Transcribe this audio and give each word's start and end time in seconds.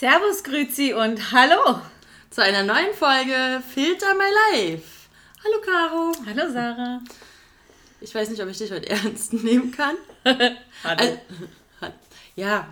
Servus, 0.00 0.42
Grüzi 0.44 0.94
und 0.94 1.30
hallo. 1.30 1.78
Zu 2.30 2.42
einer 2.42 2.62
neuen 2.62 2.94
Folge 2.94 3.62
Filter 3.74 4.14
My 4.14 4.62
Life. 4.62 4.88
Hallo 5.44 5.60
Caro. 5.60 6.12
Hallo 6.24 6.50
Sarah. 6.50 7.02
Ich 8.00 8.14
weiß 8.14 8.30
nicht, 8.30 8.42
ob 8.42 8.48
ich 8.48 8.56
dich 8.56 8.72
heute 8.72 8.88
ernst 8.88 9.34
nehmen 9.34 9.72
kann. 9.72 9.96
Hallo. 10.24 10.56
Also, 10.82 11.18
ja, 12.34 12.66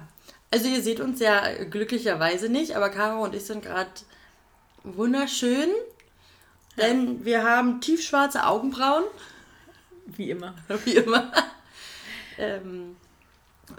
also 0.51 0.69
ihr 0.69 0.81
seht 0.81 1.01
uns 1.01 1.21
ja 1.21 1.65
glücklicherweise 1.65 2.49
nicht, 2.49 2.75
aber 2.75 2.89
Caro 2.89 3.23
und 3.25 3.35
ich 3.35 3.45
sind 3.45 3.63
gerade 3.63 3.91
wunderschön, 4.83 5.69
denn 6.79 7.27
wir 7.27 7.45
haben 7.45 7.83
tiefschwarze 7.83 8.47
Augenbrauen, 8.47 9.05
Wie 10.07 10.31
immer. 10.31 10.55
wie 10.87 10.97
immer. 10.97 11.31
ähm, 12.39 12.97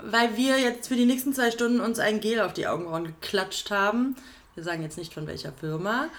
weil 0.03 0.37
wir 0.37 0.59
jetzt 0.59 0.87
für 0.87 0.95
die 0.95 1.05
nächsten 1.05 1.33
zwei 1.33 1.51
Stunden 1.51 1.79
uns 1.79 1.99
ein 1.99 2.19
Gel 2.19 2.41
auf 2.41 2.53
die 2.53 2.67
Augenbrauen 2.67 3.05
geklatscht 3.05 3.71
haben. 3.71 4.15
Wir 4.55 4.63
sagen 4.63 4.83
jetzt 4.83 4.97
nicht 4.97 5.13
von 5.13 5.27
welcher 5.27 5.53
Firma. 5.53 6.09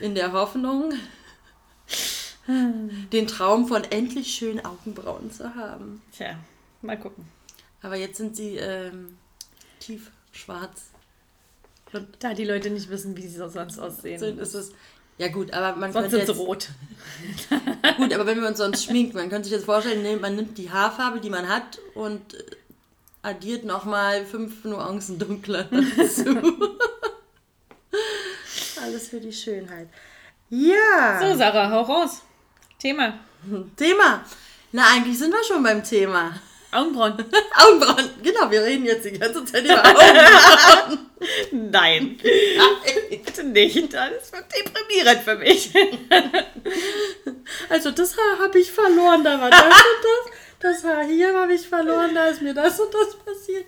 In 0.00 0.14
der 0.14 0.32
Hoffnung, 0.32 0.92
den 2.46 3.26
Traum 3.26 3.66
von 3.66 3.84
endlich 3.84 4.34
schönen 4.34 4.64
Augenbrauen 4.64 5.30
zu 5.32 5.54
haben. 5.54 6.02
Tja, 6.12 6.38
mal 6.82 6.98
gucken. 6.98 7.26
Aber 7.82 7.96
jetzt 7.96 8.18
sind 8.18 8.36
sie 8.36 8.56
ähm, 8.56 9.16
tief 9.80 10.10
schwarz. 10.32 10.90
Da 12.18 12.34
die 12.34 12.44
Leute 12.44 12.70
nicht 12.70 12.90
wissen, 12.90 13.16
wie 13.16 13.26
sie 13.26 13.36
sonst 13.36 13.78
aussehen. 13.78 14.18
Sind, 14.18 14.38
ist 14.38 14.54
es. 14.54 14.72
Ja 15.18 15.28
gut, 15.28 15.52
aber 15.52 15.76
man 15.78 15.92
sonst 15.92 16.10
könnte 16.10 16.26
sind 16.26 16.36
sie 16.36 16.42
rot. 16.42 16.68
gut, 17.96 18.12
aber 18.12 18.26
wenn 18.26 18.40
wir 18.40 18.48
uns 18.48 18.58
sonst 18.58 18.84
schminken, 18.84 19.16
man 19.16 19.30
könnte 19.30 19.48
sich 19.48 19.56
jetzt 19.56 19.64
vorstellen, 19.64 20.20
man 20.20 20.36
nimmt 20.36 20.58
die 20.58 20.70
Haarfarbe, 20.70 21.20
die 21.20 21.30
man 21.30 21.48
hat 21.48 21.78
und 21.94 22.20
addiert 23.26 23.64
nochmal 23.64 24.24
fünf 24.24 24.64
Nuancen 24.64 25.18
dunkler 25.18 25.64
dazu. 25.96 26.68
Alles 28.80 29.08
für 29.08 29.20
die 29.20 29.32
Schönheit. 29.32 29.88
Ja. 30.48 31.20
So, 31.20 31.36
Sarah, 31.36 31.70
hau 31.70 31.82
raus. 31.82 32.22
Thema. 32.78 33.18
Thema. 33.76 34.24
Na, 34.70 34.84
eigentlich 34.92 35.18
sind 35.18 35.32
wir 35.32 35.42
schon 35.42 35.62
beim 35.62 35.82
Thema. 35.82 36.40
Augenbrauen. 36.70 37.14
Augenbrauen. 37.54 38.10
Genau, 38.22 38.50
wir 38.50 38.62
reden 38.62 38.84
jetzt 38.84 39.04
die 39.04 39.18
ganze 39.18 39.44
Zeit 39.44 39.64
über 39.64 39.80
Augenbrauen. 39.80 41.10
Nein. 41.70 42.20
Bitte 43.10 43.44
nicht. 43.44 43.92
Das 43.92 44.32
wird 44.32 44.44
deprimierend 44.54 45.22
für 45.22 45.36
mich. 45.36 45.72
Also 47.68 47.90
das 47.90 48.16
Haar 48.16 48.38
habe 48.44 48.58
ich 48.58 48.70
verloren, 48.70 49.24
da 49.24 49.40
war 49.40 49.50
das 49.50 49.62
und 49.62 49.72
das. 49.72 50.45
Das 50.60 50.84
Haar 50.84 51.04
hier 51.04 51.38
habe 51.38 51.54
ich 51.54 51.68
verloren, 51.68 52.14
da 52.14 52.26
ist 52.26 52.42
mir 52.42 52.54
das 52.54 52.80
und 52.80 52.92
das 52.92 53.16
passiert. 53.16 53.66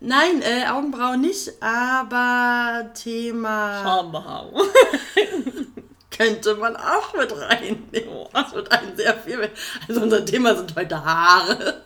Nein, 0.00 0.42
äh, 0.42 0.66
Augenbrauen 0.68 1.20
nicht, 1.20 1.62
aber 1.62 2.90
Thema 2.94 3.82
Schambehaarung. 3.82 4.62
könnte 6.16 6.54
man 6.56 6.76
auch 6.76 7.14
mit 7.14 7.32
reinnehmen. 7.32 8.26
Das 8.32 8.52
wird 8.52 8.70
ein 8.70 8.96
sehr 8.96 9.16
viel. 9.18 9.50
Also 9.88 10.02
unser 10.02 10.24
Thema 10.24 10.56
sind 10.56 10.74
heute 10.76 11.04
Haare. 11.04 11.82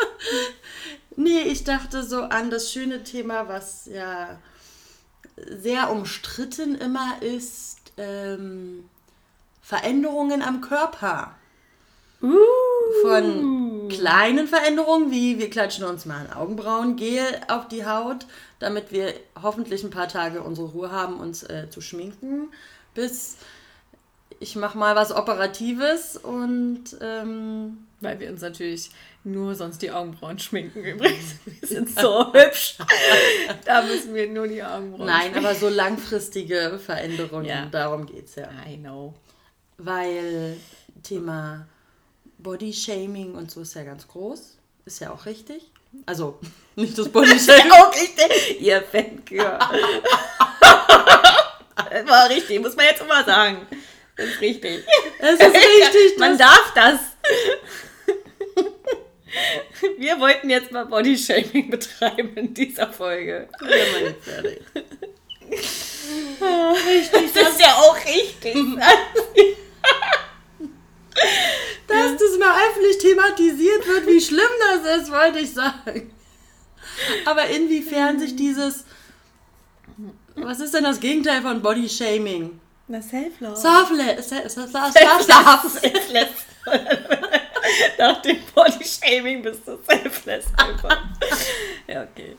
nee, 1.16 1.42
ich 1.42 1.64
dachte 1.64 2.02
so 2.02 2.22
an 2.22 2.50
das 2.50 2.72
schöne 2.72 3.04
Thema, 3.04 3.48
was 3.48 3.86
ja 3.86 4.38
sehr 5.36 5.90
umstritten 5.90 6.74
immer 6.74 7.22
ist, 7.22 7.78
ähm, 7.96 8.88
Veränderungen 9.62 10.42
am 10.42 10.60
Körper. 10.60 11.34
Von 12.20 13.88
kleinen 13.88 14.46
Veränderungen, 14.46 15.10
wie 15.10 15.38
wir 15.38 15.50
klatschen 15.50 15.84
uns 15.84 16.04
mal 16.06 16.18
ein 16.26 16.32
Augenbrauengel 16.32 17.22
auf 17.48 17.68
die 17.68 17.86
Haut, 17.86 18.26
damit 18.58 18.92
wir 18.92 19.14
hoffentlich 19.42 19.82
ein 19.84 19.90
paar 19.90 20.08
Tage 20.08 20.42
unsere 20.42 20.68
Ruhe 20.68 20.90
haben, 20.92 21.18
uns 21.18 21.42
äh, 21.44 21.68
zu 21.70 21.80
schminken, 21.80 22.50
bis 22.94 23.36
ich 24.38 24.56
mache 24.56 24.78
mal 24.78 24.96
was 24.96 25.12
Operatives 25.14 26.16
und 26.16 26.84
ähm, 27.00 27.86
Weil 28.00 28.20
wir 28.20 28.30
uns 28.30 28.40
natürlich 28.40 28.90
nur 29.22 29.54
sonst 29.54 29.82
die 29.82 29.90
Augenbrauen 29.90 30.38
schminken 30.38 30.82
übrigens. 30.84 31.34
Wir 31.44 31.68
sind 31.68 31.90
so 31.98 32.32
hübsch. 32.32 32.78
Da 33.66 33.82
müssen 33.82 34.14
wir 34.14 34.28
nur 34.30 34.48
die 34.48 34.62
Augenbrauen 34.62 35.06
nein, 35.06 35.36
aber 35.36 35.54
so 35.54 35.68
langfristige 35.68 36.78
Veränderungen, 36.84 37.46
Ja. 37.46 37.66
darum 37.66 38.06
geht 38.06 38.26
es 38.26 38.36
ja. 38.36 38.48
schminken. 38.50 38.66
I 38.66 38.76
know. 38.78 39.14
Weil 39.76 40.56
Thema 41.02 41.66
Bodyshaming 42.42 43.34
und 43.34 43.50
so 43.50 43.62
ist 43.62 43.74
ja 43.74 43.82
ganz 43.82 44.06
groß. 44.08 44.56
Ist 44.84 45.00
ja 45.00 45.12
auch 45.12 45.26
richtig. 45.26 45.70
Also 46.06 46.38
nicht 46.76 46.96
das 46.98 47.08
Bodyshaming. 47.12 47.72
Auch 47.72 47.92
richtig. 47.94 48.60
Ihr 48.60 48.82
Fankör. 48.82 49.58
Das 50.60 52.06
war 52.06 52.28
richtig, 52.30 52.60
muss 52.60 52.76
man 52.76 52.86
jetzt 52.86 53.00
immer 53.00 53.24
sagen. 53.24 53.66
Das 54.16 54.26
ist 54.26 54.40
richtig. 54.40 54.84
Es 55.18 55.40
ist 55.40 55.54
richtig, 55.54 56.18
Man 56.18 56.36
darf 56.36 56.72
das. 56.74 57.00
Wir 59.96 60.18
wollten 60.18 60.50
jetzt 60.50 60.72
mal 60.72 60.84
Bodyshaming 60.86 61.70
betreiben 61.70 62.34
in 62.36 62.52
dieser 62.52 62.92
Folge. 62.92 63.48
wir 63.60 63.86
sind 63.86 64.04
jetzt 64.04 64.24
fertig. 64.24 64.60
Das 67.34 67.48
ist 67.50 67.60
ja 67.60 67.74
auch 67.76 67.96
richtig. 68.04 68.56
Dass 71.86 72.16
das 72.16 72.38
mal 72.38 72.54
öffentlich 72.68 72.98
thematisiert 72.98 73.86
wird, 73.86 74.06
wie 74.06 74.20
schlimm 74.20 74.50
das 74.72 75.00
ist, 75.00 75.10
wollte 75.10 75.40
ich 75.40 75.52
sagen. 75.52 76.14
Aber 77.24 77.46
inwiefern 77.46 78.18
sich 78.18 78.36
dieses. 78.36 78.84
Was 80.36 80.60
ist 80.60 80.72
denn 80.74 80.84
das 80.84 81.00
Gegenteil 81.00 81.42
von 81.42 81.60
Bodyshaming? 81.60 82.60
Na, 82.88 83.02
Self-Love. 83.02 83.56
Self-love. 83.56 84.22
Self-love. 84.22 85.68
Selfless. 85.68 86.28
Nach 87.98 88.22
dem 88.22 88.38
Bodyshaming 88.54 89.42
bist 89.42 89.66
du 89.66 89.78
selfless 89.88 90.46
einfach. 90.56 91.02
Ja, 91.86 92.02
okay. 92.02 92.36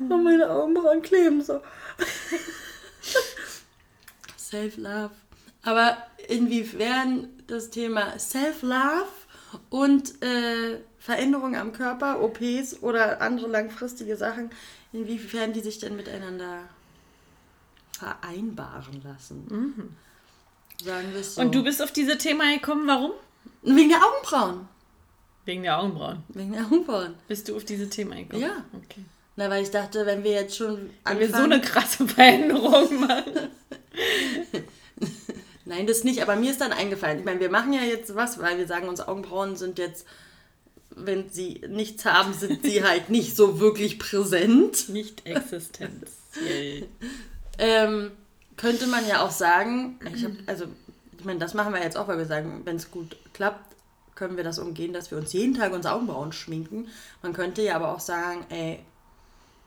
Oh, 0.00 0.16
meine 0.16 0.48
Augenbrauen 0.50 1.02
kleben 1.02 1.42
so. 1.42 1.60
Self-Love. 4.36 5.10
Aber 5.64 5.96
inwiefern 6.28 7.28
das 7.46 7.70
Thema 7.70 8.18
Self-Love 8.18 9.06
und 9.70 10.22
äh, 10.22 10.78
Veränderungen 10.98 11.56
am 11.56 11.72
Körper, 11.72 12.22
OPs 12.22 12.82
oder 12.82 13.20
andere 13.20 13.48
langfristige 13.48 14.16
Sachen, 14.16 14.50
inwiefern 14.92 15.52
die 15.52 15.60
sich 15.60 15.78
denn 15.78 15.96
miteinander 15.96 16.60
vereinbaren 17.98 19.02
lassen? 19.02 19.96
Sagen 20.82 21.12
wir 21.12 21.22
so. 21.22 21.40
Und 21.40 21.54
du 21.54 21.62
bist 21.62 21.82
auf 21.82 21.92
diese 21.92 22.18
Thema 22.18 22.52
gekommen, 22.54 22.86
warum? 22.86 23.12
Wegen 23.62 23.90
der 23.90 23.98
Augenbrauen. 23.98 24.68
Wegen 25.44 25.62
der 25.62 25.78
Augenbrauen. 25.78 26.22
Wegen 26.28 26.52
der 26.52 26.64
Augenbrauen. 26.64 27.14
Bist 27.28 27.48
du 27.48 27.56
auf 27.56 27.64
diese 27.64 27.88
Thema 27.88 28.16
gekommen? 28.16 28.42
Ja. 28.42 28.64
Okay. 28.72 29.04
Na, 29.36 29.50
weil 29.50 29.62
ich 29.62 29.70
dachte, 29.70 30.06
wenn 30.06 30.22
wir 30.22 30.32
jetzt 30.32 30.56
schon 30.56 30.90
Wenn 31.04 31.18
wir 31.18 31.28
so 31.28 31.42
eine 31.42 31.60
krasse 31.60 32.06
Veränderung 32.06 33.00
machen. 33.06 33.50
Nein, 35.66 35.86
das 35.86 36.04
nicht, 36.04 36.20
aber 36.22 36.36
mir 36.36 36.50
ist 36.50 36.60
dann 36.60 36.72
eingefallen. 36.72 37.18
Ich 37.18 37.24
meine, 37.24 37.40
wir 37.40 37.50
machen 37.50 37.72
ja 37.72 37.82
jetzt 37.82 38.14
was, 38.14 38.38
weil 38.38 38.58
wir 38.58 38.66
sagen, 38.66 38.88
unsere 38.88 39.08
Augenbrauen 39.08 39.56
sind 39.56 39.78
jetzt, 39.78 40.06
wenn 40.90 41.30
sie 41.30 41.62
nichts 41.68 42.04
haben, 42.04 42.34
sind 42.34 42.62
sie 42.62 42.84
halt 42.88 43.08
nicht 43.08 43.34
so 43.34 43.60
wirklich 43.60 43.98
präsent. 43.98 44.88
Nicht 44.88 45.26
existenziell. 45.26 46.86
Ähm, 47.56 48.10
könnte 48.56 48.88
man 48.88 49.06
ja 49.06 49.24
auch 49.24 49.30
sagen, 49.30 50.00
ich 50.12 50.24
hab, 50.24 50.32
also, 50.46 50.64
ich 51.16 51.24
meine, 51.24 51.38
das 51.38 51.54
machen 51.54 51.72
wir 51.72 51.80
jetzt 51.80 51.96
auch, 51.96 52.08
weil 52.08 52.18
wir 52.18 52.26
sagen, 52.26 52.62
wenn 52.64 52.74
es 52.74 52.90
gut 52.90 53.16
klappt, 53.32 53.76
können 54.16 54.36
wir 54.36 54.42
das 54.42 54.58
umgehen, 54.58 54.92
dass 54.92 55.12
wir 55.12 55.18
uns 55.18 55.32
jeden 55.32 55.54
Tag 55.54 55.72
unsere 55.72 55.94
Augenbrauen 55.94 56.32
schminken. 56.32 56.88
Man 57.22 57.32
könnte 57.32 57.62
ja 57.62 57.76
aber 57.76 57.94
auch 57.94 58.00
sagen, 58.00 58.44
ey, 58.48 58.80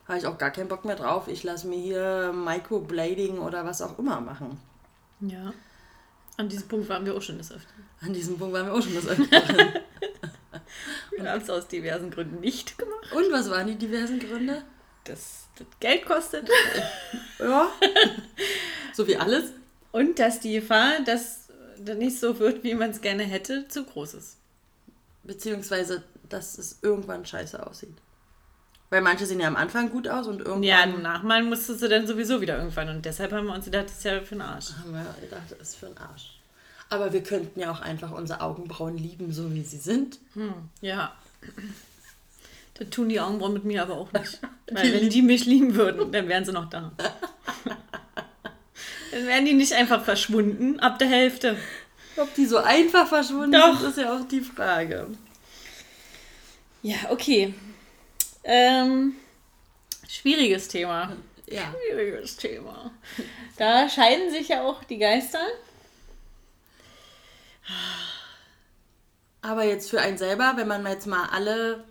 habe 0.07 0.18
ich 0.18 0.27
auch 0.27 0.38
gar 0.38 0.51
keinen 0.51 0.68
Bock 0.68 0.86
mehr 0.86 0.98
drauf, 0.98 1.27
ich 1.27 1.44
lasse 1.44 1.68
mir 1.68 1.80
hier 1.80 2.33
Microblading 2.33 3.39
oder 3.39 3.66
was 3.66 3.81
auch 3.81 3.98
immer 4.00 4.22
machen. 4.22 4.60
Ja. 5.22 5.54
An 6.38 6.50
diesem 6.50 6.68
Punkt 6.68 6.88
waren 6.88 7.06
wir 7.06 7.16
auch 7.16 7.22
schon 7.22 7.38
des 7.38 7.51
Öfteren. 7.51 7.84
An 8.00 8.13
diesem 8.13 8.38
Punkt 8.38 8.54
waren 8.54 8.68
wir 8.68 8.74
auch 8.74 8.81
schon 8.81 8.94
das 8.94 9.07
Öfteren. 9.07 9.74
Wir 11.12 11.31
haben 11.31 11.42
es 11.42 11.50
aus 11.50 11.68
diversen 11.68 12.12
Gründen 12.12 12.39
nicht 12.42 12.78
gemacht. 12.78 13.12
Und 13.12 13.31
was 13.31 13.50
waren 13.50 13.66
die 13.66 13.75
diversen 13.75 14.19
Gründe? 14.19 14.63
Dass 15.04 15.48
das 15.57 15.68
Geld 15.80 16.06
kostet. 16.06 16.48
Ja. 17.39 17.72
so 18.94 19.07
wie 19.07 19.16
alles. 19.18 19.51
Und 19.92 20.18
dass 20.19 20.39
die 20.39 20.54
Gefahr, 20.54 21.01
dass 21.06 21.50
das 21.80 21.98
nicht 21.98 22.19
so 22.19 22.39
wird, 22.39 22.63
wie 22.63 22.74
man 22.74 22.89
es 22.89 23.01
gerne 23.01 23.24
hätte, 23.24 23.68
zu 23.68 23.84
groß 23.84 24.16
ist. 24.16 24.38
Beziehungsweise, 25.24 26.04
dass 26.30 26.57
es 26.57 26.80
irgendwann 26.81 27.25
scheiße 27.25 27.66
aussieht. 27.66 27.95
Weil 28.89 29.01
manche 29.01 29.25
sehen 29.25 29.42
ja 29.42 29.48
am 29.48 29.57
Anfang 29.57 29.89
gut 29.89 30.07
aus 30.07 30.28
und 30.28 30.39
irgendwann 30.39 30.63
Ja, 30.63 30.86
nachmalen 30.86 31.50
musstest 31.50 31.81
du 31.81 31.89
dann 31.89 32.07
sowieso 32.07 32.39
wieder 32.39 32.57
irgendwann. 32.57 32.88
Und 32.89 33.06
deshalb 33.06 33.34
haben 33.34 33.48
wir 33.48 33.54
uns 33.54 33.66
gedacht, 33.66 33.86
das 33.86 33.98
ist 33.98 34.04
ja 34.06 34.22
für 34.22 34.36
den 34.36 34.42
Arsch. 34.42 34.72
haben 34.80 34.94
wir 34.94 35.16
gedacht, 35.19 35.44
das 35.50 35.69
ist 35.69 35.75
für 35.75 35.88
den 35.88 35.98
Arsch. 35.98 36.39
Aber 36.89 37.12
wir 37.12 37.22
könnten 37.22 37.60
ja 37.60 37.69
auch 37.69 37.81
einfach 37.81 38.12
unsere 38.12 38.39
Augenbrauen 38.39 38.98
lieben, 38.98 39.34
so 39.34 39.54
wie 39.54 39.63
sie 39.63 39.78
sind. 39.78 40.19
Ja. 40.80 41.13
Das 42.75 42.89
tun 42.89 43.10
die 43.10 43.19
Augenbrauen 43.19 43.54
mit 43.54 43.66
mir 43.66 43.81
aber 43.81 43.95
auch 43.95 44.13
nicht. 44.13 44.39
Weil 44.72 44.94
wenn 44.94 45.10
die 45.10 45.22
mich 45.22 45.45
lieben 45.45 45.75
würden, 45.75 46.12
dann 46.13 46.30
wären 46.30 46.45
sie 46.45 46.54
noch 46.54 46.69
da. 46.69 46.94
dann 49.12 49.28
wären 49.28 49.45
die 49.45 49.54
nicht 49.54 49.74
einfach 49.74 50.04
verschwunden 50.04 50.80
ab 50.80 50.98
der 50.98 51.10
Hälfte. 51.10 51.57
Ob 52.16 52.34
die 52.36 52.45
so 52.45 52.57
einfach 52.57 53.07
verschwunden 53.07 53.51
Doch. 53.51 53.80
sind, 53.80 53.89
ist 53.89 53.98
ja 53.98 54.16
auch 54.16 54.28
die 54.28 54.42
Frage. 54.42 55.07
Ja, 56.84 56.95
okay. 57.10 57.54
Ähm, 58.50 59.16
schwieriges 60.08 60.70
Thema. 60.70 61.18
Ja. 61.50 61.74
Schwieriges 61.74 62.38
Thema. 62.38 62.92
Da 63.58 63.90
scheiden 63.90 64.32
sich 64.32 64.48
ja 64.48 64.64
auch 64.64 64.86
die 64.86 64.98
Geister. 64.98 65.46
Aber 69.42 69.66
jetzt 69.66 69.90
für 69.90 70.00
einen 70.00 70.18
selber, 70.18 70.54
wenn 70.56 70.68
man 70.70 70.86
jetzt 70.88 71.08
mal 71.08 71.28
alle 71.30 71.84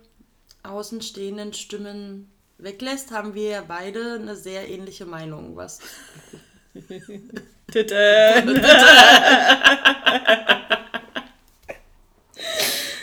außenstehenden 0.63 1.53
Stimmen 1.53 2.31
weglässt, 2.57 3.11
haben 3.11 3.35
wir 3.35 3.49
ja 3.49 3.61
beide 3.61 4.13
eine 4.15 4.35
sehr 4.35 4.67
ähnliche 4.67 5.05
Meinung, 5.05 5.55
was. 5.55 5.79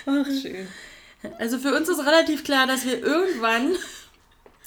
Ach, 0.07 0.27
schön. 0.43 0.69
Also 1.39 1.59
für 1.59 1.75
uns 1.75 1.89
ist 1.89 2.01
relativ 2.01 2.45
klar, 2.45 2.67
dass 2.67 2.85
wir 2.85 3.01
irgendwann, 3.03 3.75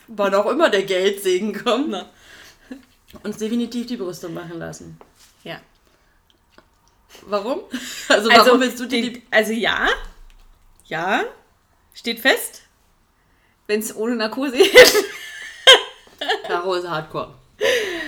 wann 0.08 0.34
auch 0.36 0.46
immer 0.48 0.70
der 0.70 0.84
Geldsegen 0.84 1.54
kommt, 1.64 1.90
Na. 1.90 2.10
uns 3.24 3.38
definitiv 3.38 3.88
die 3.88 3.98
Brüste 3.98 4.30
machen 4.30 4.58
lassen. 4.60 4.98
Ja. 5.44 5.60
Warum? 7.28 7.62
Also 8.10 8.30
warum 8.30 8.42
Also, 8.42 8.60
willst 8.60 8.80
du 8.80 8.86
dir 8.86 9.02
den, 9.02 9.14
die... 9.16 9.24
also 9.32 9.52
ja. 9.54 9.88
Ja. 10.86 11.24
Steht 11.94 12.20
fest. 12.20 12.62
Wenn 13.68 13.80
es 13.82 13.96
ohne 13.96 14.16
Narkose 14.16 14.52
geht. 14.58 14.72
Caro 16.48 16.76
ist 16.76 16.88
Hardcore. 16.88 17.34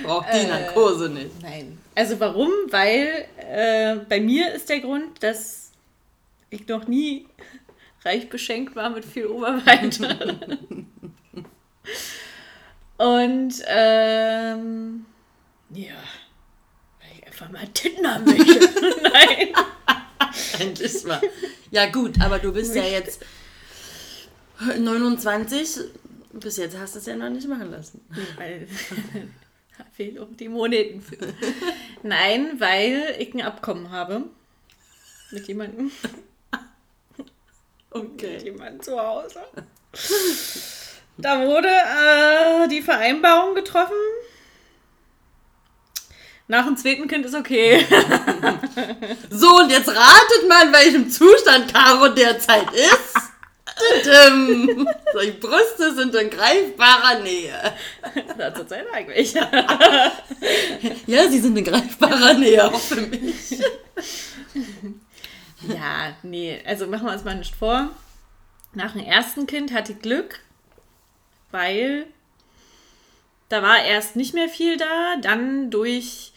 Braucht 0.04 0.28
die 0.34 0.38
Äh. 0.38 0.48
Narkose 0.48 1.10
nicht. 1.10 1.42
Nein. 1.42 1.78
Also 1.96 2.20
warum? 2.20 2.50
Weil 2.70 3.26
äh, 3.38 3.96
bei 4.08 4.20
mir 4.22 4.54
ist 4.54 4.70
der 4.70 4.80
Grund, 4.80 5.22
dass 5.22 5.72
ich 6.50 6.66
noch 6.68 6.88
nie 6.88 7.28
reich 8.04 8.30
beschenkt 8.30 8.76
war 8.76 8.90
mit 8.90 9.06
viel 9.06 9.28
Oberweite. 9.28 10.48
Und 12.98 13.54
ähm, 13.68 15.06
ja, 15.70 15.94
weil 17.00 17.10
ich 17.18 17.28
einfach 17.28 17.50
mal 17.50 17.68
Titten 17.70 18.06
haben 18.06 18.26
möchte. 18.26 18.60
Nein. 19.04 19.54
Endlich 20.60 21.04
mal. 21.06 21.22
Ja 21.72 21.90
gut, 21.90 22.20
aber 22.20 22.40
du 22.40 22.52
bist 22.52 22.76
ja 22.76 22.84
jetzt 22.84 23.24
29. 24.60 25.80
Bis 26.34 26.58
jetzt 26.58 26.78
hast 26.78 26.96
du 26.96 27.00
es 27.00 27.06
ja 27.06 27.16
noch 27.16 27.30
nicht 27.30 27.48
machen 27.48 27.72
lassen. 27.72 28.02
Weil 28.38 28.68
da 29.78 29.86
fehlen 29.94 30.20
auch 30.20 30.28
die 30.38 30.50
Moneten 30.50 31.02
für. 31.02 31.18
Nein, 32.04 32.60
weil 32.60 33.16
ich 33.18 33.34
ein 33.34 33.42
Abkommen 33.42 33.92
habe 33.92 34.26
mit 35.32 35.48
jemandem. 35.48 35.92
Okay. 37.92 38.38
jemandem 38.44 38.82
zu 38.82 39.00
Hause. 39.00 39.40
Da 41.22 41.46
wurde 41.46 41.68
äh, 41.68 42.70
die 42.70 42.82
Vereinbarung 42.82 43.54
getroffen. 43.54 43.98
Nach 46.48 46.66
dem 46.66 46.78
zweiten 46.78 47.10
Kind 47.10 47.26
ist 47.26 47.36
okay. 47.36 47.86
So, 49.30 49.58
und 49.58 49.70
jetzt 49.70 49.90
ratet 49.90 50.48
mal, 50.48 50.68
in 50.68 50.74
welchem 50.74 51.10
Zustand 51.10 51.74
Caro 51.74 52.08
derzeit 52.10 52.72
ist. 52.74 53.16
Tudum. 54.04 54.88
So, 55.14 55.20
die 55.20 55.32
Brüste 55.32 55.94
sind 55.94 56.16
in 56.16 56.30
greifbarer 56.30 57.20
Nähe. 57.20 57.74
Na, 58.38 58.54
zur 58.54 58.68
Zeit 58.68 58.86
eigentlich. 58.94 59.34
Ja, 61.06 61.28
sie 61.28 61.40
sind 61.40 61.58
in 61.58 61.66
greifbarer 61.66 62.34
Nähe 62.34 62.66
auch 62.66 62.80
für 62.80 63.02
mich. 63.02 63.62
Ja, 65.68 66.16
nee, 66.24 66.62
also 66.66 66.88
machen 66.88 67.06
wir 67.06 67.14
uns 67.14 67.24
mal 67.24 67.36
nicht 67.36 67.56
vor. 67.56 67.90
Nach 68.74 68.94
dem 68.94 69.04
ersten 69.04 69.48
Kind 69.48 69.74
hatte 69.74 69.94
ich 69.94 70.00
Glück, 70.00 70.40
weil 71.52 72.06
da 73.50 73.62
war 73.64 73.84
erst 73.84 74.16
nicht 74.16 74.34
mehr 74.34 74.48
viel 74.48 74.78
da, 74.78 75.16
dann 75.22 75.72
durch 75.72 76.32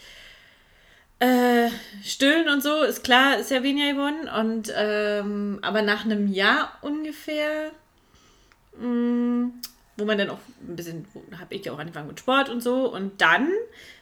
äh, 1.19 1.69
Stillen 2.03 2.49
und 2.49 2.63
so, 2.63 2.83
ist 2.83 3.05
klar, 3.05 3.39
ist 3.39 3.51
ja 3.51 3.63
weniger 3.63 3.93
geworden. 3.93 4.29
Und 4.29 4.73
ähm, 4.75 5.59
aber 5.63 5.83
nach 5.83 6.05
einem 6.05 6.27
Jahr 6.27 6.79
ungefähr, 6.81 7.71
mh, 8.79 9.51
wo 9.99 10.05
man 10.05 10.19
dann 10.19 10.31
auch 10.31 10.39
ein 10.67 10.75
bisschen, 10.75 11.07
habe 11.39 11.55
ich 11.55 11.65
ja 11.65 11.73
auch 11.73 11.79
angefangen 11.79 12.09
mit 12.09 12.19
Sport 12.19 12.49
und 12.49 12.61
so. 12.63 12.93
Und 12.93 13.21
dann 13.21 13.49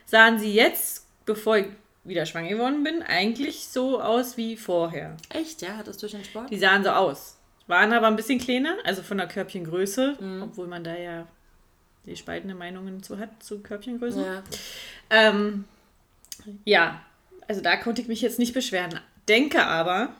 sahen 0.07 0.39
sie 0.39 0.55
jetzt, 0.55 1.07
bevor 1.27 1.59
ich 1.59 1.67
wieder 2.05 2.27
schwanger 2.27 2.49
geworden 2.49 2.83
bin, 2.83 3.03
eigentlich 3.03 3.67
so 3.67 4.01
aus 4.01 4.37
wie 4.37 4.57
vorher. 4.57 5.17
Echt, 5.29 5.63
ja? 5.63 5.77
Hattest 5.77 6.03
du 6.03 6.07
durch 6.07 6.13
den 6.13 6.25
Sport? 6.25 6.51
Die 6.51 6.59
sahen 6.59 6.83
so 6.83 6.91
aus. 6.91 7.37
Waren 7.67 7.93
aber 7.93 8.09
ein 8.09 8.17
bisschen 8.17 8.41
kleiner, 8.41 8.77
also 8.85 9.03
von 9.03 9.19
der 9.19 9.29
Körbchengröße, 9.29 10.17
obwohl 10.43 10.67
man 10.67 10.83
da 10.83 10.97
ja 10.97 11.27
die 12.07 12.17
spaltende 12.17 12.55
Meinungen 12.55 13.03
zu 13.03 13.19
hat, 13.19 13.43
zu 13.43 13.61
Körbchengrößen. 13.61 14.25
Ja. 14.25 14.43
Ähm, 15.11 15.65
ja, 16.65 17.01
also 17.47 17.61
da 17.61 17.77
konnte 17.77 18.03
ich 18.03 18.09
mich 18.09 18.23
jetzt 18.23 18.39
nicht 18.39 18.55
beschweren. 18.55 18.99
Denke 19.29 19.65
aber, 19.65 20.15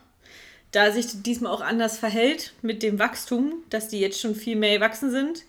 da 0.71 0.91
sich 0.91 1.23
diesmal 1.23 1.51
auch 1.51 1.61
anders 1.61 1.97
verhält 1.97 2.53
mit 2.61 2.83
dem 2.83 2.99
Wachstum, 2.99 3.63
dass 3.69 3.89
die 3.89 3.99
jetzt 3.99 4.21
schon 4.21 4.35
viel 4.35 4.55
mehr 4.55 4.75
gewachsen 4.75 5.11
sind, 5.11 5.43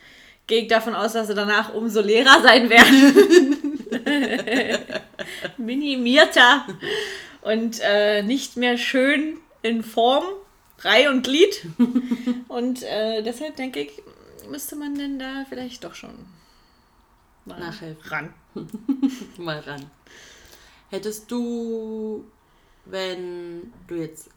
gehe 0.46 0.62
ich 0.62 0.69
davon 0.69 0.94
aus, 0.94 1.12
dass 1.12 1.28
sie 1.28 1.35
danach 1.35 1.73
umso 1.73 2.00
leerer 2.00 2.43
sein 2.43 2.69
werden. 2.70 3.58
Minimierter 5.56 6.66
und 7.43 7.81
äh, 7.82 8.22
nicht 8.22 8.56
mehr 8.56 8.78
schön 8.78 9.38
in 9.62 9.82
Form, 9.82 10.25
Reih 10.81 11.08
und 11.10 11.22
Glied. 11.22 11.66
Und 12.49 12.82
äh, 12.82 13.22
deshalb 13.22 13.56
denke 13.56 13.81
ich, 13.81 14.02
müsste 14.50 14.76
man 14.76 14.94
denn 14.96 15.19
da 15.19 15.44
vielleicht 15.49 15.84
doch 15.84 15.94
schon 15.94 16.26
mal 17.44 17.58
Nachhelfen. 17.58 18.10
ran. 18.10 18.34
Mal 19.38 19.60
ran. 19.60 19.90
Hättest 20.90 21.31
du, 21.31 22.25
wenn 22.84 23.72
du 23.87 23.94
jetzt 23.94 24.28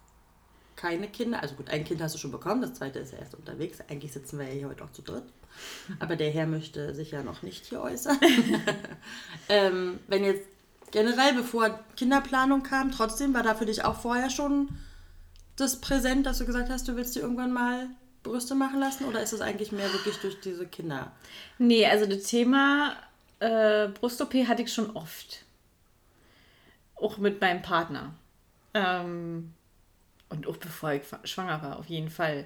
keine 0.76 1.08
Kinder, 1.08 1.42
also 1.42 1.56
gut, 1.56 1.70
ein 1.70 1.84
Kind 1.84 2.02
hast 2.02 2.16
du 2.16 2.20
schon 2.20 2.32
bekommen, 2.32 2.62
das 2.62 2.76
zweite 2.76 3.00
ist 3.00 3.14
ja 3.14 3.20
erst 3.20 3.36
unterwegs. 3.36 3.80
Eigentlich 3.90 4.14
sitzen 4.14 4.40
wir 4.40 4.48
ja 4.48 4.54
hier 4.54 4.70
heute 4.70 4.84
auch 4.84 4.92
zu 4.92 5.02
dritt. 5.02 5.26
Aber 6.00 6.16
der 6.16 6.32
Herr 6.32 6.48
möchte 6.48 6.94
sich 6.94 7.12
ja 7.12 7.24
noch 7.24 7.42
nicht 7.42 7.66
hier 7.66 7.82
äußern. 7.82 8.20
ähm, 9.50 10.00
wenn 10.08 10.24
jetzt 10.24 10.48
generell, 10.92 11.34
bevor 11.34 11.80
Kinderplanung 11.96 12.64
kam, 12.64 12.92
trotzdem 12.92 13.34
war 13.34 13.44
da 13.44 13.56
für 13.56 13.66
dich 13.66 13.84
auch 13.84 14.00
vorher 14.00 14.30
schon 14.30 14.70
das 15.56 15.80
präsent, 15.80 16.26
dass 16.26 16.38
du 16.40 16.46
gesagt 16.46 16.70
hast, 16.70 16.88
du 16.88 16.96
willst 16.96 17.16
dir 17.16 17.22
irgendwann 17.22 17.54
mal 17.54 17.88
Brüste 18.24 18.56
machen 18.56 18.80
lassen? 18.80 19.06
Oder 19.06 19.22
ist 19.22 19.34
es 19.34 19.42
eigentlich 19.42 19.72
mehr 19.72 19.92
wirklich 19.94 20.18
durch 20.18 20.40
diese 20.42 20.66
Kinder? 20.66 21.12
Nee, 21.58 21.86
also 21.86 22.06
das 22.06 22.24
Thema 22.24 22.96
äh, 23.40 23.88
Brust-OP 23.88 24.34
hatte 24.48 24.64
ich 24.64 24.74
schon 24.74 24.96
oft. 24.96 25.44
Auch 26.96 27.18
mit 27.18 27.40
meinem 27.42 27.62
Partner. 27.62 28.14
Ähm, 28.74 29.54
und 30.30 30.48
auch 30.48 30.58
bevor 30.58 30.94
ich 30.94 31.04
schwanger 31.26 31.62
war, 31.62 31.78
auf 31.80 31.86
jeden 31.88 32.10
Fall. 32.10 32.46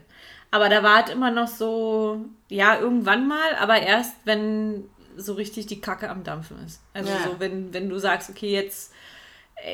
Aber 0.51 0.69
da 0.69 0.83
war 0.83 1.03
es 1.05 1.12
immer 1.12 1.31
noch 1.31 1.48
so, 1.48 2.25
ja, 2.50 2.79
irgendwann 2.79 3.27
mal, 3.27 3.55
aber 3.59 3.79
erst, 3.81 4.15
wenn 4.25 4.86
so 5.15 5.33
richtig 5.33 5.67
die 5.67 5.81
Kacke 5.81 6.09
am 6.09 6.24
Dampfen 6.24 6.57
ist. 6.65 6.81
Also 6.93 7.12
Ja. 7.12 7.19
so, 7.24 7.39
wenn, 7.39 7.74
wenn 7.74 7.89
du 7.89 7.98
sagst, 8.00 8.29
okay, 8.29 8.51
jetzt, 8.51 8.93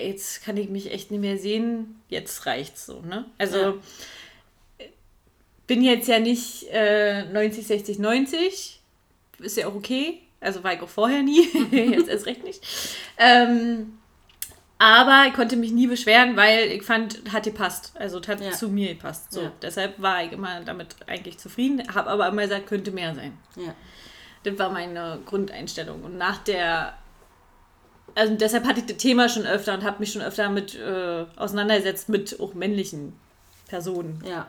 jetzt 0.03 0.43
kann 0.43 0.57
ich 0.57 0.69
mich 0.69 0.91
echt 0.91 1.12
nicht 1.12 1.19
mehr 1.21 1.38
sehen, 1.38 2.01
jetzt 2.09 2.45
reicht's 2.45 2.85
so, 2.85 3.01
ne? 3.01 3.25
Also 3.38 3.57
Ja. 3.57 3.74
bin 5.67 5.83
jetzt 5.83 6.07
ja 6.07 6.19
nicht 6.19 6.67
äh, 6.71 7.25
90, 7.25 7.65
60, 7.67 8.00
90. 8.00 8.81
Ist 9.39 9.57
ja 9.57 9.67
auch 9.67 9.75
okay. 9.75 10.21
Also 10.39 10.63
war 10.63 10.74
ich 10.74 10.81
auch 10.81 10.89
vorher 10.89 11.24
nie. 11.24 11.47
jetzt 11.71 12.07
erst 12.07 12.25
recht 12.27 12.43
nicht. 12.43 12.62
Ähm, 13.17 13.97
aber 14.77 15.25
ich 15.27 15.34
konnte 15.34 15.55
mich 15.55 15.72
nie 15.72 15.88
beschweren, 15.88 16.36
weil 16.36 16.67
ich 16.72 16.84
fand, 16.84 17.32
hat 17.32 17.44
gepasst. 17.44 17.94
Also 17.96 18.20
es 18.20 18.27
hat 18.27 18.41
Ja. 18.41 18.51
zu 18.51 18.70
mir 18.70 18.89
gepasst. 18.96 19.32
So, 19.32 19.41
Ja. 19.44 19.51
Deshalb 19.62 20.01
war 20.01 20.24
ich 20.24 20.32
immer 20.32 20.62
damit 20.62 20.96
eigentlich 21.08 21.38
zufrieden. 21.38 21.82
Habe 21.94 22.10
aber 22.10 22.27
immer 22.27 22.41
gesagt, 22.44 22.67
könnte 22.67 22.91
mehr 22.91 23.15
sein. 23.15 23.38
Ja. 23.55 23.74
Das 24.44 24.60
war 24.60 24.70
meine 24.70 25.20
Grundeinstellung. 25.25 26.03
Und 26.03 26.17
nach 26.17 26.38
der. 26.39 26.94
Also 28.13 28.36
deshalb 28.36 28.65
hatte 28.65 28.79
ich 28.82 28.86
das 28.86 28.98
Thema 28.98 29.27
schon 29.27 29.46
öfter 29.46 29.74
und 29.74 29.84
habe 29.84 30.00
mich 30.00 30.12
schon 30.13 30.22
öfter 30.22 30.50
mit 30.50 30.75
äh, 30.75 31.25
auseinandergesetzt 31.36 32.08
mit 32.10 32.39
auch 32.39 32.53
männlichen 32.53 33.13
Personen. 33.67 34.24
Ja. 34.25 34.48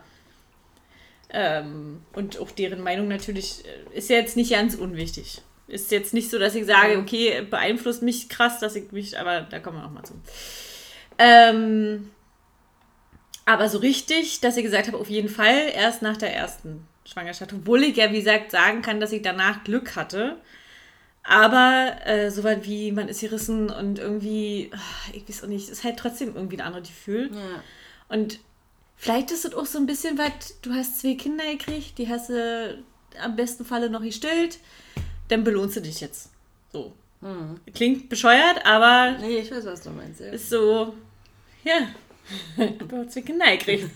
Ähm, 1.31 2.03
und 2.13 2.39
auch 2.39 2.51
deren 2.53 2.81
Meinung 2.81 3.09
natürlich 3.09 3.65
äh, 3.65 3.97
ist 3.99 4.09
ja 4.11 4.17
jetzt 4.17 4.37
nicht 4.37 4.53
ganz 4.53 4.75
unwichtig. 4.77 5.43
Ist 5.69 5.91
jetzt 5.91 6.15
nicht 6.15 6.31
so, 6.31 6.39
dass 6.39 6.55
ich 6.55 6.65
sage, 6.65 6.99
okay, 6.99 7.43
beeinflusst 7.43 8.03
mich 8.03 8.29
krass, 8.29 8.61
dass 8.61 8.77
ich 8.77 8.93
mich, 8.93 9.19
aber 9.19 9.41
da 9.43 9.59
kommen 9.59 9.79
wir 9.79 9.83
noch 9.83 9.93
mal 9.93 10.05
zu. 10.05 10.15
Ähm, 11.19 12.11
aber 13.47 13.69
so 13.69 13.79
richtig, 13.79 14.41
dass 14.41 14.57
ich 14.57 14.65
gesagt 14.65 14.87
habe, 14.87 14.99
auf 14.99 15.09
jeden 15.09 15.29
Fall 15.29 15.71
erst 15.75 16.03
nach 16.03 16.17
der 16.17 16.35
ersten 16.35 16.87
Schwangerschaft, 17.05 17.53
obwohl 17.53 17.85
ich 17.85 17.97
ja, 17.97 18.13
wie 18.13 18.19
gesagt, 18.19 18.51
sagen 18.51 18.83
kann, 18.83 19.01
dass 19.01 19.13
ich 19.13 19.23
danach 19.23 19.65
Glück 19.65 19.97
hatte. 19.97 20.37
Aber 21.23 21.97
äh, 22.05 22.31
so 22.31 22.45
weit 22.45 22.65
wie 22.65 22.93
man 22.93 23.09
ist 23.09 23.21
gerissen 23.21 23.69
und 23.71 23.99
irgendwie, 23.99 24.71
ah, 24.73 25.11
ich 25.13 25.29
weiß 25.29 25.43
auch 25.43 25.49
nicht, 25.49 25.69
ist 25.69 25.83
halt 25.83 25.99
trotzdem 25.99 26.37
irgendwie 26.37 26.57
ein 26.57 26.67
anderes 26.67 26.89
Gefühl. 26.89 27.31
Ja. 27.33 27.63
Und 28.09 28.39
vielleicht 28.97 29.33
ist 29.33 29.45
es 29.45 29.55
auch 29.55 29.67
so 29.67 29.79
ein 29.79 29.87
bisschen 29.87 30.19
was, 30.19 30.61
du 30.63 30.73
hast 30.73 31.01
zwei 31.01 31.15
Kinder 31.15 31.45
gekriegt, 31.45 31.99
die 31.99 32.09
hast 32.09 32.29
du 32.29 32.79
am 33.21 33.35
besten 33.35 33.65
Falle 33.65 33.91
noch 33.91 34.03
gestillt, 34.03 34.59
dann 35.29 35.45
belohnst 35.45 35.77
du 35.77 35.81
dich 35.81 36.01
jetzt. 36.01 36.31
So. 36.73 36.93
Klingt 37.75 38.09
bescheuert, 38.09 38.65
aber 38.65 39.17
Nee, 39.19 39.39
ich 39.39 39.51
weiß, 39.51 39.65
was 39.67 39.81
du 39.83 39.91
meinst. 39.91 40.21
Ja. 40.21 40.27
ist 40.29 40.49
so, 40.51 40.95
ja, 41.65 41.89
du 42.57 42.97
hast 42.99 43.15
Kinder 43.25 43.51
gekriegt. 43.57 43.91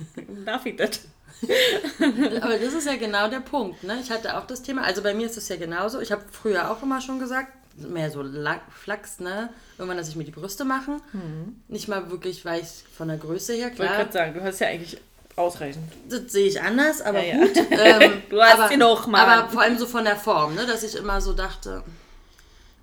Darf 0.45 0.67
ich 0.67 0.77
das? 0.77 1.01
Aber 2.43 2.59
das 2.59 2.75
ist 2.75 2.87
ja 2.87 2.97
genau 2.97 3.29
der 3.29 3.41
Punkt. 3.41 3.83
Ne? 3.83 3.99
Ich 4.03 4.11
hatte 4.11 4.37
auch 4.37 4.47
das 4.47 4.63
Thema, 4.63 4.83
also 4.83 5.03
bei 5.03 5.15
mir 5.15 5.27
ist 5.27 5.37
es 5.39 5.49
ja 5.49 5.57
genauso. 5.57 6.01
Ich 6.01 6.13
habe 6.13 6.23
früher 6.31 6.71
auch 6.71 6.83
immer 6.83 7.01
schon 7.01 7.19
gesagt, 7.19 7.51
mehr 7.79 8.11
so 8.11 8.21
La- 8.21 8.61
Flachs, 8.71 9.21
ne? 9.21 9.49
Irgendwann, 9.79 9.97
dass 9.97 10.09
ich 10.11 10.17
mir 10.17 10.25
die 10.25 10.33
Brüste 10.33 10.65
machen. 10.67 11.01
Nicht 11.69 11.89
mal 11.89 12.11
wirklich, 12.11 12.45
weil 12.45 12.61
ich 12.61 12.85
von 12.95 13.09
der 13.09 13.17
Größe 13.17 13.55
her, 13.55 13.71
Ich 13.73 13.79
wollte 13.79 13.93
klar, 13.93 13.97
gerade 14.05 14.13
sagen, 14.13 14.35
du 14.35 14.43
hast 14.43 14.61
ja 14.61 14.67
eigentlich 14.67 14.99
ausreichend. 15.37 15.85
das 16.09 16.33
sehe 16.33 16.47
ich 16.49 16.61
anders, 16.61 17.01
aber 17.01 17.25
Ja, 17.25 17.37
ja. 17.37 17.47
gut. 17.47 17.57
Ähm, 17.71 18.23
Du 18.29 18.41
hast 18.41 18.55
aber, 18.55 18.69
sie 18.69 18.77
noch, 18.77 19.07
Mann. 19.07 19.21
Aber 19.29 19.49
vor 19.49 19.63
allem 19.63 19.79
so 19.79 19.87
von 19.87 20.05
der 20.05 20.17
Form, 20.17 20.55
ne? 20.55 20.67
dass 20.67 20.83
ich 20.83 20.95
immer 20.97 21.21
so 21.21 21.33
dachte, 21.33 21.83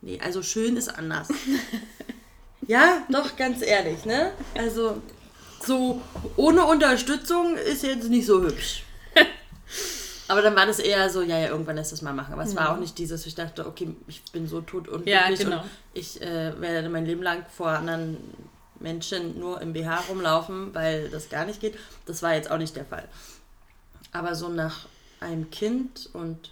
nee, 0.01 0.19
also 0.23 0.41
schön 0.41 0.75
ist 0.77 0.89
anders. 0.89 1.27
ja, 2.67 3.03
doch, 3.09 3.35
ganz 3.35 3.61
ehrlich, 3.61 4.05
ne? 4.05 4.31
Also 4.57 5.01
so 5.65 6.01
ohne 6.35 6.65
Unterstützung 6.65 7.55
ist 7.57 7.83
jetzt 7.83 8.09
nicht 8.09 8.25
so 8.25 8.41
hübsch. 8.41 8.83
Aber 10.29 10.41
dann 10.41 10.55
war 10.55 10.65
das 10.65 10.79
eher 10.79 11.09
so, 11.09 11.21
ja, 11.21 11.37
ja, 11.39 11.47
irgendwann 11.47 11.77
lässt 11.77 11.91
das 11.93 12.01
mal 12.01 12.13
machen. 12.13 12.33
Aber 12.33 12.43
es 12.43 12.55
war 12.55 12.73
auch 12.73 12.77
nicht 12.79 12.97
dieses, 12.97 13.25
ich 13.25 13.35
dachte, 13.35 13.65
okay, 13.65 13.95
ich 14.07 14.21
bin 14.31 14.47
so 14.47 14.59
tot 14.61 14.87
und 14.89 15.07
Ja, 15.07 15.29
genau. 15.29 15.61
und 15.61 15.69
ich 15.93 16.21
äh, 16.21 16.59
werde 16.59 16.89
mein 16.89 17.05
Leben 17.05 17.23
lang 17.23 17.45
vor 17.55 17.69
anderen 17.69 18.17
Menschen 18.79 19.39
nur 19.39 19.61
im 19.61 19.73
BH 19.73 20.05
rumlaufen, 20.09 20.73
weil 20.73 21.09
das 21.09 21.29
gar 21.29 21.45
nicht 21.45 21.61
geht. 21.61 21.77
Das 22.05 22.21
war 22.21 22.33
jetzt 22.33 22.51
auch 22.51 22.57
nicht 22.57 22.75
der 22.75 22.85
Fall. 22.85 23.07
Aber 24.11 24.35
so 24.35 24.49
nach 24.49 24.87
einem 25.19 25.49
Kind 25.49 26.09
und 26.13 26.51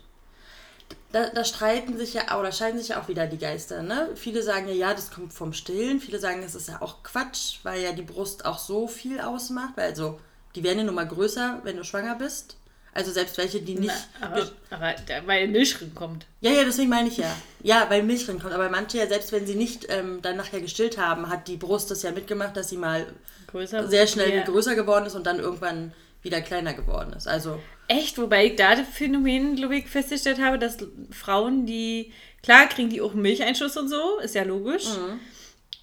da, 1.12 1.30
da 1.30 1.46
streiten 1.46 1.98
sich 1.98 2.14
ja, 2.14 2.38
oder 2.38 2.52
scheiden 2.52 2.78
sich 2.78 2.90
ja 2.90 3.02
auch 3.02 3.08
wieder 3.08 3.26
die 3.26 3.38
Geister, 3.38 3.82
ne? 3.82 4.10
Viele 4.16 4.44
sagen 4.44 4.68
ja, 4.68 4.74
ja, 4.74 4.94
das 4.94 5.12
kommt 5.12 5.34
vom 5.34 5.54
Stillen. 5.54 6.02
Viele 6.02 6.20
sagen, 6.20 6.42
das 6.42 6.56
ist 6.56 6.68
ja 6.68 6.82
auch 6.82 7.04
Quatsch, 7.04 7.60
weil 7.64 7.82
ja 7.82 7.94
die 7.94 8.02
Brust 8.02 8.46
auch 8.46 8.60
so 8.60 8.88
viel 8.88 9.22
ausmacht. 9.22 9.78
Weil 9.78 9.92
also, 9.92 10.20
die 10.56 10.64
werden 10.64 10.80
ja 10.80 10.84
nun 10.84 10.96
mal 10.96 11.08
größer, 11.08 11.62
wenn 11.64 11.78
du 11.78 11.86
schwanger 11.86 12.16
bist. 12.16 12.58
Also 12.96 13.12
selbst 13.12 13.38
welche, 13.38 13.60
die 13.60 13.76
nicht. 13.76 13.94
Na, 14.22 14.28
aber, 14.28 14.50
aber 14.70 14.96
weil 15.28 15.50
Milch 15.50 15.76
kommt. 15.94 16.26
Ja, 16.40 16.52
ja, 16.52 16.64
deswegen 16.64 16.90
meine 16.90 17.10
ich 17.10 17.18
ja. 17.18 17.36
Ja, 17.62 17.86
weil 17.90 18.04
Milch 18.04 18.26
drin 18.26 18.40
kommt. 18.40 18.54
Aber 18.54 18.70
manche 18.70 19.00
ja, 19.00 19.08
selbst 19.08 19.34
wenn 19.34 19.46
sie 19.46 19.56
nicht 19.56 19.88
ähm, 19.90 20.22
dann 20.22 20.38
nachher 20.38 20.62
gestillt 20.62 20.98
haben, 20.98 21.28
hat 21.28 21.50
die 21.50 21.58
Brust 21.58 21.92
das 21.92 22.04
ja 22.04 22.12
mitgemacht, 22.12 22.56
dass 22.56 22.70
sie 22.70 22.78
mal 22.78 23.06
Größer. 23.48 23.90
sehr 23.90 24.08
schnell 24.08 24.34
ja. 24.34 24.44
größer 24.44 24.76
geworden 24.76 25.06
ist 25.06 25.14
und 25.14 25.28
dann 25.28 25.40
irgendwann 25.40 25.92
wieder 26.22 26.40
kleiner 26.40 26.74
geworden 26.74 27.12
ist. 27.12 27.28
Also, 27.28 27.62
Echt, 27.90 28.18
wobei 28.18 28.46
ich 28.46 28.56
da 28.56 28.78
das 28.78 28.88
Phänomen, 28.88 29.58
glaube 29.58 29.76
ich, 29.76 29.88
festgestellt 29.88 30.40
habe, 30.40 30.58
dass 30.58 30.78
Frauen, 31.12 31.66
die, 31.66 32.14
klar 32.44 32.68
kriegen 32.70 32.90
die 32.90 33.02
auch 33.02 33.14
Milcheinschuss 33.14 33.76
und 33.76 33.90
so, 33.90 34.20
ist 34.20 34.36
ja 34.36 34.44
logisch. 34.44 34.86
Mhm. 34.86 35.20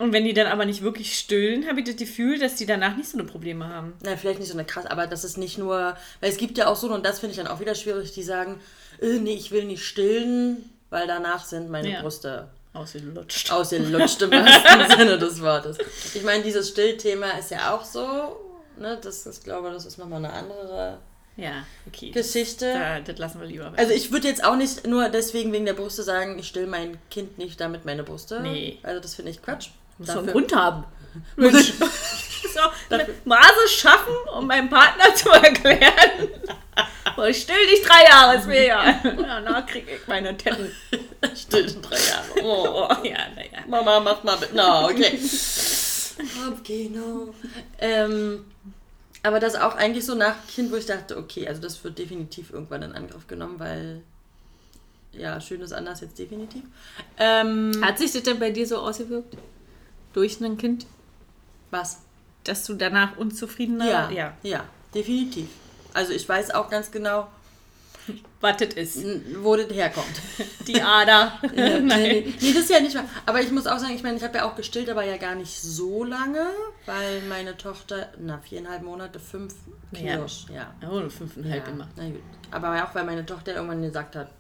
Und 0.02 0.12
wenn 0.12 0.24
die 0.24 0.34
dann 0.34 0.48
aber 0.48 0.64
nicht 0.64 0.82
wirklich 0.82 1.16
stillen, 1.16 1.68
habe 1.68 1.80
ich 1.80 1.86
das 1.86 1.96
Gefühl, 1.96 2.38
dass 2.38 2.56
die 2.56 2.66
danach 2.66 2.96
nicht 2.96 3.08
so 3.08 3.16
eine 3.18 3.26
Probleme 3.26 3.68
haben. 3.68 3.92
na, 4.02 4.16
vielleicht 4.16 4.40
nicht 4.40 4.48
so 4.48 4.54
eine 4.54 4.64
krass, 4.64 4.84
aber 4.86 5.06
das 5.06 5.22
ist 5.22 5.38
nicht 5.38 5.58
nur, 5.58 5.96
weil 6.20 6.30
es 6.30 6.36
gibt 6.38 6.58
ja 6.58 6.66
auch 6.66 6.74
so, 6.76 6.92
und 6.92 7.06
das 7.06 7.20
finde 7.20 7.32
ich 7.32 7.36
dann 7.38 7.46
auch 7.46 7.60
wieder 7.60 7.74
schwierig, 7.76 8.12
die 8.12 8.22
sagen, 8.24 8.60
äh, 9.00 9.18
nee, 9.18 9.34
ich 9.34 9.52
will 9.52 9.64
nicht 9.64 9.84
stillen, 9.84 10.68
weil 10.90 11.06
danach 11.06 11.44
sind 11.44 11.70
meine 11.70 11.90
Ja. 11.90 12.02
Brüste 12.02 12.48
Ausgelutscht. 12.74 13.52
ausgelutscht 13.52 14.22
im 14.22 14.30
wahrsten 14.32 14.98
Sinne 14.98 15.18
des 15.18 15.40
Wortes. 15.40 15.78
Ich 16.14 16.22
meine, 16.24 16.42
dieses 16.42 16.70
Stillthema 16.70 17.30
ist 17.38 17.50
ja 17.52 17.72
auch 17.74 17.84
so, 17.84 18.36
ne, 18.78 18.98
das 19.00 19.24
ist, 19.26 19.44
glaube 19.44 19.70
das 19.70 19.84
ist 19.84 19.98
nochmal 19.98 20.24
eine 20.24 20.32
andere 20.32 20.98
Ja, 21.36 21.64
okay. 21.86 22.10
Geschichte. 22.10 22.72
Da, 22.72 22.98
das 23.00 23.18
lassen 23.18 23.40
wir 23.40 23.46
lieber. 23.46 23.70
weg. 23.72 23.78
Also 23.78 23.92
ich 23.92 24.10
würde 24.10 24.26
jetzt 24.26 24.42
auch 24.42 24.56
nicht 24.56 24.86
nur 24.86 25.08
deswegen 25.10 25.52
wegen 25.52 25.66
der 25.66 25.74
Brüste 25.74 26.02
sagen, 26.02 26.38
ich 26.38 26.48
still 26.48 26.66
mein 26.66 26.98
Kind 27.10 27.38
nicht 27.38 27.60
damit 27.60 27.84
meine 27.84 28.02
Brüste. 28.02 28.40
Nee. 28.40 28.78
Also 28.82 29.00
das 29.00 29.14
finde 29.14 29.30
ich 29.30 29.40
Quatsch. 29.42 29.68
Muss 29.98 30.08
doch 30.08 30.16
einen 30.16 30.26
Dafür- 30.26 30.32
Grund 30.32 30.54
haben. 30.54 30.84
Mensch. 31.36 31.72
so, 31.78 32.60
Maße 33.24 33.68
schaffen, 33.68 34.14
um 34.36 34.46
meinem 34.46 34.68
Partner 34.68 35.14
zu 35.14 35.30
erklären. 35.30 36.28
Ich 37.28 37.42
still 37.42 37.66
dich 37.70 37.82
drei 37.82 38.04
Jahre, 38.08 38.38
ist 38.38 38.46
mir 38.46 38.64
ja. 38.66 39.00
Danach 39.04 39.66
kriege 39.66 39.92
ich 39.96 40.08
meine 40.08 40.34
Tetten. 40.36 40.72
still 41.36 41.66
in 41.68 41.82
drei 41.82 41.98
Jahre. 41.98 42.42
Oh, 42.42 42.88
ja, 43.04 43.18
naja. 43.36 43.64
Mama, 43.68 44.00
mach 44.00 44.24
mal 44.24 44.36
bitte. 44.36 44.56
No, 44.56 44.86
okay. 44.86 45.20
Kopfkino. 46.16 47.34
Ähm, 47.78 48.44
aber 49.22 49.40
das 49.40 49.54
auch 49.56 49.74
eigentlich 49.76 50.06
so 50.06 50.14
nach 50.14 50.36
Kind, 50.48 50.72
wo 50.72 50.76
ich 50.76 50.86
dachte, 50.86 51.16
okay, 51.18 51.46
also 51.46 51.60
das 51.60 51.82
wird 51.84 51.98
definitiv 51.98 52.50
irgendwann 52.50 52.82
in 52.82 52.92
Angriff 52.92 53.26
genommen, 53.26 53.58
weil 53.58 54.02
ja, 55.12 55.40
schön 55.40 55.60
ist 55.60 55.72
anders 55.72 56.00
jetzt 56.00 56.18
definitiv. 56.18 56.62
Ähm, 57.18 57.72
Hat 57.82 57.98
sich 57.98 58.12
das 58.12 58.22
denn 58.22 58.38
bei 58.38 58.50
dir 58.50 58.66
so 58.66 58.78
ausgewirkt? 58.78 59.36
Durch 60.12 60.40
ein 60.40 60.56
Kind? 60.58 60.86
was? 61.70 62.00
Dass 62.44 62.64
du 62.64 62.74
danach 62.74 63.16
unzufriedener 63.16 63.86
Ja, 63.86 64.10
ja. 64.10 64.36
ja, 64.42 64.64
definitiv. 64.94 65.48
Also 65.94 66.12
ich 66.12 66.28
weiß 66.28 66.50
auch 66.52 66.68
ganz 66.68 66.90
genau, 66.90 67.28
Was 68.40 68.56
das 68.58 68.74
ist. 68.74 69.04
wo 69.42 69.56
das 69.56 69.70
herkommt. 69.70 70.20
Die 70.66 70.82
Ader. 70.82 71.38
nee, 71.54 71.80
nee, 71.80 72.34
nee, 72.40 72.52
das 72.52 72.64
ist 72.64 72.70
ja 72.70 72.80
nicht 72.80 72.94
wahr. 72.94 73.04
Aber 73.26 73.40
ich 73.40 73.50
muss 73.52 73.66
auch 73.66 73.78
sagen, 73.78 73.94
ich 73.94 74.02
meine, 74.02 74.16
ich 74.16 74.22
habe 74.24 74.38
ja 74.38 74.44
auch 74.50 74.56
gestillt, 74.56 74.90
aber 74.90 75.04
ja 75.04 75.16
gar 75.16 75.34
nicht 75.34 75.56
so 75.60 76.04
lange, 76.04 76.46
weil 76.84 77.22
meine 77.28 77.56
Tochter, 77.56 78.08
na, 78.18 78.38
viereinhalb 78.38 78.82
Monate, 78.82 79.18
fünf 79.20 79.54
Ja. 79.92 80.14
Kilos, 80.16 80.46
ja. 80.52 80.74
Oh, 80.90 81.08
fünfeinhalb 81.08 81.66
ja. 81.66 81.72
immer. 81.72 81.88
Na 81.96 82.08
gut. 82.08 82.20
Aber 82.50 82.84
auch, 82.84 82.94
weil 82.94 83.04
meine 83.04 83.24
Tochter 83.24 83.54
irgendwann 83.54 83.82
gesagt 83.82 84.16
hat, 84.16 84.30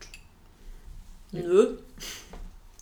nö, 1.30 1.76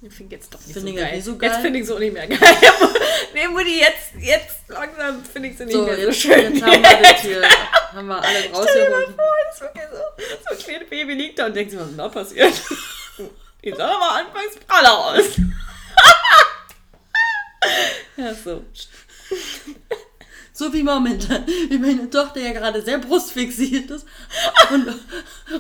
Ich 0.02 0.14
finde 0.14 0.36
jetzt 0.36 0.52
doch 0.54 0.60
nicht 0.60 0.72
Finde 0.72 0.92
so 0.92 0.96
geil. 0.98 1.14
nicht 1.14 1.24
so 1.24 1.36
geil. 1.36 1.50
Jetzt 1.50 1.60
finde 1.60 1.78
ich 1.78 1.84
es 1.84 1.90
auch 1.90 1.98
nicht 1.98 2.12
mehr 2.14 2.26
geil. 2.26 2.38
nee, 3.34 3.48
Mutti, 3.48 3.80
jetzt, 3.80 4.14
jetzt 4.18 4.68
langsam 4.68 5.22
finde 5.24 5.48
ich 5.50 5.58
sie 5.58 5.66
nicht 5.66 5.74
so, 5.74 5.84
mehr 5.84 5.94
so 5.96 6.02
jetzt, 6.02 6.20
schön. 6.20 6.54
jetzt 6.54 6.62
haben 6.62 6.82
wir 6.82 7.02
das 7.02 7.20
hier, 7.20 7.42
haben 7.92 8.08
wir 8.08 8.22
alle 8.22 8.38
Stell 8.38 8.50
dir 8.50 8.90
mal 8.90 9.04
rausgeholt. 9.04 9.14
vor, 9.14 9.24
das 9.50 9.60
wirklich 9.60 9.84
so, 9.90 9.96
so 10.48 10.54
ein 10.54 10.58
kleines 10.58 10.88
Baby 10.88 11.12
liegt 11.14 11.38
da 11.38 11.46
und 11.46 11.56
denkt 11.56 11.70
sich, 11.70 11.78
was 11.80 11.86
ist 11.86 11.92
denn 11.92 11.98
da 11.98 12.08
passiert? 12.08 12.54
Die 13.64 13.72
sah 13.72 13.94
aber 13.94 14.12
anfangs 14.12 14.56
praller 14.66 14.98
aus. 14.98 15.24
ja, 18.16 18.34
so. 18.34 18.64
So 20.54 20.72
wie 20.72 20.82
momentan, 20.82 21.46
wie 21.68 21.78
meine 21.78 22.08
Tochter 22.08 22.40
ja 22.40 22.52
gerade 22.52 22.80
sehr 22.80 22.98
brustfixiert 22.98 23.90
ist 23.90 24.06
und, 24.70 24.94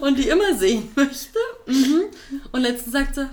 und 0.00 0.16
die 0.18 0.28
immer 0.28 0.54
sehen 0.54 0.90
möchte. 0.96 1.38
Mhm. 1.66 2.04
Und 2.52 2.62
letztens 2.62 2.92
sagt 2.92 3.14
sie, 3.16 3.28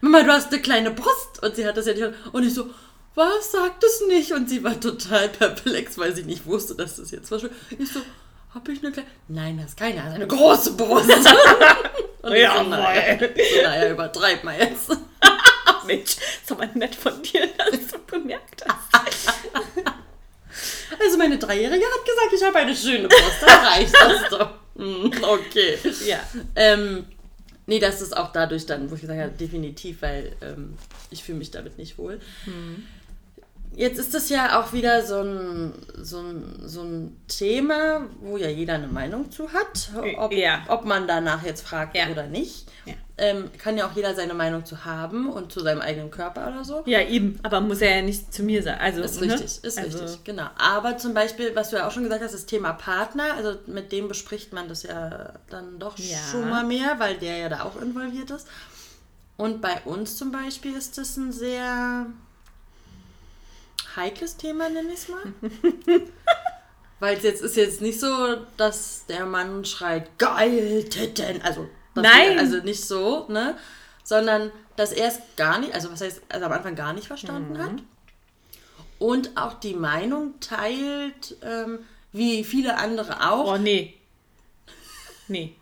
Mama, 0.00 0.22
du 0.22 0.32
hast 0.32 0.52
eine 0.52 0.62
kleine 0.62 0.90
Brust. 0.90 1.42
Und 1.42 1.56
sie 1.56 1.66
hat 1.66 1.76
das 1.76 1.86
ja 1.86 1.94
nicht. 1.94 2.06
Und 2.32 2.44
ich 2.44 2.54
so, 2.54 2.68
was, 3.14 3.52
sag 3.52 3.80
das 3.80 4.02
nicht. 4.08 4.32
Und 4.32 4.48
sie 4.48 4.62
war 4.62 4.78
total 4.78 5.28
perplex, 5.28 5.98
weil 5.98 6.14
sie 6.14 6.22
nicht 6.24 6.46
wusste, 6.46 6.74
dass 6.74 6.96
das 6.96 7.10
jetzt 7.10 7.30
was 7.30 7.44
Ich 7.78 7.90
so, 7.92 8.00
hab 8.54 8.68
ich 8.68 8.82
eine 8.82 8.92
kleine... 8.92 9.08
Nein, 9.28 9.58
das 9.58 9.70
ist 9.70 9.78
keine, 9.78 9.96
das 9.96 10.06
ist 10.08 10.14
eine 10.14 10.26
große 10.26 10.72
Brust. 10.72 11.10
Und 12.22 12.32
ich 12.34 12.46
so, 12.48 12.62
naja, 12.64 13.18
so, 13.18 13.62
naja, 13.62 13.90
übertreib 13.90 14.44
mal 14.44 14.58
jetzt. 14.58 14.88
Mensch, 15.86 16.16
ist 16.42 16.50
aber 16.50 16.66
nett 16.74 16.94
von 16.94 17.22
dir, 17.22 17.46
dass 17.58 17.88
du 17.88 17.98
bemerkt 18.06 18.64
hast. 18.66 19.36
Also 20.98 21.18
meine 21.18 21.38
Dreijährige 21.38 21.84
hat 21.84 22.04
gesagt, 22.04 22.32
ich 22.34 22.42
habe 22.42 22.58
eine 22.58 22.74
schöne 22.74 23.08
Brust. 23.08 23.42
Da 23.42 23.68
reicht 23.68 23.94
das 23.94 24.28
doch. 24.30 24.50
Hm, 24.76 25.12
Okay. 25.22 25.78
Ja. 26.06 26.20
Ähm, 26.54 27.06
nee, 27.66 27.78
das 27.78 28.00
ist 28.00 28.16
auch 28.16 28.32
dadurch 28.32 28.66
dann, 28.66 28.90
wo 28.90 28.94
ich 28.94 29.00
gesagt 29.02 29.20
habe, 29.20 29.32
definitiv, 29.32 30.02
weil 30.02 30.32
ähm, 30.42 30.74
ich 31.10 31.22
fühle 31.24 31.38
mich 31.38 31.50
damit 31.50 31.78
nicht 31.78 31.98
wohl. 31.98 32.20
Jetzt 33.74 33.98
ist 33.98 34.14
das 34.14 34.28
ja 34.30 34.58
auch 34.60 34.72
wieder 34.72 35.04
so 35.04 35.20
ein, 35.20 35.72
so, 36.00 36.20
ein, 36.20 36.60
so 36.64 36.82
ein 36.82 37.16
Thema, 37.28 38.06
wo 38.20 38.38
ja 38.38 38.48
jeder 38.48 38.74
eine 38.74 38.86
Meinung 38.88 39.30
zu 39.30 39.52
hat, 39.52 39.90
ob, 40.16 40.32
Ja. 40.32 40.64
ob 40.68 40.84
man 40.86 41.06
danach 41.06 41.44
jetzt 41.44 41.66
fragt 41.66 41.94
Ja. 41.96 42.08
oder 42.08 42.26
nicht. 42.26 42.66
Ja. 42.86 42.94
Ähm, 43.18 43.50
kann 43.56 43.78
ja 43.78 43.86
auch 43.86 43.96
jeder 43.96 44.14
seine 44.14 44.34
Meinung 44.34 44.66
zu 44.66 44.84
haben 44.84 45.30
und 45.30 45.50
zu 45.50 45.60
seinem 45.60 45.80
eigenen 45.80 46.10
Körper 46.10 46.48
oder 46.48 46.64
so. 46.64 46.82
Ja, 46.84 47.00
eben. 47.00 47.40
Aber 47.42 47.62
muss 47.62 47.80
er 47.80 47.96
ja 47.96 48.02
nicht 48.02 48.34
zu 48.34 48.42
mir 48.42 48.62
sein. 48.62 48.78
Also, 48.78 49.00
Ist 49.00 49.20
ne? 49.22 49.32
richtig, 49.32 49.64
ist 49.64 49.78
also, 49.78 49.98
richtig, 50.00 50.24
genau. 50.24 50.48
Aber 50.58 50.98
zum 50.98 51.14
Beispiel, 51.14 51.56
was 51.56 51.70
du 51.70 51.76
ja 51.76 51.88
auch 51.88 51.92
schon 51.92 52.02
gesagt 52.02 52.22
hast, 52.22 52.34
das 52.34 52.44
Thema 52.44 52.74
Partner, 52.74 53.32
also 53.34 53.56
mit 53.66 53.90
dem 53.90 54.08
bespricht 54.08 54.52
man 54.52 54.68
das 54.68 54.82
ja 54.82 55.32
dann 55.48 55.78
doch 55.78 55.96
Ja. 55.98 56.18
schon 56.30 56.50
mal 56.50 56.62
mehr, 56.64 56.96
weil 56.98 57.16
der 57.16 57.38
ja 57.38 57.48
da 57.48 57.62
auch 57.62 57.80
involviert 57.80 58.30
ist. 58.30 58.46
Und 59.38 59.62
bei 59.62 59.80
uns 59.86 60.16
zum 60.16 60.30
Beispiel 60.30 60.76
ist 60.76 60.98
das 60.98 61.16
ein 61.16 61.32
sehr 61.32 62.06
heikles 63.96 64.36
Thema, 64.36 64.68
nenne 64.68 64.88
ich 64.92 64.98
es 65.00 65.08
mal. 65.08 65.22
Weil 66.98 67.18
es 67.18 67.24
jetzt 67.24 67.42
ist 67.42 67.56
jetzt 67.56 67.82
nicht 67.82 68.00
so, 68.00 68.08
dass 68.56 69.04
der 69.06 69.26
Mann 69.26 69.64
schreit, 69.66 70.18
geil, 70.18 70.84
Titten. 70.84 71.42
Also, 71.42 71.68
das 72.02 72.12
Nein. 72.12 72.38
Also 72.38 72.58
nicht 72.58 72.84
so, 72.84 73.26
ne? 73.28 73.56
Sondern, 74.04 74.52
dass 74.76 74.92
er 74.92 75.08
es 75.08 75.18
gar 75.36 75.58
nicht, 75.58 75.74
also 75.74 75.90
was 75.90 76.00
heißt, 76.00 76.22
also 76.28 76.46
am 76.46 76.52
Anfang 76.52 76.74
gar 76.76 76.92
nicht 76.92 77.06
verstanden 77.08 77.54
Mhm. 77.54 77.62
hat. 77.62 77.72
Und 78.98 79.36
auch 79.36 79.54
die 79.54 79.74
Meinung 79.74 80.38
teilt, 80.40 81.36
ähm, 81.42 81.80
wie 82.12 82.44
viele 82.44 82.78
andere 82.78 83.28
auch. 83.30 83.54
Oh, 83.54 83.58
nee. 83.58 83.94
Nee. 85.28 85.54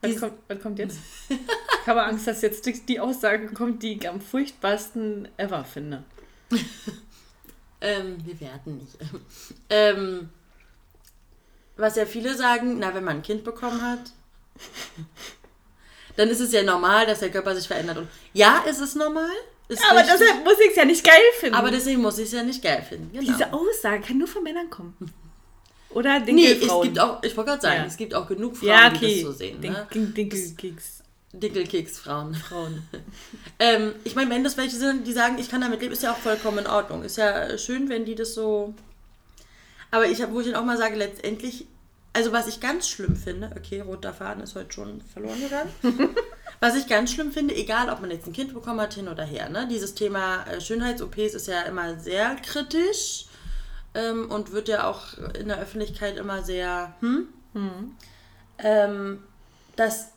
Was 0.00 0.18
kommt, 0.20 0.32
was 0.48 0.60
kommt 0.60 0.78
jetzt? 0.78 0.98
Ich 1.28 1.86
habe 1.86 2.02
Angst, 2.02 2.26
dass 2.26 2.42
jetzt 2.42 2.66
die- 2.88 2.98
Aussage 3.00 3.48
kommt, 3.52 3.82
die 3.82 3.92
ich 3.94 4.08
am 4.08 4.20
furchtbarsten 4.20 5.28
ever 5.36 5.64
finde. 5.64 6.02
Ähm, 7.80 8.16
wir 8.24 8.40
werten 8.40 8.78
nicht. 8.78 8.96
ähm, 9.68 10.30
was 11.76 11.96
ja 11.96 12.06
viele 12.06 12.34
sagen, 12.34 12.78
na, 12.78 12.94
wenn 12.94 13.04
man 13.04 13.16
ein 13.16 13.22
Kind 13.22 13.44
bekommen 13.44 13.82
hat, 13.82 14.00
dann 16.16 16.28
ist 16.28 16.40
es 16.40 16.52
ja 16.52 16.62
normal, 16.62 17.06
dass 17.06 17.20
der 17.20 17.30
Körper 17.30 17.54
sich 17.56 17.66
verändert. 17.66 17.98
Und 17.98 18.08
ja, 18.32 18.58
ist 18.68 18.80
es 18.80 18.94
normal. 18.94 19.28
Ist 19.68 19.82
Aber 19.90 20.00
richtig. 20.00 20.18
deshalb 20.20 20.44
muss 20.44 20.60
ich 20.60 20.70
es 20.70 20.76
ja 20.76 20.84
nicht 20.84 21.04
geil 21.04 21.14
finden. 21.40 21.54
aber 21.54 21.70
deswegen 21.70 22.02
muss 22.02 22.18
ich 22.18 22.26
es 22.26 22.32
ja 22.32 22.42
nicht 22.42 22.62
geil 22.62 22.84
finden. 22.88 23.10
Genau. 23.12 23.32
Diese 23.32 23.52
Aussage 23.52 24.00
kann 24.02 24.18
nur 24.18 24.28
von 24.28 24.42
Männern 24.42 24.68
kommen. 24.70 24.94
Oder 25.90 26.18
nee, 26.20 26.26
Dinkelfrauen. 26.54 26.80
es 26.82 26.84
gibt 26.88 26.98
auch, 27.00 27.22
ich 27.22 27.36
wollte 27.36 27.50
gerade 27.50 27.62
sagen, 27.62 27.80
Ja. 27.82 27.86
es 27.86 27.96
gibt 27.96 28.14
auch 28.14 28.26
genug 28.26 28.56
Frauen, 28.56 28.68
ja, 28.68 28.90
die 28.90 28.96
okay. 28.96 29.14
das 29.14 29.22
so 29.22 29.32
sehen. 29.32 29.60
Dink- 29.60 29.72
Ne? 29.72 29.86
Dink- 29.92 30.14
Dinkelkeks. 30.14 31.02
Dinkelkeksfrauen. 31.32 32.34
Frauen. 32.34 32.82
Ähm, 33.60 33.94
ich 34.02 34.16
meine, 34.16 34.30
wenn 34.30 34.42
das 34.42 34.56
welche 34.56 34.76
sind, 34.76 35.06
die 35.06 35.12
sagen, 35.12 35.38
ich 35.38 35.48
kann 35.48 35.60
damit 35.60 35.80
leben, 35.80 35.92
ist 35.92 36.02
ja 36.02 36.12
auch 36.12 36.16
vollkommen 36.18 36.58
in 36.58 36.66
Ordnung. 36.66 37.04
Ist 37.04 37.16
ja 37.16 37.56
schön, 37.56 37.88
wenn 37.88 38.04
die 38.04 38.16
das 38.16 38.34
so. 38.34 38.74
Aber 39.92 40.06
ich 40.06 40.20
habe, 40.20 40.32
wo 40.34 40.40
ich 40.40 40.46
dann 40.48 40.56
auch 40.56 40.64
mal 40.64 40.76
sage, 40.76 40.96
letztendlich, 40.96 41.66
also 42.14 42.32
was 42.32 42.46
ich 42.46 42.60
ganz 42.60 42.88
schlimm 42.88 43.16
finde, 43.16 43.50
okay, 43.56 43.80
roter 43.80 44.14
Faden 44.14 44.42
ist 44.42 44.54
heute 44.54 44.72
schon 44.72 45.00
verloren 45.02 45.40
gegangen. 45.40 45.70
was 46.60 46.76
ich 46.76 46.86
ganz 46.86 47.12
schlimm 47.12 47.32
finde, 47.32 47.54
egal 47.54 47.90
ob 47.90 48.00
man 48.00 48.10
jetzt 48.10 48.26
ein 48.26 48.32
Kind 48.32 48.54
bekommen 48.54 48.80
hat, 48.80 48.94
hin 48.94 49.08
oder 49.08 49.24
her, 49.24 49.50
ne? 49.50 49.66
Dieses 49.68 49.94
Thema 49.94 50.44
äh, 50.44 50.60
Schönheits-OPs 50.60 51.34
ist 51.34 51.48
ja 51.48 51.62
immer 51.62 51.98
sehr 51.98 52.36
kritisch 52.36 53.26
ähm, 53.94 54.30
und 54.30 54.52
wird 54.52 54.68
ja 54.68 54.86
auch 54.86 55.18
in 55.38 55.48
der 55.48 55.58
Öffentlichkeit 55.58 56.16
immer 56.16 56.42
sehr, 56.42 56.94
hm? 57.00 57.28
Ähm, 58.58 59.22
dass 59.76 60.12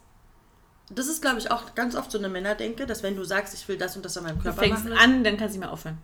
das 0.89 1.07
ist, 1.07 1.21
glaube 1.21 1.39
ich, 1.39 1.51
auch 1.51 1.75
ganz 1.75 1.95
oft 1.95 2.11
so 2.11 2.17
eine 2.17 2.29
Männerdenke, 2.29 2.85
dass 2.85 3.03
wenn 3.03 3.15
du 3.15 3.23
sagst, 3.23 3.53
ich 3.53 3.67
will 3.67 3.77
das 3.77 3.95
und 3.95 4.05
das 4.05 4.15
an 4.17 4.23
meinem 4.23 4.37
Du 4.37 4.43
Körper 4.43 4.61
fängst 4.61 4.85
machen, 4.85 4.97
an, 4.97 5.23
dann 5.23 5.37
kannst 5.37 5.55
du 5.55 5.59
nicht 5.59 5.65
mehr 5.65 5.73
aufhören. 5.73 5.97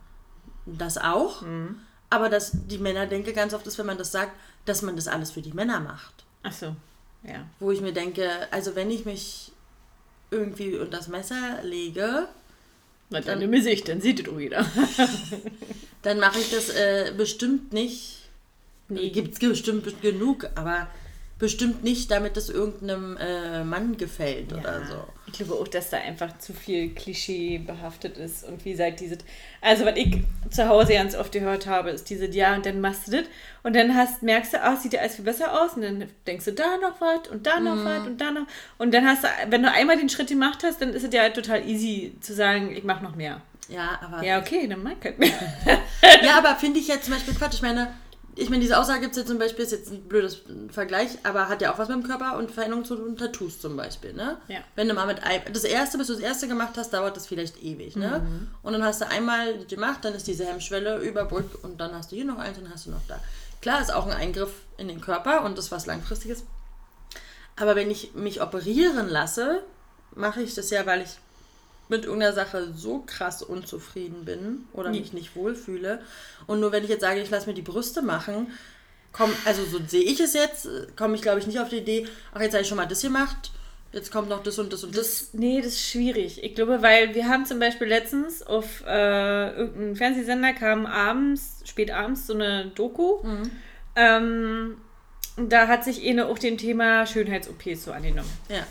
das 0.65 0.97
auch. 0.97 1.41
Mhm. 1.41 1.79
Aber 2.09 2.29
dass 2.29 2.51
die 2.53 2.77
Männerdenke 2.77 3.33
ganz 3.33 3.53
oft 3.53 3.65
ist, 3.65 3.77
wenn 3.77 3.85
man 3.85 3.97
das 3.97 4.11
sagt, 4.11 4.33
dass 4.65 4.81
man 4.81 4.95
das 4.95 5.07
alles 5.07 5.31
für 5.31 5.41
die 5.41 5.53
Männer 5.53 5.79
macht. 5.79 6.23
Ach 6.43 6.53
so, 6.53 6.75
ja. 7.23 7.45
Wo 7.59 7.71
ich 7.71 7.81
mir 7.81 7.93
denke, 7.93 8.29
also 8.51 8.75
wenn 8.75 8.91
ich 8.91 9.05
mich 9.05 9.51
irgendwie 10.31 10.75
unter 10.75 10.97
das 10.97 11.07
Messer 11.07 11.61
lege, 11.63 12.27
Na, 13.09 13.21
dann 13.21 13.39
nimm 13.39 13.51
Gesicht, 13.51 13.87
dann 13.87 14.01
sieht 14.01 14.21
es 14.21 14.33
auch 14.33 14.39
jeder. 14.39 14.65
dann 16.01 16.19
mache 16.19 16.39
ich 16.39 16.51
das 16.51 16.69
äh, 16.69 17.13
bestimmt 17.15 17.71
nicht. 17.73 18.19
Nee. 18.89 19.09
Gibt 19.09 19.33
es 19.33 19.39
bestimmt 19.39 20.01
genug, 20.01 20.49
aber 20.55 20.87
bestimmt 21.43 21.83
nicht, 21.83 22.09
damit 22.09 22.37
es 22.37 22.47
irgendeinem 22.47 23.17
äh, 23.17 23.65
Mann 23.65 23.97
gefällt 23.97 24.53
oder 24.53 24.85
so. 24.87 24.95
Ich 25.27 25.33
glaube 25.33 25.55
auch, 25.55 25.67
dass 25.67 25.89
da 25.89 25.97
einfach 25.97 26.37
zu 26.37 26.53
viel 26.53 26.93
Klischee 26.93 27.57
behaftet 27.57 28.17
ist. 28.17 28.45
Und 28.45 28.63
wie 28.63 28.75
seit 28.75 29.01
diese. 29.01 29.17
Also, 29.59 29.83
was 29.83 29.97
ich 29.97 30.21
zu 30.51 30.69
Hause 30.69 30.93
ganz 30.93 31.15
oft 31.15 31.33
gehört 31.33 31.67
habe, 31.67 31.89
ist 31.89 32.09
diese, 32.09 32.27
ja, 32.27 32.55
und 32.55 32.65
dann 32.65 32.79
machst 32.79 33.07
du 33.07 33.11
das. 33.11 33.25
Und 33.61 33.75
dann 33.75 33.93
hast, 33.93 34.23
merkst 34.23 34.53
du, 34.53 34.63
ah, 34.63 34.77
sieht 34.77 34.93
ja 34.93 35.01
alles 35.01 35.15
viel 35.15 35.25
besser 35.25 35.61
aus. 35.61 35.73
Und 35.73 35.81
dann 35.81 36.05
denkst 36.25 36.45
du 36.45 36.53
da 36.53 36.77
noch 36.77 37.01
was 37.01 37.27
und 37.29 37.45
da 37.45 37.59
noch 37.59 37.83
was 37.83 38.07
und 38.07 38.21
da 38.21 38.31
noch. 38.31 38.47
Und 38.77 38.93
dann 38.93 39.05
hast 39.05 39.25
du, 39.25 39.27
wenn 39.49 39.63
du 39.63 39.69
einmal 39.69 39.97
den 39.97 40.07
Schritt 40.07 40.29
gemacht 40.29 40.63
hast, 40.63 40.81
dann 40.81 40.93
ist 40.93 41.03
es 41.03 41.13
ja 41.13 41.23
halt 41.23 41.35
total 41.35 41.67
easy 41.67 42.15
zu 42.21 42.33
sagen, 42.33 42.73
ich 42.73 42.85
mache 42.85 43.03
noch 43.03 43.15
mehr. 43.17 43.41
Ja, 43.67 43.99
aber 44.01 44.23
Ja, 44.23 44.39
okay, 44.39 44.65
dann 44.67 44.81
mach 44.81 44.91
ich 44.91 45.03
halt 45.03 45.19
mehr. 45.19 45.31
Ja, 46.23 46.37
aber 46.37 46.55
finde 46.55 46.79
ich 46.79 46.87
jetzt 46.87 47.05
zum 47.05 47.15
Beispiel 47.15 47.33
Quatsch. 47.33 47.55
Ich 47.55 47.61
meine, 47.61 47.93
ich 48.35 48.49
meine, 48.49 48.61
diese 48.61 48.79
Aussage 48.79 49.01
gibt 49.01 49.11
es 49.11 49.17
jetzt 49.17 49.27
zum 49.27 49.37
Beispiel, 49.37 49.63
ist 49.63 49.71
jetzt 49.71 49.91
ein 49.91 50.03
blödes 50.03 50.41
Vergleich, 50.71 51.19
aber 51.23 51.49
hat 51.49 51.61
ja 51.61 51.73
auch 51.73 51.77
was 51.77 51.87
mit 51.87 51.97
dem 51.97 52.03
Körper 52.03 52.37
und 52.37 52.51
Veränderungen 52.51 52.85
zu 52.85 52.95
tun, 52.95 53.15
Tattoos 53.15 53.59
zum 53.59 53.77
Beispiel, 53.77 54.13
ne? 54.13 54.37
Ja. 54.47 54.59
Wenn 54.75 54.87
du 54.87 54.93
mal 54.93 55.05
mit 55.05 55.23
ein, 55.23 55.41
das 55.51 55.63
erste, 55.63 55.97
bis 55.97 56.07
du 56.07 56.13
das 56.13 56.21
erste 56.21 56.47
gemacht 56.47 56.73
hast, 56.77 56.93
dauert 56.93 57.15
das 57.15 57.27
vielleicht 57.27 57.61
ewig, 57.61 57.95
ne? 57.95 58.25
Und 58.63 58.73
dann 58.73 58.83
hast 58.83 59.01
du 59.01 59.07
einmal 59.07 59.65
gemacht, 59.65 59.99
dann 60.03 60.15
ist 60.15 60.27
diese 60.27 60.45
Hemmschwelle 60.45 60.97
überbrückt 60.99 61.63
und 61.63 61.79
dann 61.79 61.93
hast 61.93 62.11
du 62.11 62.15
hier 62.15 62.25
noch 62.25 62.39
eins 62.39 62.57
und 62.57 62.65
dann 62.65 62.73
hast 62.73 62.87
du 62.87 62.91
noch 62.91 63.01
da. 63.07 63.19
Klar, 63.61 63.81
ist 63.81 63.93
auch 63.93 64.07
ein 64.07 64.13
Eingriff 64.13 64.51
in 64.77 64.87
den 64.87 64.99
Körper 64.99 65.43
und 65.43 65.57
das 65.57 65.65
ist 65.65 65.71
was 65.71 65.85
langfristiges. 65.85 66.43
Aber 67.55 67.75
wenn 67.75 67.91
ich 67.91 68.13
mich 68.15 68.41
operieren 68.41 69.09
lasse, 69.09 69.61
mache 70.15 70.41
ich 70.41 70.55
das 70.55 70.69
ja, 70.69 70.85
weil 70.85 71.01
ich 71.01 71.17
mit 71.93 72.05
irgendeiner 72.05 72.33
Sache 72.33 72.73
so 72.75 73.03
krass 73.05 73.41
unzufrieden 73.41 74.25
bin 74.25 74.65
oder 74.73 74.89
Nee. 74.89 74.99
mich 74.99 75.13
nicht 75.13 75.35
wohlfühle. 75.35 76.01
Und 76.47 76.59
nur 76.59 76.71
wenn 76.71 76.83
ich 76.83 76.89
jetzt 76.89 77.01
sage, 77.01 77.21
ich 77.21 77.29
lasse 77.29 77.47
mir 77.47 77.53
die 77.53 77.61
Brüste 77.61 78.01
machen, 78.01 78.51
komm, 79.11 79.31
also 79.45 79.63
so 79.65 79.79
sehe 79.87 80.03
ich 80.03 80.19
es 80.19 80.33
jetzt, 80.33 80.67
komme 80.97 81.15
ich 81.15 81.21
glaube 81.21 81.39
ich 81.39 81.47
nicht 81.47 81.59
auf 81.59 81.69
die 81.69 81.77
Idee, 81.77 82.07
ach 82.33 82.41
jetzt 82.41 82.53
habe 82.53 82.63
ich 82.63 82.67
schon 82.67 82.77
mal 82.77 82.87
das 82.87 83.01
gemacht, 83.01 83.51
jetzt 83.91 84.11
kommt 84.11 84.27
noch 84.29 84.41
das 84.43 84.57
und 84.59 84.73
das 84.73 84.83
und 84.83 84.97
das. 84.97 85.29
Nee, 85.33 85.57
das 85.61 85.73
ist 85.73 85.87
schwierig. 85.89 86.43
Ich 86.43 86.55
glaube, 86.55 86.81
weil 86.81 87.13
wir 87.13 87.27
haben 87.27 87.45
zum 87.45 87.59
Beispiel 87.59 87.87
letztens 87.87 88.41
auf 88.41 88.83
äh, 88.87 89.49
irgendeinem 89.55 89.95
Fernsehsender 89.95 90.53
kam 90.53 90.85
abends, 90.87 91.61
spät 91.65 91.91
abends, 91.91 92.25
so 92.27 92.33
eine 92.33 92.71
Doku. 92.73 93.19
Ähm, 93.95 94.77
da 95.37 95.67
hat 95.67 95.83
sich 95.83 96.07
eine 96.07 96.27
auch 96.27 96.39
dem 96.39 96.57
Thema 96.57 97.05
Schönheits-OPs 97.05 97.83
so 97.85 97.91
angenommen. 97.91 98.29
Ja. 98.49 98.65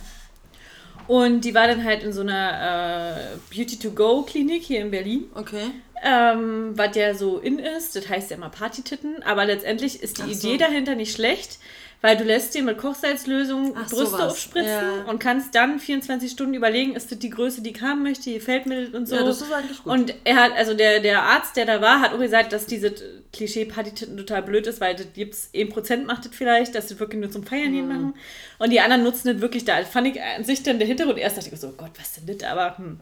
Und 1.09 1.43
die 1.43 1.55
war 1.55 1.67
dann 1.67 1.85
halt 1.85 2.03
in 2.03 2.13
so 2.13 2.21
einer 2.21 3.17
äh, 3.17 3.55
Beauty-to-Go-Klinik 3.55 4.63
hier 4.63 4.81
in 4.81 4.91
Berlin. 4.91 5.25
Okay. 5.35 5.71
Ähm, 6.05 6.73
was 6.77 6.97
ja 6.97 7.15
so 7.15 7.39
in 7.39 7.61
ist, 7.61 7.95
das 7.95 8.09
heißt 8.09 8.31
ja 8.31 8.37
immer 8.37 8.49
Partytitten, 8.49 9.23
aber 9.23 9.45
letztendlich 9.45 10.03
ist 10.03 10.19
die 10.19 10.35
so. 10.35 10.49
Idee 10.49 10.59
dahinter 10.59 10.97
nicht 10.97 11.15
schlecht, 11.15 11.61
weil 12.03 12.17
du 12.19 12.25
lässt 12.25 12.55
dir 12.55 12.63
mit 12.63 12.77
Kochsalzlösung 12.79 13.75
Ach, 13.77 13.89
Brüste 13.89 14.07
sowas. 14.07 14.21
aufspritzen 14.21 14.69
Ja. 14.71 15.05
und 15.09 15.19
kannst 15.19 15.55
dann 15.55 15.79
24 15.81 16.31
Stunden 16.31 16.53
überlegen, 16.55 16.95
ist 16.95 17.11
das 17.11 17.19
die 17.19 17.31
Größe, 17.31 17.63
die 17.63 17.71
ich 17.71 17.81
haben 17.81 18.03
möchte, 18.03 18.31
gefällt 18.33 18.67
mir 18.67 18.85
das 18.87 18.95
und 18.95 19.07
so. 19.09 19.17
Ja, 19.17 19.23
das 19.25 19.41
ist 19.41 19.51
eigentlich 19.53 19.83
gut. 19.83 19.93
Und 19.93 20.15
er 20.25 20.37
hat, 20.37 20.53
also 20.57 20.75
der, 20.75 21.01
der 21.01 21.23
Arzt, 21.23 21.57
der 21.57 21.65
da 21.65 21.81
war, 21.81 22.01
hat 22.01 22.13
auch 22.13 22.19
gesagt, 22.19 22.53
dass 22.53 22.67
diese 22.67 22.93
Klischee 23.33 23.65
Partytitten 23.65 24.17
total 24.19 24.43
blöd 24.43 24.67
ist, 24.67 24.81
weil 24.81 24.95
das 24.95 25.07
gibt's 25.15 25.49
1% 25.55 26.05
macht 26.05 26.27
das 26.27 26.35
vielleicht, 26.35 26.75
dass 26.75 26.89
sie 26.89 27.01
wirklich 27.01 27.21
nur 27.21 27.31
zum 27.31 27.45
Feiern 27.45 27.71
Mhm. 27.71 27.75
hin 27.77 27.89
machen. 27.89 28.15
Und 28.59 28.71
die 28.71 28.81
anderen 28.81 29.03
nutzen 29.05 29.29
das 29.33 29.41
wirklich 29.41 29.65
da. 29.65 29.83
Fand 29.85 30.09
ich 30.09 30.21
an 30.21 30.45
sich 30.45 30.63
dann 30.63 30.79
der 30.79 30.87
Hintergrund. 30.89 31.19
Erst 31.19 31.39
dachte 31.39 31.49
ich 31.53 31.59
so, 31.61 31.69
oh 31.69 31.75
Gott, 31.77 31.93
was 31.99 32.13
denn 32.15 32.27
das? 32.37 32.49
Aber 32.51 32.77
hm. 32.79 33.01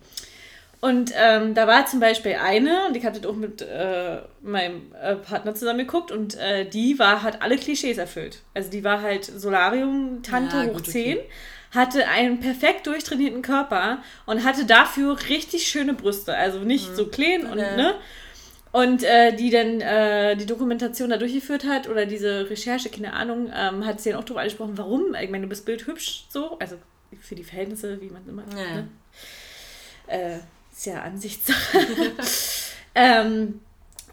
Und 0.81 1.13
ähm, 1.15 1.53
da 1.55 1.67
war 1.67 1.85
zum 1.85 2.01
Beispiel 2.01 2.37
eine, 2.43 2.87
und 2.89 2.97
ich 2.97 3.05
hatte 3.05 3.21
das 3.21 3.31
auch 3.31 3.37
mit 3.37 3.61
äh, 3.61 4.19
meinem 4.41 4.93
äh, 5.01 5.15
Partner 5.17 5.55
zusammen 5.55 5.81
geguckt, 5.81 6.11
und 6.11 6.37
äh, 6.39 6.65
die 6.69 6.99
war, 6.99 7.23
hat 7.23 7.43
alle 7.43 7.57
Klischees 7.59 7.99
erfüllt. 7.99 8.39
Also 8.55 8.71
die 8.71 8.83
war 8.83 9.03
halt 9.03 9.25
Solarium-Tante 9.27 10.57
Ja, 10.57 10.65
hoch 10.65 10.73
gut, 10.75 10.87
10, 10.87 11.19
okay. 11.19 11.27
hatte 11.73 12.09
einen 12.09 12.41
perfekt 12.41 12.87
durchtrainierten 12.87 13.43
Körper 13.43 13.99
und 14.25 14.43
hatte 14.43 14.65
dafür 14.65 15.19
richtig 15.29 15.67
schöne 15.69 15.93
Brüste. 15.93 16.35
Also 16.35 16.61
nicht 16.61 16.97
so 16.97 17.07
klein 17.09 17.43
und, 17.45 17.57
Mhm. 17.59 17.65
Okay. 17.65 17.77
ne? 17.77 17.95
Und 18.73 19.03
äh, 19.03 19.35
die 19.35 19.51
dann 19.51 19.81
äh, 19.81 20.37
die 20.37 20.47
Dokumentation 20.47 21.11
da 21.11 21.17
durchgeführt 21.19 21.65
hat 21.65 21.89
oder 21.89 22.07
diese 22.07 22.49
Recherche, 22.49 22.89
keine 22.89 23.13
Ahnung, 23.13 23.51
ähm, 23.55 23.85
hat 23.85 24.01
sie 24.01 24.11
dann 24.11 24.21
auch 24.21 24.25
darüber 24.25 24.41
angesprochen, 24.43 24.79
warum. 24.79 25.15
Ich 25.21 25.29
meine, 25.29 25.43
du 25.43 25.49
bist 25.49 25.67
bildhübsch 25.67 26.27
so, 26.31 26.57
also 26.61 26.77
für 27.21 27.35
die 27.35 27.43
Verhältnisse, 27.43 28.01
wie 28.01 28.11
man 28.11 28.27
immer. 28.29 28.45
Ja. 28.57 28.75
Ne? 28.77 28.89
Äh, 30.07 30.39
ist 30.81 30.87
ja 30.87 31.03
Ansichtssache. 31.03 31.79
ähm, 32.95 33.61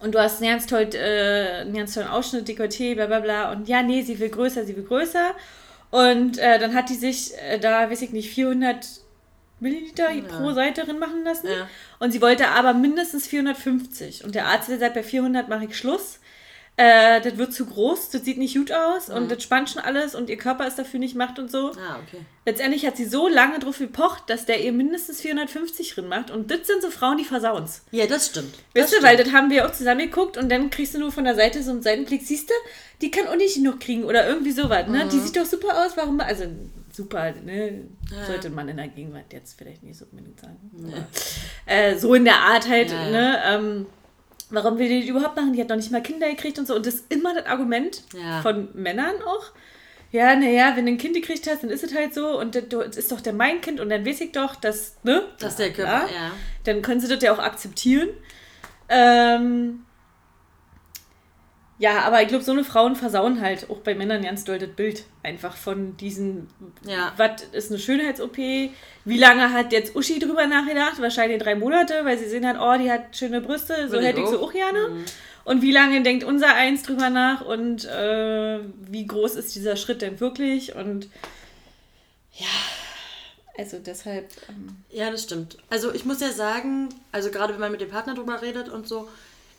und 0.02 0.14
du 0.14 0.20
hast 0.20 0.42
einen 0.42 0.52
ganz, 0.52 0.68
toll, 0.68 0.90
äh, 0.94 1.62
einen 1.62 1.74
ganz 1.74 1.94
tollen 1.94 2.10
Ausschnitt, 2.10 2.48
Dekolleté, 2.48 2.94
bla 2.96 3.06
bla 3.06 3.22
bla. 3.22 3.52
Und 3.54 3.70
ja, 3.70 3.82
nee, 3.82 4.02
sie 4.02 4.20
will 4.20 4.30
größer, 4.30 4.66
sie 4.66 4.76
will 4.76 4.84
größer. 4.84 5.32
Und 5.92 6.38
äh, 6.38 6.60
dann 6.60 6.76
hat 6.76 6.90
die 6.90 6.96
sich 6.96 7.32
äh, 7.38 7.58
da, 7.58 7.90
weiß 7.90 8.02
ich 8.02 8.12
nicht, 8.12 8.30
400 8.32 8.86
Milliliter 9.62 10.10
pro 10.28 10.52
Seite 10.52 10.84
drin 10.84 11.00
machen 11.00 11.24
lassen. 11.24 11.48
Ja. 11.48 11.70
Und 12.00 12.12
sie 12.12 12.22
wollte 12.22 12.50
aber 12.50 12.74
mindestens 12.74 13.28
450. 13.28 14.26
Und 14.26 14.36
der 14.36 14.48
Arzt 14.48 14.68
hat 14.68 14.76
gesagt, 14.76 14.94
bei 14.94 15.04
400 15.04 15.48
mache 15.48 15.66
ich 15.66 15.78
Schluss. 15.78 16.20
Äh, 16.80 17.22
das 17.22 17.38
wird 17.38 17.54
zu 17.54 17.66
groß, 17.66 18.12
das 18.12 18.24
sieht 18.24 18.38
nicht 18.38 18.56
gut 18.56 18.72
aus 18.72 19.10
und 19.10 19.32
das 19.32 19.42
spannt 19.42 19.72
schon 19.72 19.82
alles 19.82 20.14
und 20.14 20.30
ihr 20.30 20.38
Körper 20.38 20.68
ist 20.68 20.78
dafür 20.78 21.00
nicht 21.00 21.16
macht 21.16 21.40
und 21.40 21.50
so. 21.50 21.72
Ah, 21.72 21.98
okay. 22.06 22.24
Letztendlich 22.46 22.86
hat 22.86 22.96
sie 22.98 23.06
so 23.06 23.28
lange 23.28 23.58
drauf 23.58 23.80
gepocht, 23.80 24.24
dass 24.28 24.46
der 24.46 24.64
ihr 24.64 24.72
mindestens 24.72 25.20
450 25.22 25.96
drin 25.96 26.08
macht. 26.08 26.30
Und 26.30 26.52
das 26.52 26.68
sind 26.68 26.84
so 26.84 26.92
Frauen, 26.92 27.18
die 27.18 27.26
versauen's. 27.26 27.82
Ja, 27.90 28.06
das 28.06 28.28
stimmt. 28.28 28.54
Weißt 28.76 28.94
das 28.94 29.00
du, 29.00 29.04
weil 29.04 29.18
das 29.18 29.32
haben 29.34 29.50
wir 29.50 29.66
auch 29.66 29.72
zusammen 29.72 30.02
geguckt 30.02 30.38
und 30.38 30.50
dann 30.50 30.70
kriegst 30.70 30.94
du 30.94 31.00
nur 31.00 31.12
von 31.12 31.24
der 31.24 31.34
Seite 31.36 31.64
so 31.64 31.72
einen 31.72 31.82
Seitenblick, 31.82 32.22
siehst 32.22 32.50
du, 32.52 32.54
die 33.02 33.10
kann 33.10 33.28
auch 33.28 33.36
nicht 33.36 33.56
genug 33.56 33.80
kriegen 33.80 34.04
oder 34.04 34.28
irgendwie 34.28 34.52
sowas, 34.52 34.88
ne? 34.88 35.06
Mhm. 35.06 35.10
Die 35.10 35.20
sieht 35.20 35.36
doch 35.36 35.46
super 35.46 35.84
aus, 35.84 35.98
warum, 35.98 36.20
also 36.20 36.46
super, 36.94 37.32
ne? 37.44 37.86
Sollte 38.28 38.50
man 38.52 38.70
in 38.70 38.78
der 38.78 38.88
Gegenwart 38.88 39.34
jetzt 39.34 39.58
vielleicht 39.58 39.82
nicht 39.84 39.98
so 39.98 40.06
unbedingt 40.12 40.40
sagen. 40.40 40.58
Aber, 40.84 41.08
äh, 41.66 41.98
so 41.98 42.14
in 42.14 42.24
der 42.24 42.38
Art 42.38 42.70
halt, 42.70 42.92
Ja, 42.92 43.04
ja. 43.04 43.10
ne? 43.12 43.40
Ähm, 43.46 43.86
warum 44.50 44.78
will 44.78 44.88
die 44.90 45.02
das 45.02 45.10
überhaupt 45.10 45.36
machen? 45.36 45.54
Die 45.54 45.62
hat 45.62 45.70
noch 45.70 45.76
nicht 45.76 45.92
mal 45.92 46.02
Kinder 46.02 46.30
gekriegt 46.30 46.58
und 46.60 46.68
so. 46.68 46.76
Und 46.76 46.86
das 46.86 46.96
ist 46.96 47.14
immer 47.14 47.34
das 47.36 47.46
Argument 47.46 48.04
Ja. 48.14 48.42
von 48.42 48.70
Männern 48.74 49.16
auch. 49.26 49.52
Ja, 50.12 50.36
naja, 50.38 50.72
wenn 50.76 50.86
du 50.86 50.94
ein 50.94 50.98
Kind 50.98 51.16
gekriegt 51.16 51.48
hast, 51.50 51.64
dann 51.64 51.70
ist 51.70 51.84
es 51.84 51.94
halt 51.94 52.14
so 52.14 52.40
und 52.40 52.56
das 52.56 52.96
ist 52.96 53.12
doch 53.12 53.20
der 53.20 53.34
mein 53.34 53.60
Kind 53.60 53.82
und 53.82 53.90
dann 53.90 54.06
weiß 54.06 54.22
ich 54.22 54.32
doch, 54.32 54.56
dass, 54.56 54.96
ne? 55.04 55.24
Dass 55.40 55.58
der 55.58 55.74
Körper, 55.74 56.06
ja. 56.10 56.32
Dann 56.64 56.82
können 56.82 57.02
sie 57.02 57.10
das 57.10 57.22
ja 57.22 57.34
auch 57.34 57.40
akzeptieren. 57.40 58.10
Ähm, 58.88 59.84
ja, 61.80 62.02
aber 62.02 62.22
ich 62.22 62.28
glaube, 62.28 62.44
so 62.44 62.52
eine 62.54 62.64
Frauen 62.64 62.96
versauen 62.96 63.40
halt 63.42 63.70
auch 63.70 63.78
bei 63.80 63.94
Männern 63.96 64.24
ganz 64.24 64.44
doll 64.44 64.58
das 64.60 64.70
Bild. 64.70 65.04
Einfach 65.24 65.56
von 65.56 65.96
diesen, 65.98 66.48
Ja. 66.86 67.14
was 67.18 67.44
ist 67.52 67.70
eine 67.72 67.80
Schönheits-OP? 67.80 68.38
Wie 69.06 69.18
lange 69.18 69.54
hat 69.54 69.72
jetzt 69.72 69.96
Uschi 69.96 70.20
drüber 70.20 70.48
nachgedacht? 70.48 71.00
Wahrscheinlich 71.02 71.42
drei 71.42 71.56
Monate, 71.56 71.94
weil 72.04 72.18
sie 72.18 72.28
sehen 72.30 72.48
hat, 72.48 72.58
oh, 72.60 72.82
die 72.82 72.92
hat 72.92 73.16
schöne 73.16 73.42
Brüste, 73.42 73.90
so 73.90 74.00
hätte 74.00 74.22
ich 74.22 74.28
sie 74.28 74.36
auch. 74.38 74.44
auch 74.50 74.54
gerne. 74.54 74.90
Mhm. 74.90 75.06
Und 75.46 75.62
wie 75.62 75.72
lange 75.72 76.02
denkt 76.04 76.24
unser 76.26 76.54
Eins 76.56 76.84
drüber 76.84 77.10
nach 77.10 77.42
und 77.46 77.86
äh, 77.86 78.60
wie 78.82 79.08
groß 79.08 79.36
ist 79.36 79.56
dieser 79.56 79.78
Schritt 79.78 80.02
denn 80.02 80.20
wirklich? 80.20 80.76
Und 80.76 81.08
ja, 82.34 82.46
also 83.58 83.78
deshalb. 83.80 84.30
Ähm, 84.50 84.76
Ja, 84.90 85.10
das 85.10 85.24
stimmt. 85.24 85.58
Also 85.70 85.94
ich 85.94 86.06
muss 86.06 86.20
ja 86.20 86.32
sagen, 86.32 86.90
also 87.12 87.32
gerade 87.32 87.54
wenn 87.54 87.60
man 87.62 87.72
mit 87.72 87.82
dem 87.82 87.90
Partner 87.90 88.14
drüber 88.14 88.42
redet 88.42 88.68
und 88.70 88.88
so, 88.88 89.08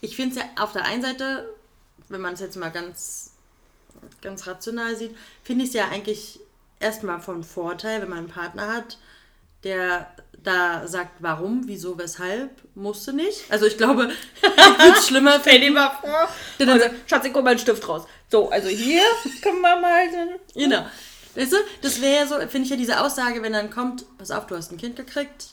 ich 0.00 0.14
finde 0.14 0.36
es 0.36 0.42
ja 0.42 0.62
auf 0.62 0.72
der 0.72 0.84
einen 0.84 1.02
Seite, 1.02 1.48
wenn 2.08 2.20
man 2.20 2.34
es 2.34 2.40
jetzt 2.40 2.56
mal 2.56 2.70
ganz, 2.70 3.32
ganz 4.22 4.46
rational 4.46 4.96
sieht, 4.96 5.16
finde 5.42 5.64
ich 5.64 5.70
es 5.70 5.74
ja 5.74 5.88
eigentlich 5.88 6.40
erstmal 6.80 7.20
von 7.20 7.44
Vorteil, 7.44 8.02
wenn 8.02 8.08
man 8.08 8.18
einen 8.18 8.28
Partner 8.28 8.72
hat, 8.72 8.98
der 9.64 10.10
da 10.42 10.86
sagt, 10.86 11.16
warum, 11.18 11.62
wieso, 11.66 11.98
weshalb, 11.98 12.50
musste 12.74 13.12
nicht. 13.12 13.50
Also 13.50 13.66
ich 13.66 13.76
glaube, 13.76 14.10
es 14.96 15.06
schlimmer 15.06 15.40
Stell 15.40 15.60
dir 15.60 15.72
mal 15.72 15.90
vor. 16.00 16.28
Dann 16.58 16.68
Also, 16.68 16.84
sagt, 16.84 17.10
Schatz, 17.10 17.24
ich 17.26 17.34
hol 17.34 17.42
mal 17.42 17.50
einen 17.50 17.58
Stift 17.58 17.88
raus. 17.88 18.06
So, 18.30 18.48
also 18.50 18.68
hier 18.68 19.02
können 19.42 19.60
wir 19.60 19.80
mal. 19.80 20.06
Genau. 20.54 20.86
Weißt 21.34 21.52
du, 21.52 21.56
das 21.82 22.00
wäre 22.00 22.20
ja 22.20 22.26
so, 22.26 22.38
finde 22.48 22.62
ich 22.62 22.70
ja 22.70 22.76
diese 22.76 23.00
Aussage, 23.00 23.42
wenn 23.42 23.52
dann 23.52 23.70
kommt, 23.70 24.04
pass 24.18 24.30
auf, 24.30 24.46
du 24.46 24.56
hast 24.56 24.72
ein 24.72 24.78
Kind 24.78 24.96
gekriegt. 24.96 25.48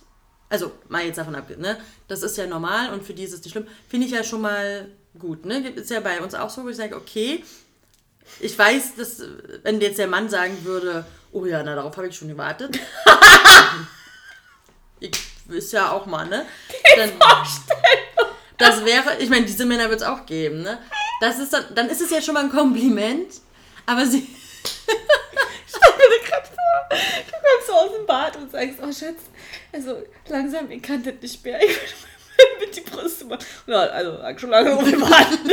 Also, 0.49 0.71
mal 0.87 1.03
jetzt 1.03 1.17
davon 1.17 1.35
ab, 1.35 1.49
ne? 1.57 1.77
Das 2.07 2.21
ist 2.21 2.37
ja 2.37 2.45
normal 2.45 2.93
und 2.93 3.03
für 3.03 3.13
die 3.13 3.23
ist 3.23 3.33
es 3.33 3.43
nicht 3.43 3.51
schlimm. 3.51 3.67
Finde 3.89 4.05
ich 4.05 4.13
ja 4.13 4.23
schon 4.23 4.41
mal 4.41 4.87
gut, 5.19 5.45
ne? 5.45 5.67
Ist 5.69 5.89
ja 5.89 5.99
bei 5.99 6.21
uns 6.21 6.35
auch 6.35 6.49
so, 6.49 6.63
wo 6.63 6.69
ich 6.69 6.77
sage, 6.77 6.95
okay, 6.95 7.43
ich 8.39 8.57
weiß, 8.57 8.95
dass, 8.95 9.21
wenn 9.63 9.79
jetzt 9.81 9.99
der 9.99 10.07
Mann 10.07 10.29
sagen 10.29 10.63
würde, 10.63 11.05
oh 11.31 11.45
ja, 11.45 11.63
na, 11.63 11.75
darauf 11.75 11.95
habe 11.97 12.07
ich 12.07 12.15
schon 12.15 12.27
gewartet. 12.27 12.79
ich 14.99 15.11
ist 15.49 15.73
ja 15.73 15.91
auch 15.91 16.05
mal, 16.05 16.25
ne? 16.25 16.45
Dann, 16.97 17.11
das 18.57 18.83
wäre, 18.83 19.17
ich 19.19 19.29
meine, 19.29 19.45
diese 19.45 19.65
Männer 19.65 19.89
wird 19.89 20.01
es 20.01 20.07
auch 20.07 20.25
geben, 20.25 20.63
ne? 20.63 20.79
Das 21.21 21.39
ist 21.39 21.53
dann, 21.53 21.65
dann 21.75 21.89
ist 21.89 22.01
es 22.01 22.09
ja 22.09 22.21
schon 22.21 22.33
mal 22.33 22.43
ein 22.43 22.51
Kompliment, 22.51 23.41
aber 23.85 24.05
sie. 24.05 24.27
Stell 25.67 25.93
mir 25.97 26.19
das 26.19 26.29
gerade 26.29 26.47
vor. 26.47 26.97
Du 27.27 27.31
kommst 27.31 27.67
so 27.67 27.73
aus 27.73 27.95
dem 27.95 28.05
Bad 28.05 28.37
und 28.37 28.51
sagst, 28.51 28.79
oh 28.81 28.91
Schatz, 28.91 29.21
also 29.71 30.03
langsam, 30.27 30.69
ich 30.71 30.81
kann 30.81 31.03
das 31.03 31.13
nicht 31.21 31.43
mehr. 31.43 31.61
Ich 31.63 31.77
mit 32.59 32.75
die 32.75 32.81
Brüste 32.81 33.25
machen. 33.25 33.45
Ja, 33.67 33.79
also 33.81 34.17
sag 34.17 34.39
schon 34.39 34.49
lange 34.49 34.75
um 34.75 34.85
den 34.85 35.01
Warten. 35.01 35.49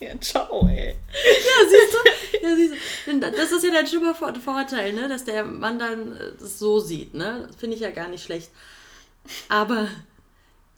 Ja, 0.00 0.20
ciao, 0.20 0.66
ey. 0.68 0.94
Ja, 1.12 1.68
siehst 1.68 1.94
du? 1.94 2.46
Ja, 2.46 2.56
siehst 2.56 2.74
du? 3.06 3.20
Das 3.20 3.52
ist 3.52 3.64
ja 3.64 3.70
der 3.70 3.86
schlimmer 3.86 4.14
Vor- 4.14 4.34
Vorteil, 4.34 4.92
ne? 4.92 5.08
dass 5.08 5.24
der 5.24 5.44
Mann 5.44 5.78
dann 5.78 6.16
äh, 6.16 6.32
das 6.38 6.58
so 6.58 6.80
sieht. 6.80 7.14
Ne? 7.14 7.44
Das 7.46 7.56
finde 7.56 7.76
ich 7.76 7.82
ja 7.82 7.90
gar 7.90 8.08
nicht 8.08 8.24
schlecht. 8.24 8.50
Aber 9.48 9.88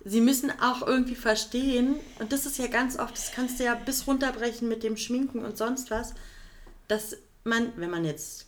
sie 0.05 0.21
müssen 0.21 0.53
auch 0.61 0.87
irgendwie 0.87 1.17
verstehen, 1.17 1.97
und 2.21 2.33
das 2.33 2.47
ist 2.47 2.59
ja 2.59 2.69
ganz 2.69 2.99
oft, 2.99 3.15
das 3.17 3.33
kannst 3.33 3.59
du 3.59 3.65
ja 3.65 3.75
bis 3.75 4.07
runterbrechen 4.07 4.69
mit 4.69 4.83
dem 4.85 4.97
Schminken 4.97 5.45
und 5.45 5.57
sonst 5.59 5.91
was, 5.91 6.15
dass 6.87 7.17
man, 7.43 7.73
wenn 7.77 7.91
man 7.91 8.05
jetzt 8.05 8.47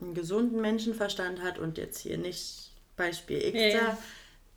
einen 0.00 0.14
gesunden 0.14 0.60
Menschenverstand 0.60 1.42
hat 1.42 1.58
und 1.58 1.76
jetzt 1.78 1.98
hier 1.98 2.18
nicht 2.18 2.70
Beispiel 2.96 3.42
X 3.46 3.58
Ja, 3.58 3.66
ja. 3.68 3.98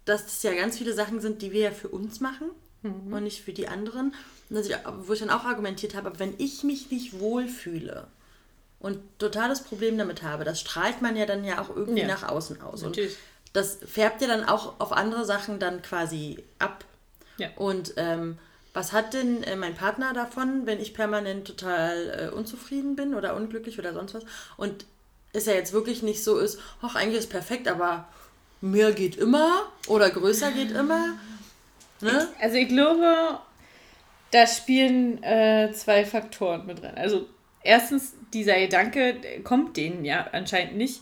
Da, 0.05 0.13
dass 0.13 0.25
das 0.25 0.43
ja 0.43 0.53
ganz 0.53 0.77
viele 0.77 0.93
Sachen 0.93 1.19
sind, 1.21 1.41
die 1.41 1.51
wir 1.51 1.61
ja 1.61 1.71
für 1.71 1.87
uns 1.89 2.19
machen 2.19 2.49
und 2.83 3.23
nicht 3.23 3.41
für 3.43 3.53
die 3.53 3.67
anderen. 3.69 4.13
Und 4.49 4.55
dass 4.57 4.67
ich, 4.67 4.75
wo 5.05 5.13
ich 5.13 5.19
dann 5.19 5.29
auch 5.29 5.45
argumentiert 5.45 5.95
habe, 5.95 6.11
wenn 6.19 6.33
ich 6.37 6.63
mich 6.63 6.91
nicht 6.91 7.19
wohlfühle 7.19 8.07
und 8.79 8.99
totales 9.19 9.61
Problem 9.61 9.97
damit 9.97 10.21
habe, 10.23 10.43
das 10.43 10.59
strahlt 10.59 11.01
man 11.01 11.15
ja 11.15 11.25
dann 11.25 11.45
ja 11.45 11.61
auch 11.61 11.69
irgendwie 11.75 12.01
Ja. 12.01 12.07
nach 12.07 12.27
außen 12.27 12.61
aus. 12.61 12.83
Und 12.83 12.89
Natürlich. 12.89 13.15
das 13.53 13.77
färbt 13.85 14.21
ja 14.21 14.27
dann 14.27 14.43
auch 14.43 14.79
auf 14.81 14.91
andere 14.91 15.23
Sachen 15.25 15.59
dann 15.59 15.81
quasi 15.81 16.43
ab. 16.59 16.83
Ja. 17.37 17.49
Und 17.55 17.93
ähm, 17.95 18.37
was 18.73 18.91
hat 18.91 19.13
denn 19.13 19.43
äh, 19.43 19.55
mein 19.55 19.75
Partner 19.75 20.13
davon, 20.13 20.65
wenn 20.65 20.81
ich 20.81 20.93
permanent 20.93 21.47
total 21.47 22.29
äh, 22.31 22.35
unzufrieden 22.35 22.95
bin 22.97 23.13
oder 23.13 23.35
unglücklich 23.35 23.79
oder 23.79 23.93
sonst 23.93 24.13
was? 24.15 24.23
Und 24.57 24.85
es 25.31 25.45
ja 25.45 25.53
jetzt 25.53 25.71
wirklich 25.73 26.03
nicht 26.03 26.23
so 26.23 26.37
ist, 26.37 26.59
ach, 26.81 26.95
eigentlich 26.95 27.19
ist 27.19 27.29
perfekt, 27.29 27.67
aber 27.69 28.07
mehr 28.63 28.93
geht 28.93 29.17
immer 29.17 29.63
oder 29.87 30.09
größer 30.09 30.51
geht 30.51 30.71
immer. 30.71 31.17
Ne? 31.99 32.27
Also 32.39 32.55
ich 32.55 32.69
glaube, 32.69 33.39
da 34.31 34.47
spielen 34.47 35.21
äh, 35.21 35.71
zwei 35.73 36.05
Faktoren 36.05 36.65
mit 36.65 36.81
rein. 36.81 36.97
Also 36.97 37.27
erstens, 37.61 38.13
dieser 38.33 38.57
Gedanke 38.57 39.17
kommt 39.43 39.75
denen 39.75 40.05
ja 40.05 40.27
anscheinend 40.31 40.77
nicht, 40.77 41.01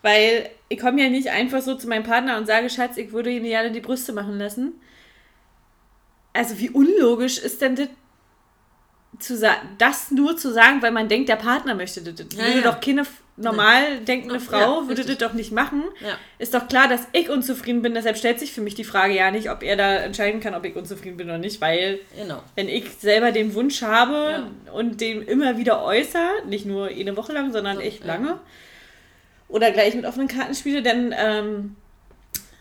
weil 0.00 0.48
ich 0.68 0.78
komme 0.78 1.02
ja 1.02 1.10
nicht 1.10 1.28
einfach 1.28 1.60
so 1.60 1.74
zu 1.74 1.86
meinem 1.86 2.02
Partner 2.02 2.38
und 2.38 2.46
sage, 2.46 2.70
Schatz, 2.70 2.96
ich 2.96 3.12
würde 3.12 3.30
mir 3.30 3.40
gerne 3.42 3.72
die 3.72 3.80
Brüste 3.80 4.12
machen 4.12 4.38
lassen. 4.38 4.80
Also 6.32 6.58
wie 6.58 6.70
unlogisch 6.70 7.38
ist 7.38 7.60
denn 7.60 7.76
das, 7.76 7.88
zu 9.18 9.38
das 9.76 10.10
nur 10.10 10.38
zu 10.38 10.50
sagen, 10.50 10.80
weil 10.80 10.92
man 10.92 11.08
denkt, 11.08 11.28
der 11.28 11.36
Partner 11.36 11.74
möchte 11.74 12.00
das. 12.00 12.26
Ja, 12.34 12.46
würde 12.46 12.62
ja. 12.62 12.72
doch 12.72 12.80
keine 12.80 13.04
normal 13.42 13.98
denkende 14.00 14.34
Ja, 14.36 14.40
Frau, 14.40 14.82
würde 14.88 14.98
richtig. 15.02 15.18
das 15.18 15.28
doch 15.28 15.34
nicht 15.34 15.52
machen. 15.52 15.82
Ja. 16.00 16.16
Ist 16.38 16.54
doch 16.54 16.68
klar, 16.68 16.88
dass 16.88 17.02
ich 17.12 17.28
unzufrieden 17.28 17.82
bin, 17.82 17.94
deshalb 17.94 18.16
stellt 18.16 18.38
sich 18.40 18.52
für 18.52 18.60
mich 18.60 18.74
die 18.74 18.84
Frage 18.84 19.14
ja 19.14 19.30
nicht, 19.30 19.50
ob 19.50 19.62
er 19.62 19.76
da 19.76 19.96
entscheiden 19.96 20.40
kann, 20.40 20.54
ob 20.54 20.64
ich 20.64 20.74
unzufrieden 20.76 21.16
bin 21.16 21.28
oder 21.28 21.38
nicht, 21.38 21.60
weil 21.60 21.98
Genau. 22.16 22.42
wenn 22.54 22.68
ich 22.68 22.90
selber 22.98 23.32
den 23.32 23.54
Wunsch 23.54 23.82
habe 23.82 24.46
und 24.72 25.00
den 25.00 25.22
immer 25.22 25.58
wieder 25.58 25.84
äußere, 25.84 26.46
nicht 26.48 26.66
nur 26.66 26.86
eine 26.88 27.16
Woche 27.16 27.32
lang, 27.32 27.52
sondern 27.52 27.80
echt 27.80 28.00
Ja. 28.00 28.06
lange, 28.06 28.38
oder 29.48 29.70
gleich 29.70 29.94
mit 29.94 30.06
offenen 30.06 30.28
Karten 30.28 30.54
spiele, 30.54 30.82
dann 30.82 31.14
ähm, 31.16 31.76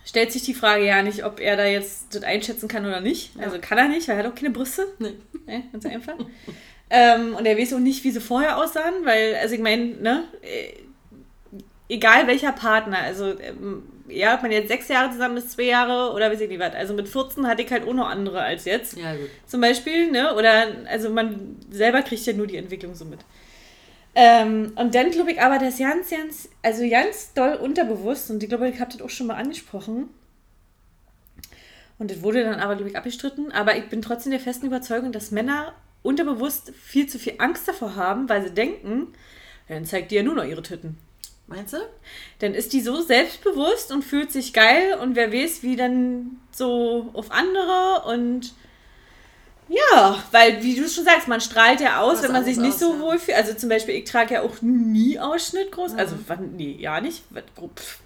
stellt 0.05 0.31
sich 0.31 0.43
die 0.43 0.53
Frage 0.53 0.85
ja 0.85 1.01
nicht, 1.03 1.23
ob 1.23 1.39
er 1.39 1.55
da 1.55 1.65
jetzt 1.65 2.13
das 2.13 2.23
einschätzen 2.23 2.67
kann 2.67 2.85
oder 2.85 2.99
nicht. 2.99 3.35
Ja. 3.37 3.43
Also 3.43 3.59
kann 3.61 3.77
er 3.77 3.87
nicht, 3.87 4.07
weil 4.09 4.17
er 4.17 4.25
hat 4.25 4.31
auch 4.31 4.35
keine 4.35 4.49
Brüste. 4.49 4.87
Nee. 4.99 5.13
Ne, 5.45 5.63
ganz 5.71 5.85
einfach. 5.85 6.15
ähm, 6.93 7.35
und 7.35 7.45
er 7.45 7.57
weiß 7.57 7.73
auch 7.73 7.79
nicht, 7.79 8.03
wie 8.03 8.11
sie 8.11 8.19
vorher 8.19 8.57
aussahen, 8.57 8.93
weil, 9.05 9.35
also 9.35 9.55
ich 9.55 9.61
meine, 9.61 9.85
ne, 9.95 10.25
äh, 10.41 10.73
egal 11.87 12.27
welcher 12.27 12.51
Partner, 12.51 12.97
also 12.99 13.39
ähm, 13.39 13.83
ja, 14.09 14.35
ob 14.35 14.41
man 14.41 14.51
jetzt 14.51 14.67
sechs 14.67 14.89
Jahre 14.89 15.09
zusammen 15.09 15.37
ist, 15.37 15.51
zwei 15.51 15.63
Jahre 15.63 16.13
oder 16.13 16.29
weiß 16.29 16.41
ich 16.41 16.49
nicht 16.49 16.59
was. 16.59 16.73
Also 16.75 16.93
mit 16.93 17.07
14 17.07 17.47
hatte 17.47 17.61
ich 17.61 17.71
halt 17.71 17.87
auch 17.87 17.93
noch 17.93 18.09
andere 18.09 18.41
als 18.41 18.65
jetzt 18.65 18.97
Ja, 18.97 19.15
gut. 19.15 19.29
zum 19.47 19.61
Beispiel, 19.61 20.11
ne? 20.11 20.35
Oder 20.35 20.65
also 20.89 21.09
man 21.09 21.55
selber 21.69 22.01
kriegt 22.01 22.25
ja 22.25 22.33
nur 22.33 22.45
die 22.45 22.57
Entwicklung 22.57 22.93
so 22.93 23.05
mit. 23.05 23.19
Ähm, 24.13 24.73
und 24.75 24.93
dann 24.93 25.11
glaube 25.11 25.31
ich 25.31 25.41
aber, 25.41 25.59
das 25.59 25.77
ganz, 25.79 26.09
ganz, 26.09 26.49
also 26.61 26.89
ganz 26.89 27.33
doll 27.33 27.53
unterbewusst, 27.53 28.29
und 28.29 28.43
ich 28.43 28.49
glaube, 28.49 28.67
ich 28.67 28.81
habe 28.81 28.91
das 28.91 29.01
auch 29.01 29.09
schon 29.09 29.27
mal 29.27 29.35
angesprochen. 29.35 30.09
Und 31.97 32.11
das 32.11 32.21
wurde 32.21 32.43
dann 32.43 32.59
aber, 32.59 32.75
glaube 32.75 32.89
ich, 32.89 32.97
abgestritten. 32.97 33.51
Aber 33.53 33.77
ich 33.77 33.87
bin 33.87 34.01
trotzdem 34.01 34.31
der 34.31 34.41
festen 34.41 34.65
Überzeugung, 34.65 35.13
dass 35.13 35.31
Männer 35.31 35.73
unterbewusst 36.03 36.71
viel 36.81 37.07
zu 37.07 37.19
viel 37.19 37.35
Angst 37.37 37.67
davor 37.67 37.95
haben, 37.95 38.27
weil 38.29 38.43
sie 38.43 38.51
denken, 38.53 39.13
dann 39.67 39.85
zeigt 39.85 40.11
die 40.11 40.15
ja 40.15 40.23
nur 40.23 40.35
noch 40.35 40.43
ihre 40.45 40.61
Titten. 40.63 40.97
Meinst 41.47 41.73
du? 41.73 41.77
Dann 42.39 42.53
ist 42.53 42.71
die 42.73 42.81
so 42.81 43.01
selbstbewusst 43.01 43.91
und 43.91 44.03
fühlt 44.03 44.31
sich 44.31 44.53
geil 44.53 44.97
und 45.01 45.15
wer 45.15 45.33
weiß, 45.33 45.63
wie 45.63 45.75
dann 45.75 46.39
so 46.51 47.09
auf 47.13 47.31
andere 47.31 48.03
und 48.07 48.53
ja, 49.69 50.21
weil 50.31 50.61
wie 50.63 50.75
du 50.75 50.87
schon 50.89 51.05
sagst, 51.05 51.27
man 51.29 51.39
strahlt 51.39 51.79
ja 51.79 52.01
aus, 52.01 52.15
Was 52.17 52.23
wenn 52.23 52.31
man 52.33 52.43
sich 52.43 52.57
nicht 52.57 52.77
so 52.77 52.87
aus, 52.91 52.95
ja. 52.95 53.01
wohl 53.01 53.19
fühlt. 53.19 53.37
Also 53.37 53.53
zum 53.53 53.69
Beispiel, 53.69 53.95
ich 53.95 54.03
trage 54.03 54.33
ja 54.33 54.41
auch 54.41 54.61
nie 54.61 55.17
Ausschnitt 55.17 55.71
groß. 55.71 55.93
Also 55.95 56.15
Mhm. 56.15 56.23
wann, 56.27 56.55
nee, 56.57 56.75
ja 56.77 56.99
nicht. 56.99 57.23
Was, 57.29 57.43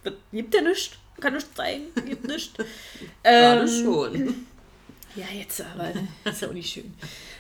was, 0.03 0.13
gibt 0.31 0.53
ja 0.53 0.62
nichts. 0.62 0.91
Kann 1.19 1.34
nichts 1.34 1.51
zeigen. 1.55 1.86
Gibt 2.05 2.27
nichts. 2.27 2.53
Gerade 3.23 3.62
Ähm, 3.62 3.67
schon. 3.67 4.45
ja, 5.15 5.25
jetzt 5.34 5.62
aber. 5.62 5.91
Ist 6.29 6.41
ja 6.41 6.49
auch 6.49 6.53
nicht 6.53 6.71
schön. 6.71 6.93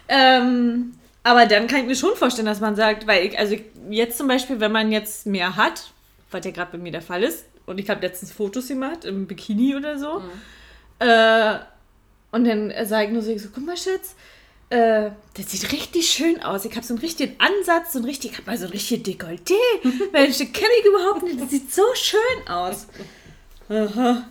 Ähm, 0.07 0.93
aber 1.23 1.45
dann 1.45 1.67
kann 1.67 1.81
ich 1.81 1.85
mir 1.87 1.95
schon 1.95 2.15
vorstellen, 2.15 2.45
dass 2.45 2.59
man 2.59 2.75
sagt, 2.75 3.07
weil 3.07 3.25
ich, 3.25 3.39
also 3.39 3.55
jetzt 3.89 4.17
zum 4.17 4.27
Beispiel, 4.27 4.59
wenn 4.59 4.71
man 4.71 4.91
jetzt 4.91 5.25
mehr 5.25 5.55
hat, 5.55 5.91
was 6.31 6.45
ja 6.45 6.51
gerade 6.51 6.73
bei 6.73 6.77
mir 6.77 6.91
der 6.91 7.01
Fall 7.01 7.23
ist, 7.23 7.45
und 7.65 7.79
ich 7.79 7.89
habe 7.89 8.01
letztens 8.01 8.31
Fotos 8.31 8.67
gemacht 8.67 9.05
im 9.05 9.25
Bikini 9.25 9.75
oder 9.75 9.97
so, 9.97 10.21
äh, 10.99 11.55
und 12.31 12.45
dann 12.45 12.73
sage 12.85 13.07
ich 13.07 13.11
nur 13.11 13.21
so, 13.21 13.35
so, 13.37 13.49
guck 13.53 13.65
mal, 13.65 13.77
Schatz, 13.77 14.15
äh, 14.69 15.11
das 15.35 15.51
sieht 15.51 15.71
richtig 15.71 16.07
schön 16.07 16.41
aus. 16.41 16.65
Ich 16.65 16.75
habe 16.75 16.85
so 16.85 16.93
einen 16.93 17.01
richtigen 17.01 17.35
Ansatz, 17.39 17.93
so 17.93 17.99
ein 17.99 18.05
richtig, 18.05 18.31
ich 18.31 18.37
habe 18.37 18.51
mal 18.51 18.57
so 18.57 18.65
ein 18.65 18.71
richtiges 18.71 19.05
Dekolleté. 19.05 19.53
Mensch, 20.11 20.37
das 20.37 20.51
kenne 20.51 20.69
ich 20.79 20.85
überhaupt 20.85 21.23
nicht. 21.23 21.39
Das 21.39 21.49
sieht 21.49 21.73
so 21.73 21.83
schön 21.93 22.47
aus. 22.47 22.87
Aha. 23.69 24.27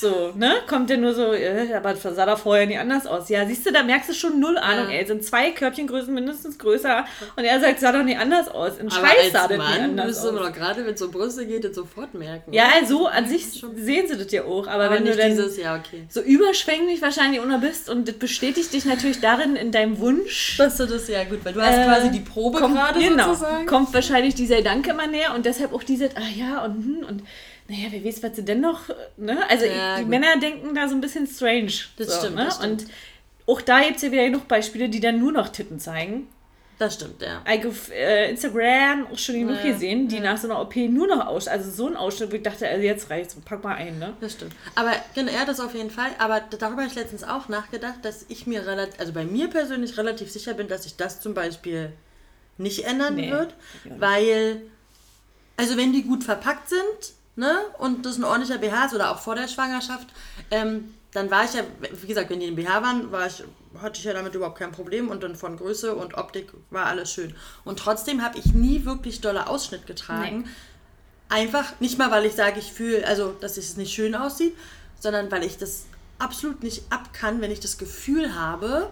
So, 0.00 0.32
ne? 0.36 0.54
Kommt 0.66 0.88
der 0.88 0.96
nur 0.96 1.12
so, 1.14 1.32
äh, 1.32 1.74
aber 1.74 1.92
das 1.92 2.02
sah 2.02 2.24
da 2.24 2.36
vorher 2.36 2.66
nie 2.66 2.78
anders 2.78 3.06
aus. 3.06 3.28
Ja, 3.28 3.44
siehst 3.46 3.66
du, 3.66 3.72
da 3.72 3.82
merkst 3.82 4.08
du 4.10 4.14
schon 4.14 4.40
null 4.40 4.56
Ahnung, 4.56 4.90
Ja. 4.90 4.96
ey. 4.98 5.06
Sind 5.06 5.24
zwei 5.24 5.50
Körbchengrößen 5.50 6.12
mindestens 6.14 6.58
größer. 6.58 7.04
Und 7.36 7.44
er 7.44 7.60
sagt, 7.60 7.80
sah 7.80 7.92
doch 7.92 8.02
nie 8.02 8.16
anders 8.16 8.48
aus. 8.48 8.78
In 8.78 8.90
Aber 8.90 9.06
Scheiß 9.06 9.32
sah 9.32 9.42
das 9.42 9.50
nie 9.50 9.56
Mann 9.58 9.80
anders 9.82 10.06
müsste 10.06 10.28
aus. 10.30 10.34
doch 10.38 10.52
gerade, 10.52 10.86
wenn 10.86 10.94
es 10.94 11.02
um 11.02 11.10
Brüste 11.10 11.44
geht, 11.46 11.64
das 11.64 11.74
sofort 11.74 12.14
merken. 12.14 12.52
Ja, 12.52 12.68
so 12.86 13.06
an 13.08 13.28
sich 13.28 13.58
schon. 13.60 13.76
sehen 13.76 14.06
sie 14.08 14.16
das 14.16 14.32
ja 14.32 14.44
auch. 14.44 14.66
Aber, 14.66 14.84
aber 14.84 14.94
wenn 14.94 15.04
du 15.04 15.14
dann 15.14 15.30
dieses, 15.30 15.56
ja, 15.58 15.76
okay. 15.76 16.04
so 16.08 16.20
überschwänglich 16.22 17.02
wahrscheinlich 17.02 17.40
unter 17.40 17.58
bist 17.58 17.90
und 17.90 18.08
das 18.08 18.14
bestätigt 18.16 18.72
dich 18.72 18.84
natürlich 18.86 19.20
darin 19.20 19.54
in 19.56 19.70
deinem 19.72 19.98
Wunsch. 19.98 20.56
Dass 20.56 20.76
du 20.76 20.86
das, 20.86 21.08
ja 21.08 21.24
gut, 21.24 21.44
weil 21.44 21.52
du 21.52 21.60
hast 21.60 21.76
Äh, 21.76 21.84
quasi 21.84 22.10
die 22.10 22.20
Probe 22.20 22.58
kommt, 22.58 22.74
gerade 22.74 22.98
genau, 23.00 23.26
sozusagen. 23.34 23.66
kommt 23.66 23.92
wahrscheinlich 23.92 24.34
dieser 24.34 24.56
Gedanke 24.56 24.90
immer 24.90 25.06
näher 25.06 25.34
und 25.34 25.44
deshalb 25.44 25.74
auch 25.74 25.82
diese, 25.82 26.06
ah 26.16 26.28
ja, 26.34 26.64
und 26.64 26.74
hm, 26.84 27.04
und 27.08 27.22
naja, 27.70 27.86
wer 27.90 28.04
weiß, 28.04 28.22
was 28.22 28.36
sie 28.36 28.44
denn 28.44 28.60
noch, 28.60 28.88
ne? 29.16 29.38
Also 29.48 29.64
Ja, 29.66 29.96
die 29.96 30.02
gut. 30.02 30.10
Männer 30.10 30.36
denken 30.40 30.74
da 30.74 30.88
so 30.88 30.94
ein 30.94 31.00
bisschen 31.00 31.26
strange. 31.26 31.72
Das 31.96 32.08
so, 32.08 32.18
stimmt, 32.18 32.36
ne? 32.36 32.44
das 32.46 32.56
stimmt. 32.56 32.82
Und 32.82 32.90
auch 33.46 33.60
da 33.60 33.80
gibt 33.82 33.96
es 33.96 34.02
ja 34.02 34.10
wieder 34.12 34.24
genug 34.24 34.48
Beispiele, 34.48 34.88
die 34.88 35.00
dann 35.00 35.18
nur 35.20 35.32
noch 35.32 35.48
Titten 35.48 35.78
zeigen. 35.78 36.28
Das 36.78 36.94
stimmt, 36.94 37.20
ja. 37.20 37.42
Auf 37.68 37.90
äh, 37.92 38.30
Instagram 38.30 39.06
auch 39.12 39.18
schon 39.18 39.34
genug 39.34 39.58
Ja, 39.62 39.70
gesehen, 39.72 40.08
die 40.08 40.16
ja. 40.16 40.22
nach 40.22 40.38
so 40.38 40.48
einer 40.48 40.60
OP 40.62 40.74
nur 40.76 41.06
noch 41.06 41.26
aus, 41.26 41.46
also 41.46 41.70
so 41.70 41.86
ein 41.86 41.94
Ausschnitt, 41.94 42.32
wo 42.32 42.36
ich 42.36 42.42
dachte, 42.42 42.66
also 42.66 42.82
jetzt 42.82 43.10
reicht's, 43.10 43.36
pack 43.44 43.62
mal 43.62 43.74
ein, 43.76 43.98
ne? 43.98 44.14
Das 44.20 44.32
stimmt. 44.32 44.54
Aber 44.74 44.92
genau, 45.14 45.30
ja, 45.30 45.44
das 45.44 45.60
auf 45.60 45.74
jeden 45.74 45.90
Fall. 45.90 46.10
Aber 46.18 46.40
darüber 46.40 46.80
habe 46.82 46.86
ich 46.90 46.94
letztens 46.94 47.22
auch 47.22 47.48
nachgedacht, 47.48 47.96
dass 48.02 48.24
ich 48.28 48.46
mir 48.46 48.66
relativ, 48.66 48.98
also 48.98 49.12
bei 49.12 49.24
mir 49.24 49.48
persönlich 49.48 49.98
relativ 49.98 50.30
sicher 50.30 50.54
bin, 50.54 50.68
dass 50.68 50.84
sich 50.84 50.96
das 50.96 51.20
zum 51.20 51.34
Beispiel 51.34 51.92
nicht 52.56 52.84
ändern 52.86 53.14
Nee, 53.14 53.30
wird. 53.30 53.54
Weil, 53.98 54.62
also 55.58 55.76
wenn 55.76 55.92
die 55.92 56.02
gut 56.04 56.24
verpackt 56.24 56.70
sind, 56.70 57.14
ne, 57.40 57.58
und 57.78 58.06
das 58.06 58.18
ein 58.18 58.24
ordentlicher 58.24 58.58
BH 58.58 58.86
ist 58.86 58.94
oder 58.94 59.10
auch 59.10 59.18
vor 59.18 59.34
der 59.34 59.48
Schwangerschaft, 59.48 60.06
ähm, 60.50 60.94
dann 61.12 61.30
war 61.30 61.44
ich 61.44 61.54
ja, 61.54 61.62
wie 62.00 62.06
gesagt, 62.06 62.30
wenn 62.30 62.38
die 62.38 62.46
im 62.46 62.54
BH 62.54 62.82
waren, 62.82 63.10
war 63.10 63.26
ich, 63.26 63.42
hatte 63.82 63.98
ich 63.98 64.04
ja 64.04 64.12
damit 64.12 64.34
überhaupt 64.34 64.58
kein 64.58 64.70
Problem 64.70 65.08
und 65.08 65.22
dann 65.24 65.34
von 65.34 65.56
Größe 65.56 65.94
und 65.94 66.14
Optik 66.14 66.52
war 66.70 66.86
alles 66.86 67.12
schön. 67.12 67.34
Und 67.64 67.80
trotzdem 67.80 68.22
habe 68.22 68.38
ich 68.38 68.54
nie 68.54 68.84
wirklich 68.84 69.20
dolle 69.20 69.48
Ausschnitt 69.48 69.86
getragen. 69.88 70.48
Einfach, 71.28 71.80
nicht 71.80 71.98
mal, 71.98 72.10
weil 72.10 72.26
ich 72.26 72.34
sage, 72.34 72.60
ich 72.60 72.72
fühle, 72.72 73.06
also, 73.06 73.32
dass 73.40 73.56
es 73.56 73.76
nicht 73.76 73.92
schön 73.92 74.14
aussieht, 74.14 74.56
sondern 75.00 75.32
weil 75.32 75.42
ich 75.42 75.56
das 75.58 75.86
absolut 76.18 76.62
nicht 76.62 76.84
ab 76.90 77.12
kann, 77.12 77.40
wenn 77.40 77.50
ich 77.50 77.60
das 77.60 77.78
Gefühl 77.78 78.34
habe, 78.34 78.90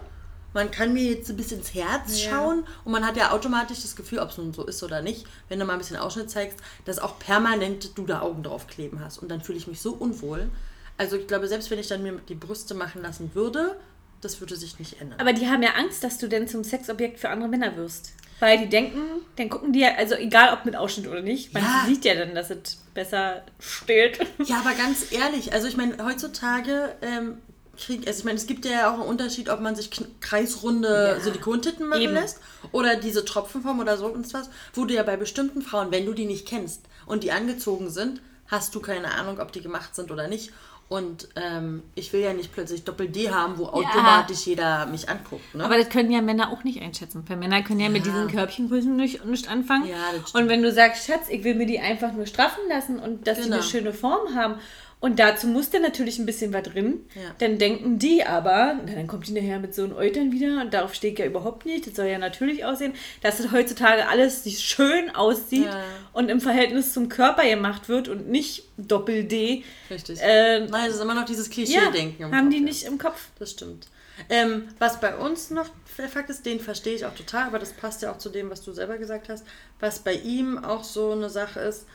man 0.53 0.71
kann 0.71 0.93
mir 0.93 1.03
jetzt 1.03 1.29
ein 1.29 1.37
bisschen 1.37 1.59
ins 1.59 1.73
Herz 1.73 2.23
Ja. 2.23 2.31
schauen 2.31 2.63
und 2.85 2.91
man 2.91 3.05
hat 3.05 3.17
ja 3.17 3.31
automatisch 3.31 3.81
das 3.81 3.95
Gefühl, 3.95 4.19
ob 4.19 4.29
es 4.29 4.37
nun 4.37 4.53
so 4.53 4.65
ist 4.65 4.81
oder 4.83 5.01
nicht, 5.01 5.25
wenn 5.47 5.59
du 5.59 5.65
mal 5.65 5.73
ein 5.73 5.79
bisschen 5.79 5.97
Ausschnitt 5.97 6.29
zeigst, 6.29 6.57
dass 6.85 6.99
auch 6.99 7.19
permanent 7.19 7.97
du 7.97 8.05
da 8.05 8.21
Augen 8.21 8.43
drauf 8.43 8.67
kleben 8.67 8.99
hast. 9.03 9.17
Und 9.19 9.29
dann 9.29 9.41
fühle 9.41 9.57
ich 9.57 9.67
mich 9.67 9.81
so 9.81 9.91
unwohl. 9.93 10.49
Also 10.97 11.15
ich 11.15 11.27
glaube, 11.27 11.47
selbst 11.47 11.69
wenn 11.71 11.79
ich 11.79 11.87
dann 11.87 12.03
mir 12.03 12.13
die 12.27 12.35
Brüste 12.35 12.73
machen 12.73 13.01
lassen 13.01 13.31
würde, 13.33 13.75
das 14.21 14.41
würde 14.41 14.55
sich 14.57 14.79
nicht 14.79 14.99
ändern. 14.99 15.19
Aber 15.19 15.31
die 15.33 15.47
haben 15.47 15.63
ja 15.63 15.75
Angst, 15.75 16.03
dass 16.03 16.17
du 16.17 16.27
denn 16.27 16.47
zum 16.47 16.63
Sexobjekt 16.63 17.19
für 17.19 17.29
andere 17.29 17.47
Männer 17.49 17.77
wirst. 17.77 18.11
Weil 18.41 18.57
die 18.59 18.69
denken, 18.69 18.99
dann 19.35 19.49
gucken 19.49 19.71
die 19.73 19.79
ja, 19.79 19.95
also 19.97 20.15
egal 20.15 20.53
ob 20.53 20.65
mit 20.65 20.75
Ausschnitt 20.75 21.07
oder 21.07 21.21
nicht, 21.21 21.53
man 21.53 21.61
Ja. 21.63 21.83
sieht 21.85 22.05
ja 22.05 22.15
dann, 22.15 22.33
dass 22.35 22.49
es 22.49 22.77
besser 22.93 23.43
steht. 23.59 24.19
Ja, 24.45 24.59
aber 24.59 24.73
ganz 24.73 25.11
ehrlich, 25.11 25.51
also 25.53 25.67
ich 25.67 25.75
meine, 25.77 26.03
heutzutage 26.03 26.95
ähm, 27.01 27.37
krieg, 27.79 28.07
also 28.07 28.19
ich 28.19 28.25
meine, 28.25 28.37
es 28.37 28.45
gibt 28.47 28.65
ja 28.65 28.89
auch 28.89 28.93
einen 28.99 29.03
Unterschied, 29.09 29.49
ob 29.49 29.59
man 29.61 29.75
sich 29.75 29.89
kreisrunde 30.21 31.15
Ja. 31.17 31.19
Silikontitten 31.19 31.87
machen 31.87 32.01
Eben. 32.01 32.13
lässt 32.13 32.39
oder 32.71 32.95
diese 32.95 33.25
Tropfenform 33.25 33.79
oder 33.79 33.97
so 33.97 34.05
und 34.07 34.31
was, 34.33 34.49
wo 34.73 34.85
du 34.85 34.93
ja 34.93 35.03
bei 35.03 35.17
bestimmten 35.17 35.61
Frauen, 35.61 35.91
wenn 35.91 36.05
du 36.05 36.13
die 36.13 36.25
nicht 36.25 36.47
kennst 36.47 36.81
und 37.05 37.23
die 37.23 37.31
angezogen 37.31 37.89
sind, 37.89 38.21
hast 38.47 38.73
du 38.75 38.79
keine 38.79 39.11
Ahnung, 39.13 39.39
ob 39.39 39.51
die 39.51 39.61
gemacht 39.61 39.95
sind 39.95 40.11
oder 40.11 40.27
nicht. 40.27 40.51
Und 40.87 41.27
ähm, 41.35 41.83
ich 41.93 42.11
will 42.13 42.21
ja 42.21 42.33
nicht 42.33 42.51
plötzlich 42.51 42.83
Doppel-D 42.83 43.29
haben, 43.29 43.59
wo 43.59 43.65
automatisch 43.67 44.47
jeder 44.47 44.87
mich 44.87 45.07
anguckt. 45.07 45.53
Ne? 45.53 45.63
Aber 45.63 45.77
das 45.77 45.89
können 45.89 46.09
ja 46.09 46.19
Männer 46.19 46.49
auch 46.51 46.63
nicht 46.63 46.81
einschätzen. 46.81 47.23
Weil 47.27 47.37
Männer 47.37 47.61
können 47.61 47.79
ja, 47.79 47.89
mit 47.89 48.07
Ja. 48.07 48.11
diesen 48.11 48.27
Körbchengrößen 48.27 48.95
nicht, 48.95 49.23
nicht 49.23 49.47
anfangen. 49.51 49.85
Ja, 49.87 49.97
und 50.33 50.49
wenn 50.49 50.63
du 50.63 50.71
sagst, 50.71 51.05
Schatz, 51.05 51.29
ich 51.29 51.43
will 51.43 51.53
mir 51.53 51.67
die 51.67 51.79
einfach 51.79 52.11
nur 52.13 52.25
straffen 52.25 52.61
lassen 52.69 52.97
und 52.97 53.27
dass 53.27 53.37
die 53.37 53.43
Genau. 53.43 53.57
eine 53.57 53.63
schöne 53.63 53.93
Form 53.93 54.33
haben. 54.33 54.55
Und 55.01 55.17
dazu 55.19 55.47
muss 55.47 55.69
dann 55.69 55.81
natürlich 55.81 56.19
ein 56.19 56.25
bisschen 56.25 56.51
was 56.51 56.63
drin. 56.63 57.05
Ja. 57.15 57.21
Dann 57.39 57.57
denken 57.57 57.99
die 57.99 58.25
aber, 58.25 58.77
na, 58.85 58.95
dann 58.95 59.07
kommt 59.07 59.27
die 59.27 59.31
nachher 59.31 59.59
mit 59.59 59.73
so 59.73 59.83
einem 59.85 59.95
Eutern 59.95 60.33
wieder 60.33 60.59
und 60.61 60.73
darauf 60.73 60.93
stehe 60.93 61.13
ich 61.13 61.19
ja 61.19 61.25
überhaupt 61.25 61.65
nicht. 61.65 61.87
Das 61.87 61.95
soll 61.95 62.07
ja 62.07 62.17
natürlich 62.17 62.65
aussehen, 62.65 62.93
dass 63.21 63.39
es 63.39 63.51
heutzutage 63.53 64.09
alles 64.09 64.43
schön 64.61 65.15
aussieht 65.15 65.67
Ja. 65.67 65.83
und 66.11 66.29
im 66.29 66.41
Verhältnis 66.41 66.93
zum 66.93 67.07
Körper 67.07 67.47
gemacht 67.47 67.87
wird 67.87 68.09
und 68.09 68.27
nicht 68.27 68.65
Doppel-D. 68.77 69.63
Richtig. 69.89 70.19
Äh, 70.21 70.65
Nein, 70.67 70.89
es 70.89 70.95
ist 70.95 71.01
immer 71.01 71.13
noch 71.15 71.25
dieses 71.25 71.47
ja, 71.47 71.53
Klischee-Denken. 71.53 72.23
im 72.23 72.35
haben 72.35 72.45
Kopf, 72.47 72.51
die 72.53 72.57
ja. 72.59 72.63
nicht 72.65 72.83
im 72.83 72.97
Kopf. 72.97 73.27
Das 73.39 73.51
stimmt. 73.51 73.87
Ähm, 74.29 74.67
was 74.79 74.99
bei 74.99 75.15
uns 75.15 75.49
noch 75.49 75.67
der 75.97 76.09
Fakt 76.09 76.29
ist, 76.29 76.45
den 76.45 76.59
verstehe 76.59 76.95
ich 76.95 77.05
auch 77.05 77.15
total, 77.15 77.47
aber 77.47 77.59
das 77.59 77.71
passt 77.71 78.01
ja 78.01 78.11
auch 78.11 78.17
zu 78.17 78.29
dem, 78.29 78.49
was 78.49 78.61
du 78.61 78.73
selber 78.73 78.97
gesagt 78.97 79.29
hast. 79.29 79.45
Was 79.79 79.99
bei 79.99 80.13
ihm 80.13 80.57
auch 80.61 80.83
so 80.83 81.11
eine 81.13 81.29
Sache 81.29 81.61
ist, 81.61 81.85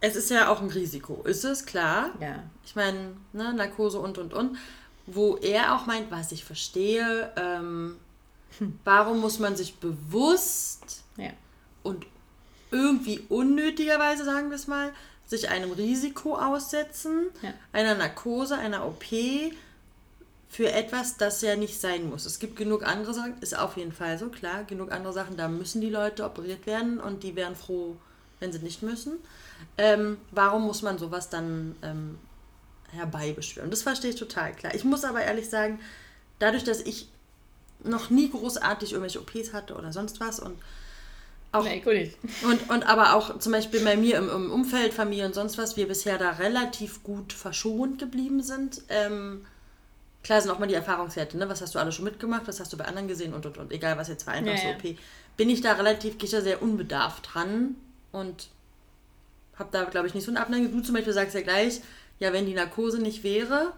es 0.00 0.16
ist 0.16 0.30
ja 0.30 0.48
auch 0.48 0.60
ein 0.60 0.70
Risiko, 0.70 1.22
ist 1.24 1.44
es, 1.44 1.64
klar. 1.66 2.10
Ja. 2.20 2.42
Ich 2.64 2.76
meine, 2.76 3.16
ne, 3.32 3.52
Narkose 3.54 3.98
und 3.98 4.18
und 4.18 4.32
und. 4.34 4.56
Wo 5.06 5.36
er 5.36 5.74
auch 5.76 5.86
meint, 5.86 6.10
was 6.10 6.32
ich 6.32 6.44
verstehe, 6.44 7.32
ähm, 7.36 7.96
warum 8.84 9.20
muss 9.20 9.38
man 9.38 9.54
sich 9.56 9.76
bewusst 9.76 11.04
Ja. 11.16 11.30
und 11.84 12.06
irgendwie 12.72 13.20
unnötigerweise, 13.28 14.24
sagen 14.24 14.48
wir 14.50 14.56
es 14.56 14.66
mal, 14.66 14.92
sich 15.24 15.48
einem 15.48 15.70
Risiko 15.72 16.36
aussetzen, 16.36 17.26
Ja. 17.42 17.54
einer 17.72 17.94
Narkose, 17.94 18.56
einer 18.58 18.84
OP 18.86 19.52
für 20.48 20.72
etwas, 20.72 21.16
das 21.16 21.40
ja 21.42 21.54
nicht 21.56 21.80
sein 21.80 22.08
muss. 22.08 22.24
Es 22.26 22.38
gibt 22.38 22.56
genug 22.56 22.84
andere 22.86 23.14
Sachen, 23.14 23.38
ist 23.40 23.56
auf 23.58 23.76
jeden 23.76 23.92
Fall 23.92 24.18
so, 24.18 24.28
klar, 24.28 24.64
genug 24.64 24.90
andere 24.92 25.12
Sachen, 25.12 25.36
da 25.36 25.48
müssen 25.48 25.80
die 25.80 25.90
Leute 25.90 26.24
operiert 26.24 26.66
werden 26.66 26.98
und 27.00 27.22
die 27.22 27.36
wären 27.36 27.54
froh, 27.56 27.96
wenn 28.40 28.52
sie 28.52 28.58
nicht 28.60 28.82
müssen. 28.82 29.14
Ähm, 29.78 30.18
warum 30.30 30.62
muss 30.66 30.82
man 30.82 30.98
sowas 30.98 31.28
dann 31.28 31.76
ähm, 31.82 32.18
herbeibeschwören? 32.92 33.70
Das 33.70 33.82
verstehe 33.82 34.10
ich 34.10 34.16
total 34.16 34.52
klar. 34.54 34.74
Ich 34.74 34.84
muss 34.84 35.04
aber 35.04 35.22
ehrlich 35.22 35.48
sagen, 35.50 35.78
dadurch, 36.38 36.64
dass 36.64 36.80
ich 36.80 37.08
noch 37.84 38.10
nie 38.10 38.30
großartig 38.30 38.92
irgendwelche 38.92 39.20
OPs 39.20 39.52
hatte 39.52 39.74
oder 39.74 39.92
sonst 39.92 40.20
was 40.20 40.40
und 40.40 40.58
auch 41.52 41.64
Nee, 41.64 41.82
und, 42.42 42.68
und 42.70 42.86
aber 42.86 43.14
auch 43.14 43.38
zum 43.38 43.52
Beispiel 43.52 43.80
bei 43.80 43.96
mir 43.96 44.18
im, 44.18 44.28
im 44.28 44.52
Umfeld, 44.52 44.92
Familie 44.92 45.26
und 45.26 45.34
sonst 45.34 45.56
was, 45.58 45.76
wir 45.76 45.88
bisher 45.88 46.18
da 46.18 46.30
relativ 46.32 47.02
gut 47.02 47.32
verschont 47.32 47.98
geblieben 47.98 48.42
sind. 48.42 48.82
Ähm, 48.88 49.46
klar 50.22 50.40
sind 50.42 50.50
auch 50.50 50.58
mal 50.58 50.66
die 50.66 50.74
Erfahrungswerte, 50.74 51.38
ne? 51.38 51.48
Was 51.48 51.62
hast 51.62 51.74
du 51.74 51.78
alles 51.78 51.94
schon 51.94 52.04
mitgemacht, 52.04 52.46
was 52.46 52.60
hast 52.60 52.72
du 52.72 52.76
bei 52.76 52.84
anderen 52.84 53.08
gesehen 53.08 53.32
und 53.32 53.46
und 53.46 53.58
und, 53.58 53.72
egal 53.72 53.96
was 53.96 54.08
jetzt 54.08 54.26
war, 54.26 54.34
einfach 54.34 54.52
Ja, 54.52 54.58
so. 54.58 54.68
OP. 54.68 54.98
Bin 55.36 55.48
ich 55.48 55.60
da 55.60 55.72
relativ, 55.74 56.18
gehe 56.18 56.26
ich 56.26 56.32
da 56.32 56.40
sehr 56.40 56.62
unbedarft 56.62 57.28
dran 57.32 57.76
und 58.12 58.48
habe 59.58 59.68
da, 59.72 59.84
glaube 59.84 60.06
ich, 60.06 60.14
nicht 60.14 60.24
so 60.24 60.30
eine 60.30 60.40
Abneigung. 60.40 60.72
Du 60.72 60.80
zum 60.80 60.94
Beispiel 60.94 61.12
sagst 61.12 61.34
ja 61.34 61.40
gleich, 61.42 61.80
ja, 62.18 62.32
wenn 62.32 62.46
die 62.46 62.54
Narkose 62.54 62.98
nicht 63.00 63.22
wäre, 63.24 63.72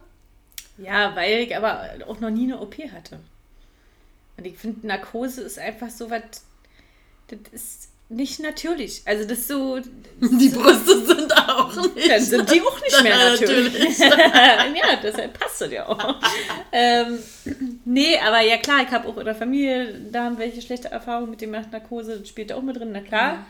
Ja, 0.78 1.14
weil 1.16 1.40
ich 1.40 1.56
aber 1.56 1.84
auch 2.06 2.20
noch 2.20 2.30
nie 2.30 2.44
eine 2.44 2.60
OP 2.60 2.76
hatte. 2.92 3.18
Und 4.36 4.46
ich 4.46 4.56
finde, 4.56 4.86
Narkose 4.86 5.42
ist 5.42 5.58
einfach 5.58 5.90
so 5.90 6.10
was, 6.10 6.22
das 7.28 7.40
ist 7.52 7.88
nicht 8.10 8.40
natürlich. 8.40 9.02
Also 9.04 9.24
das 9.28 9.38
ist 9.40 9.48
so, 9.48 9.78
die 9.80 10.48
Brüste 10.48 11.04
sind 11.04 11.36
auch 11.36 11.74
nicht. 11.94 12.08
dann 12.10 12.22
sind 12.22 12.50
die 12.50 12.62
auch 12.62 12.80
nicht 12.80 13.02
mehr 13.02 13.16
Ja, 13.18 13.30
natürlich. 13.30 13.98
ja, 13.98 14.96
deshalb 15.02 15.38
passt 15.38 15.60
das 15.60 15.70
ja 15.72 15.86
auch. 15.86 16.16
ähm, 16.72 17.18
nee, 17.84 18.16
aber 18.18 18.40
ja 18.40 18.56
klar, 18.56 18.82
ich 18.82 18.90
habe 18.90 19.08
auch 19.08 19.18
in 19.18 19.26
der 19.26 19.34
Familie, 19.34 20.00
da 20.10 20.24
haben 20.24 20.38
welche 20.38 20.62
schlechte 20.62 20.88
Erfahrungen 20.88 21.30
mit 21.30 21.40
dem 21.42 21.50
nach 21.50 21.70
Narkose, 21.70 22.20
das 22.20 22.28
spielt 22.28 22.50
da 22.50 22.54
auch 22.54 22.62
mit 22.62 22.76
drin, 22.76 22.90
na 22.92 23.00
klar. 23.00 23.46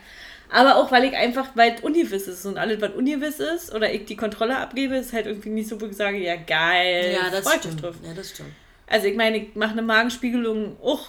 Aber 0.50 0.76
auch, 0.76 0.90
weil 0.90 1.04
ich 1.04 1.14
einfach, 1.16 1.48
weil 1.54 1.74
es 1.74 1.82
ungewiss 1.82 2.26
ist 2.28 2.46
und 2.46 2.56
alles, 2.58 2.80
was 2.80 2.92
ungewiss 2.92 3.38
ist 3.40 3.74
oder 3.74 3.92
ich 3.92 4.06
die 4.06 4.16
Kontrolle 4.16 4.56
abgebe, 4.58 4.96
ist 4.96 5.12
halt 5.12 5.26
irgendwie 5.26 5.50
nicht 5.50 5.68
so, 5.68 5.80
wo 5.80 5.86
ich 5.86 5.96
sage, 5.96 6.18
ja 6.18 6.36
geil, 6.36 7.14
Ja, 7.20 7.30
das 7.30 7.52
stimmt. 7.54 7.82
drauf. 7.82 7.96
Ja, 8.02 8.14
das 8.14 8.30
stimmt. 8.30 8.50
Also 8.86 9.06
ich 9.06 9.16
meine, 9.16 9.36
ich 9.38 9.54
mache 9.54 9.72
eine 9.72 9.82
Magenspiegelung 9.82 10.76
auch 10.82 11.08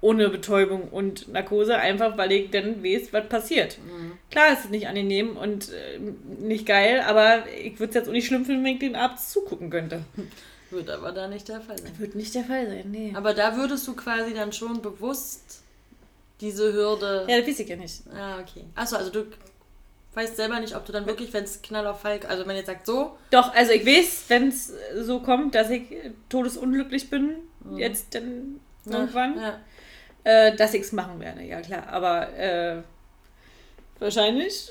ohne 0.00 0.28
Betäubung 0.28 0.88
und 0.90 1.26
Narkose, 1.32 1.76
einfach 1.76 2.16
weil 2.16 2.30
ich 2.30 2.50
dann 2.50 2.84
weiß, 2.84 3.12
was 3.12 3.28
passiert. 3.28 3.78
Klar 4.30 4.52
ist 4.52 4.66
es 4.66 4.70
nicht 4.70 4.86
angenehm 4.86 5.36
und 5.36 5.70
äh, 5.70 5.98
nicht 6.38 6.66
geil, 6.66 7.02
aber 7.06 7.44
ich 7.64 7.80
würde 7.80 7.90
es 7.90 7.94
jetzt 7.96 8.08
auch 8.08 8.12
nicht 8.12 8.26
schlimm 8.26 8.44
finden, 8.44 8.64
wenn 8.64 8.74
ich 8.74 8.78
den 8.80 8.94
Arzt 8.94 9.32
zugucken 9.32 9.70
könnte. 9.70 10.02
Wird 10.70 10.90
aber 10.90 11.10
da 11.12 11.26
nicht 11.26 11.48
der 11.48 11.60
Fall 11.62 11.78
sein. 11.78 11.92
Wird 11.98 12.14
nicht 12.14 12.34
der 12.34 12.44
Fall 12.44 12.66
sein, 12.68 12.84
nee. 12.90 13.12
Aber 13.16 13.32
da 13.34 13.56
würdest 13.56 13.88
du 13.88 13.96
quasi 13.96 14.34
dann 14.34 14.52
schon 14.52 14.82
bewusst 14.82 15.62
diese 16.40 16.72
Hürde. 16.72 17.26
ja, 17.28 17.38
das 17.38 17.46
weiß 17.48 17.60
ich 17.60 17.68
ja 17.68 17.76
nicht. 17.76 18.02
Ah, 18.14 18.38
okay. 18.40 18.64
Achso, 18.74 18.96
also 18.96 19.10
du 19.10 19.26
weißt 20.14 20.36
selber 20.36 20.58
nicht, 20.60 20.74
ob 20.74 20.84
du 20.84 20.92
dann 20.92 21.06
wirklich, 21.06 21.32
wenn 21.32 21.44
es 21.44 21.62
Knall 21.62 21.86
auf 21.86 22.00
Fall, 22.00 22.20
also 22.28 22.46
wenn 22.46 22.56
jetzt 22.56 22.66
sagt 22.66 22.86
so, 22.86 23.16
Doch, 23.30 23.54
also 23.54 23.72
ich 23.72 23.86
weiß, 23.86 24.24
wenn 24.28 24.48
es 24.48 24.72
so 25.00 25.20
kommt, 25.20 25.54
dass 25.54 25.70
ich 25.70 25.82
todesunglücklich 26.28 27.08
bin, 27.10 27.36
jetzt 27.76 28.14
dann 28.14 28.60
ne, 28.84 28.96
irgendwann, 28.96 29.38
Ja. 29.40 29.60
äh, 30.24 30.56
dass 30.56 30.74
ich 30.74 30.82
es 30.82 30.92
machen 30.92 31.20
werde, 31.20 31.42
ja 31.42 31.60
klar. 31.60 31.86
Aber 31.88 32.32
äh, 32.36 32.82
wahrscheinlich 33.98 34.70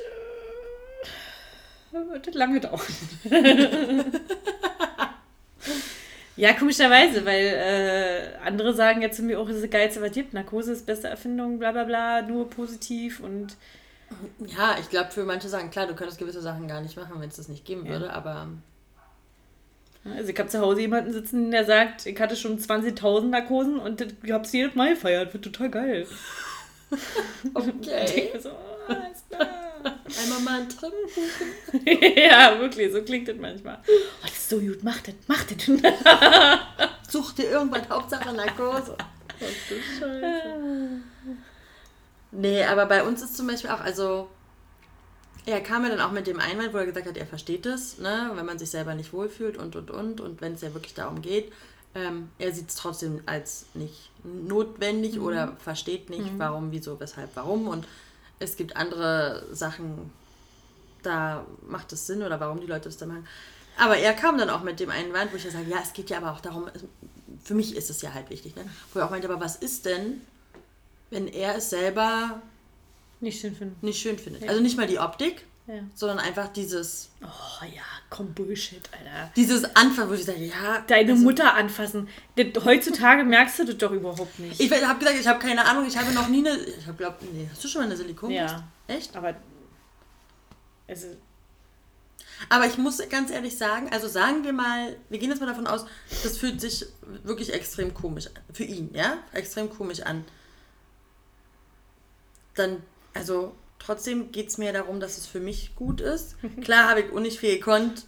äh, 1.93 1.97
wird 2.12 2.27
das 2.27 2.34
lange 2.36 2.60
dauern. 2.60 2.82
ja, 6.38 6.54
komischerweise, 6.54 7.26
weil 7.26 7.45
äh, 7.45 8.38
andere 8.45 8.73
sagen 8.73 9.02
ja 9.02 9.12
zu 9.12 9.23
mir 9.23 9.39
auch, 9.39 9.47
das 9.47 9.58
ist 9.58 9.63
das 9.63 9.71
Geilste, 9.71 10.02
was 10.02 10.12
gibt. 10.12 10.34
Narkose 10.34 10.71
ist 10.73 10.86
beste 10.86 11.08
Erfindung, 11.10 11.60
bla 11.60 11.71
bla 11.71 11.84
bla, 11.84 12.21
nur 12.21 12.50
positiv 12.50 13.19
und. 13.19 13.58
Ja, 14.39 14.78
ich 14.80 14.89
glaube, 14.89 15.12
für 15.12 15.26
manche 15.26 15.50
sagen, 15.50 15.69
klar, 15.69 15.88
du 15.88 15.95
könntest 15.95 16.17
gewisse 16.19 16.41
Sachen 16.41 16.67
gar 16.67 16.82
nicht 16.82 16.95
machen, 16.97 17.19
wenn 17.19 17.30
es 17.30 17.36
das 17.38 17.50
nicht 17.50 17.65
geben 17.65 17.86
Ja. 17.86 17.91
würde, 17.91 18.13
aber 18.13 18.47
Also 20.06 20.30
ich 20.30 20.39
habe 20.39 20.50
zu 20.50 20.60
Hause 20.62 20.82
jemanden 20.82 21.12
sitzen, 21.12 21.52
der 21.52 21.65
sagt, 21.65 22.06
ich 22.06 22.19
hatte 22.19 22.36
schon 22.36 22.58
20.000 22.60 23.30
Narkosen 23.30 23.78
und 23.80 24.02
ich 24.23 24.32
hab's 24.32 24.54
jedes 24.54 24.76
Mal 24.76 24.91
gefeiert. 24.95 25.34
Wird 25.34 25.43
total 25.43 25.69
geil. 25.69 26.08
Ich 27.43 27.56
okay. 27.56 28.06
denke 28.15 28.39
so, 28.39 28.50
oh, 28.52 28.91
alles 28.93 29.23
klar. 29.30 29.66
Einmal 30.23 30.39
mal 30.41 30.62
ein 30.62 30.69
Trinken. 30.69 32.15
ja, 32.17 32.60
wirklich, 32.60 32.91
so 32.91 33.02
klingt 33.02 33.28
das 33.28 33.38
manchmal. 33.38 33.80
Oh, 33.88 33.91
das 34.21 34.32
ist 34.32 34.50
so 34.50 34.60
gut, 34.60 34.84
mach 34.84 35.00
das, 35.02 35.15
mach 35.28 35.43
das. 35.43 35.67
Such 37.10 37.34
dir 37.34 37.52
irgendwann 37.52 37.88
Hauptsache 37.89 38.34
Narkose. 38.34 38.97
Nee, 42.32 42.63
aber 42.63 42.86
bei 42.86 43.04
uns 43.04 43.21
ist 43.21 43.38
zum 43.38 43.47
Beispiel 43.47 43.69
auch, 43.69 43.82
also 43.82 44.30
er 45.45 45.62
kam 45.62 45.84
ja 45.84 45.89
dann 45.89 46.02
auch 46.02 46.12
mit 46.12 46.28
dem 46.28 46.39
Einwand, 46.39 46.73
wo 46.73 46.78
er 46.78 46.86
gesagt 46.86 47.08
hat, 47.08 47.17
er 47.17 47.26
versteht 47.26 47.65
es, 47.65 48.00
ne, 48.00 48.32
wenn 48.36 48.45
man 48.45 48.60
sich 48.60 48.69
selber 48.69 48.95
nicht 48.95 49.13
wohlfühlt 49.13 49.58
und 49.58 49.76
und 49.76 49.89
und 49.89 50.19
und 50.19 50.41
wenn 50.41 50.54
es 50.54 50.62
ja 50.62 50.73
wirklich 50.73 50.93
darum 50.93 51.21
geht, 51.21 51.54
ähm, 51.95 52.30
er 52.38 52.52
sieht 52.52 52.69
es 52.69 52.76
trotzdem 52.76 53.21
als 53.26 53.65
nicht 53.73 54.12
notwendig 54.23 55.19
oder 55.19 55.56
versteht 55.58 56.10
nicht, 56.10 56.38
warum, 56.38 56.71
wieso, 56.71 57.00
weshalb, 57.00 57.30
warum 57.36 57.67
und 57.69 57.88
es 58.39 58.56
gibt 58.58 58.76
andere 58.76 59.47
Sachen, 59.52 60.12
da 61.04 61.45
macht 61.67 61.91
es 61.93 62.08
Sinn 62.08 62.21
oder 62.21 62.39
warum 62.39 62.60
die 62.60 62.67
Leute 62.67 62.89
es 62.89 62.97
da 62.97 63.06
machen. 63.06 63.28
Aber 63.78 63.97
er 63.97 64.13
kam 64.13 64.38
dann 64.38 64.50
auch 64.50 64.63
mit 64.63 64.80
dem 64.80 64.89
Einwand, 64.89 65.32
wo 65.32 65.38
ich 65.38 65.43
ja 65.43 65.52
sage, 65.52 65.69
ja, 65.69 65.78
es 65.82 65.93
geht 65.93 66.10
ja 66.10 66.17
aber 66.17 66.32
auch 66.32 66.41
darum, 66.41 66.67
für 67.43 67.54
mich 67.54 67.76
ist 67.76 67.89
es 67.89 68.02
ja 68.02 68.13
halt 68.13 68.30
wichtig, 68.30 68.56
ne? 68.56 68.65
wo 68.93 69.00
er 69.00 69.06
auch 69.06 69.12
meinte, 69.12 69.30
aber 69.30 69.39
was 69.39 69.56
ist 69.56 69.86
denn, 69.86 70.21
wenn 71.10 71.28
er 71.28 71.56
es 71.56 71.69
selber 71.69 72.41
Nicht 73.19 73.39
schön 73.39 73.56
finden. 73.56 73.78
nicht 73.86 74.02
schön 74.02 74.17
findet? 74.17 74.47
Also 74.50 74.62
nicht 74.62 74.78
mal 74.78 74.88
die 74.88 75.00
Optik, 75.00 75.45
Ja. 75.67 75.84
sondern 75.93 76.19
einfach 76.19 76.47
dieses, 76.47 77.10
Oh 77.21 77.65
ja, 77.65 77.84
komm, 78.10 78.34
Bullshit, 78.34 78.89
Alter. 78.97 79.32
dieses 79.36 79.63
Anfang, 79.75 80.10
wo 80.10 80.13
ich 80.13 80.23
sage, 80.23 80.45
ja. 80.45 80.82
Deine 80.88 81.12
also, 81.12 81.23
Mutter 81.23 81.53
anfassen. 81.56 82.08
Heutzutage 82.63 83.25
merkst 83.25 83.60
du 83.60 83.65
das 83.65 83.77
doch 83.77 83.91
überhaupt 83.91 84.39
nicht. 84.39 84.60
Ich 84.62 84.71
habe 84.71 84.99
gesagt, 84.99 85.19
ich 85.19 85.27
habe 85.27 85.39
keine 85.39 85.65
Ahnung, 85.65 85.86
ich 85.86 85.97
habe 85.97 86.13
noch 86.13 86.30
nie 86.30 86.47
eine. 86.47 86.58
Ich 86.58 86.88
habe 86.88 86.97
glaubt, 86.97 87.21
nee, 87.34 87.47
hast 87.51 87.63
du 87.63 87.67
schon 87.67 87.82
mal 87.82 87.86
eine 87.88 87.97
Silikonbrust? 87.97 88.53
Ja. 88.53 88.63
Echt? 88.88 89.15
Aber 89.17 89.36
also, 90.88 91.08
Aber 92.49 92.65
ich 92.65 92.77
muss 92.77 93.01
ganz 93.10 93.32
ehrlich 93.32 93.58
sagen, 93.58 93.89
also 93.91 94.08
sagen 94.08 94.43
wir 94.43 94.53
mal, 94.53 94.95
wir 95.10 95.19
gehen 95.19 95.30
jetzt 95.30 95.39
mal 95.39 95.47
davon 95.47 95.67
aus, 95.67 95.86
das 96.23 96.38
fühlt 96.38 96.62
sich 96.62 96.86
wirklich 97.23 97.53
extrem 97.53 97.93
komisch 97.93 98.27
an. 98.27 98.41
Für 98.53 98.63
ihn, 98.63 98.89
ja? 98.93 99.17
Extrem 99.34 99.69
komisch 99.69 100.01
an. 100.01 100.23
Dann, 102.56 102.82
also 103.13 103.53
trotzdem 103.80 104.32
geht 104.32 104.50
es 104.50 104.58
mir 104.58 104.74
darum, 104.74 105.00
dass 105.00 105.18
es 105.18 105.26
für 105.26 105.40
mich 105.40 105.76
gut 105.76 106.02
ist. 106.02 106.36
Klar 106.63 106.90
habe 106.90 107.02
ich 107.02 107.12
auch 107.12 107.20
nicht 107.20 107.40
viel 107.40 107.56
gekonnt, 107.56 108.06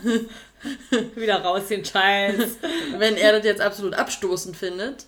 wieder 1.14 1.42
raus 1.42 1.68
den 1.68 1.84
Scheiß. 1.84 2.56
wenn 2.98 3.16
er 3.16 3.32
das 3.32 3.44
jetzt 3.44 3.60
absolut 3.60 3.94
abstoßend 3.94 4.56
findet. 4.56 5.06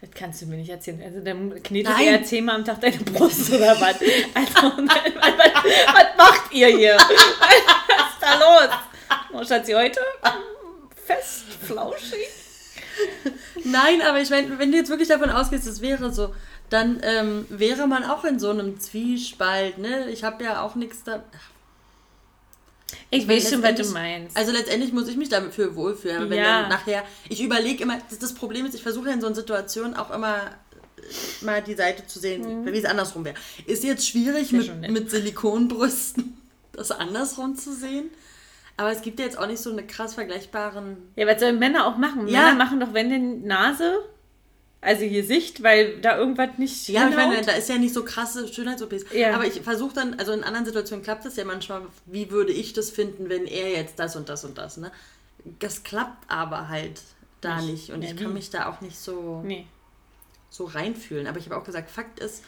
Das 0.00 0.10
kannst 0.14 0.40
du 0.40 0.46
mir 0.46 0.56
nicht 0.56 0.70
erzählen. 0.70 1.02
Also 1.04 1.20
dann 1.20 1.62
knetet 1.62 1.92
Nein. 1.92 2.06
er 2.06 2.24
zehnmal 2.24 2.54
am 2.56 2.64
Tag 2.64 2.80
deine 2.80 2.96
Brust 2.98 3.52
oder 3.52 3.78
was? 3.78 3.96
Also, 4.34 4.72
was, 4.78 4.96
was, 5.14 5.64
was 5.94 6.16
macht 6.16 6.52
ihr 6.52 6.68
hier? 6.68 6.94
Was 6.94 7.10
ist 7.10 8.20
da 8.20 8.34
los? 8.38 8.70
Oh, 9.32 9.44
Schatzi, 9.44 9.72
heute 9.72 10.00
fest, 11.04 11.44
flauschig. 11.66 12.28
Nein, 13.64 14.02
aber 14.02 14.20
ich 14.20 14.30
meine, 14.30 14.58
wenn 14.58 14.72
du 14.72 14.78
jetzt 14.78 14.90
wirklich 14.90 15.08
davon 15.08 15.30
ausgehst, 15.30 15.66
es 15.66 15.80
wäre 15.80 16.12
so, 16.12 16.34
dann 16.70 17.00
ähm, 17.02 17.46
wäre 17.48 17.86
man 17.86 18.04
auch 18.04 18.24
in 18.24 18.38
so 18.38 18.50
einem 18.50 18.80
Zwiespalt, 18.80 19.78
ne? 19.78 20.08
Ich 20.10 20.24
habe 20.24 20.42
ja 20.44 20.62
auch 20.62 20.74
nichts 20.76 21.02
da. 21.04 21.22
Ich 23.10 23.28
weiß 23.28 23.50
schon, 23.50 23.62
was 23.62 23.74
du 23.74 23.84
meinst. 23.92 24.36
Also 24.36 24.52
letztendlich 24.52 24.92
muss 24.92 25.08
ich 25.08 25.16
mich 25.16 25.28
dafür 25.28 25.74
wohlfühlen. 25.76 26.28
Wenn 26.30 26.38
Ja. 26.38 26.62
dann 26.62 26.70
nachher, 26.70 27.04
ich 27.28 27.42
überlege 27.42 27.82
immer, 27.82 27.98
das, 28.08 28.18
das 28.18 28.34
Problem 28.34 28.66
ist, 28.66 28.74
ich 28.74 28.82
versuche 28.82 29.10
in 29.10 29.20
so 29.20 29.32
Situationen 29.32 29.94
auch 29.94 30.10
immer 30.10 30.36
äh, 30.38 31.44
mal 31.44 31.62
die 31.62 31.74
Seite 31.74 32.06
zu 32.06 32.18
sehen, 32.18 32.66
wie 32.66 32.78
es 32.78 32.84
andersrum 32.84 33.24
wäre. 33.24 33.36
Ist 33.66 33.84
jetzt 33.84 34.06
schwierig 34.08 34.52
Wär 34.52 34.74
mit, 34.74 34.90
mit 34.90 35.10
Silikonbrüsten 35.10 36.36
das 36.72 36.90
andersrum 36.90 37.56
zu 37.56 37.74
sehen. 37.74 38.10
Aber 38.76 38.90
es 38.92 39.02
gibt 39.02 39.18
ja 39.18 39.26
jetzt 39.26 39.38
auch 39.38 39.46
nicht 39.46 39.60
so 39.60 39.70
eine 39.70 39.86
krass 39.86 40.14
vergleichbaren. 40.14 40.96
Ja, 41.14 41.26
was 41.26 41.40
sollen 41.40 41.58
Männer 41.58 41.86
auch 41.86 41.96
machen? 41.98 42.26
Ja. 42.28 42.44
Männer 42.44 42.54
machen 42.54 42.80
doch, 42.80 42.94
wenn 42.94 43.10
denn 43.10 43.44
Nase, 43.46 43.98
also 44.82 45.06
Gesicht, 45.08 45.62
weil 45.62 46.00
da 46.00 46.16
irgendwas 46.16 46.56
nicht 46.56 46.88
Ja, 46.88 47.08
ich 47.08 47.14
meine, 47.14 47.30
hinhaut. 47.32 47.48
da 47.48 47.52
ist 47.52 47.68
ja 47.68 47.76
nicht 47.76 47.92
so 47.92 48.04
krasse 48.04 48.48
Schönheits-OPs. 48.48 49.04
Ja. 49.12 49.34
Aber 49.34 49.44
ich 49.46 49.60
versuche 49.60 49.94
dann, 49.94 50.14
also 50.18 50.32
in 50.32 50.42
anderen 50.42 50.64
Situationen 50.66 51.04
klappt 51.04 51.24
das 51.26 51.36
ja 51.36 51.44
manchmal, 51.44 51.82
wie 52.06 52.30
würde 52.30 52.52
ich 52.52 52.72
das 52.72 52.90
finden, 52.90 53.28
wenn 53.28 53.46
er 53.46 53.70
jetzt 53.70 53.98
das 53.98 54.16
und 54.16 54.28
das 54.28 54.44
und 54.44 54.56
das, 54.58 54.76
ne? 54.78 54.90
Das 55.58 55.82
klappt 55.82 56.30
aber 56.30 56.68
halt 56.68 57.00
da 57.40 57.56
Nicht. 57.60 57.70
nicht. 57.70 57.90
Und 57.92 58.02
Ja, 58.02 58.10
ich 58.10 58.16
kann 58.16 58.32
mich 58.32 58.50
da 58.50 58.68
auch 58.70 58.80
nicht 58.80 58.98
so, 58.98 59.42
Nee. 59.44 59.66
so 60.50 60.64
reinfühlen. 60.64 61.26
Aber 61.26 61.38
ich 61.38 61.46
habe 61.46 61.56
auch 61.56 61.64
gesagt, 61.64 61.90
Fakt 61.90 62.18
ist, 62.18 62.42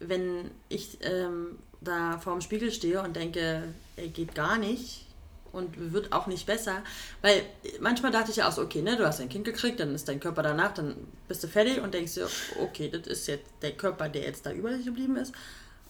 wenn 0.00 0.50
ich 0.68 0.98
ähm, 1.02 1.58
da 1.80 2.18
vorm 2.18 2.40
Spiegel 2.40 2.70
stehe 2.72 3.02
und 3.02 3.14
denke, 3.16 3.62
ey, 3.96 4.08
geht 4.08 4.34
gar 4.34 4.58
nicht 4.58 5.06
und 5.54 5.92
wird 5.92 6.12
auch 6.12 6.26
nicht 6.26 6.46
besser, 6.46 6.82
weil 7.22 7.42
manchmal 7.80 8.12
dachte 8.12 8.30
ich 8.30 8.36
ja 8.38 8.48
auch 8.48 8.52
so, 8.52 8.62
okay, 8.62 8.82
ne, 8.82 8.96
du 8.96 9.06
hast 9.06 9.20
ein 9.20 9.28
Kind 9.28 9.44
gekriegt, 9.44 9.80
dann 9.80 9.94
ist 9.94 10.08
dein 10.08 10.20
Körper 10.20 10.42
danach, 10.42 10.74
dann 10.74 10.94
bist 11.28 11.42
du 11.44 11.48
fertig 11.48 11.80
und 11.80 11.94
denkst 11.94 12.14
dir, 12.14 12.28
okay, 12.60 12.90
das 12.90 13.06
ist 13.06 13.26
jetzt 13.28 13.50
der 13.62 13.72
Körper, 13.72 14.08
der 14.08 14.22
jetzt 14.22 14.44
da 14.44 14.52
übrig 14.52 14.84
geblieben 14.84 15.16
ist. 15.16 15.32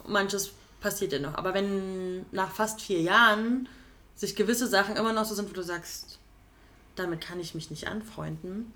Manches 0.07 0.53
passiert 0.81 1.13
ja 1.13 1.19
noch. 1.19 1.35
Aber 1.35 1.55
wenn 1.55 2.27
nach 2.31 2.53
fast 2.53 2.81
vier 2.81 3.01
Jahren 3.01 3.69
sich 4.15 4.37
gewisse 4.37 4.67
Sachen 4.67 4.97
immer 4.97 5.13
noch 5.13 5.25
so 5.25 5.35
sind, 5.35 5.49
wo 5.49 5.55
du 5.55 5.63
sagst, 5.63 6.19
damit 6.95 7.21
kann 7.21 7.41
ich 7.41 7.55
mich 7.55 7.71
nicht 7.71 7.89
anfreunden, 7.89 8.73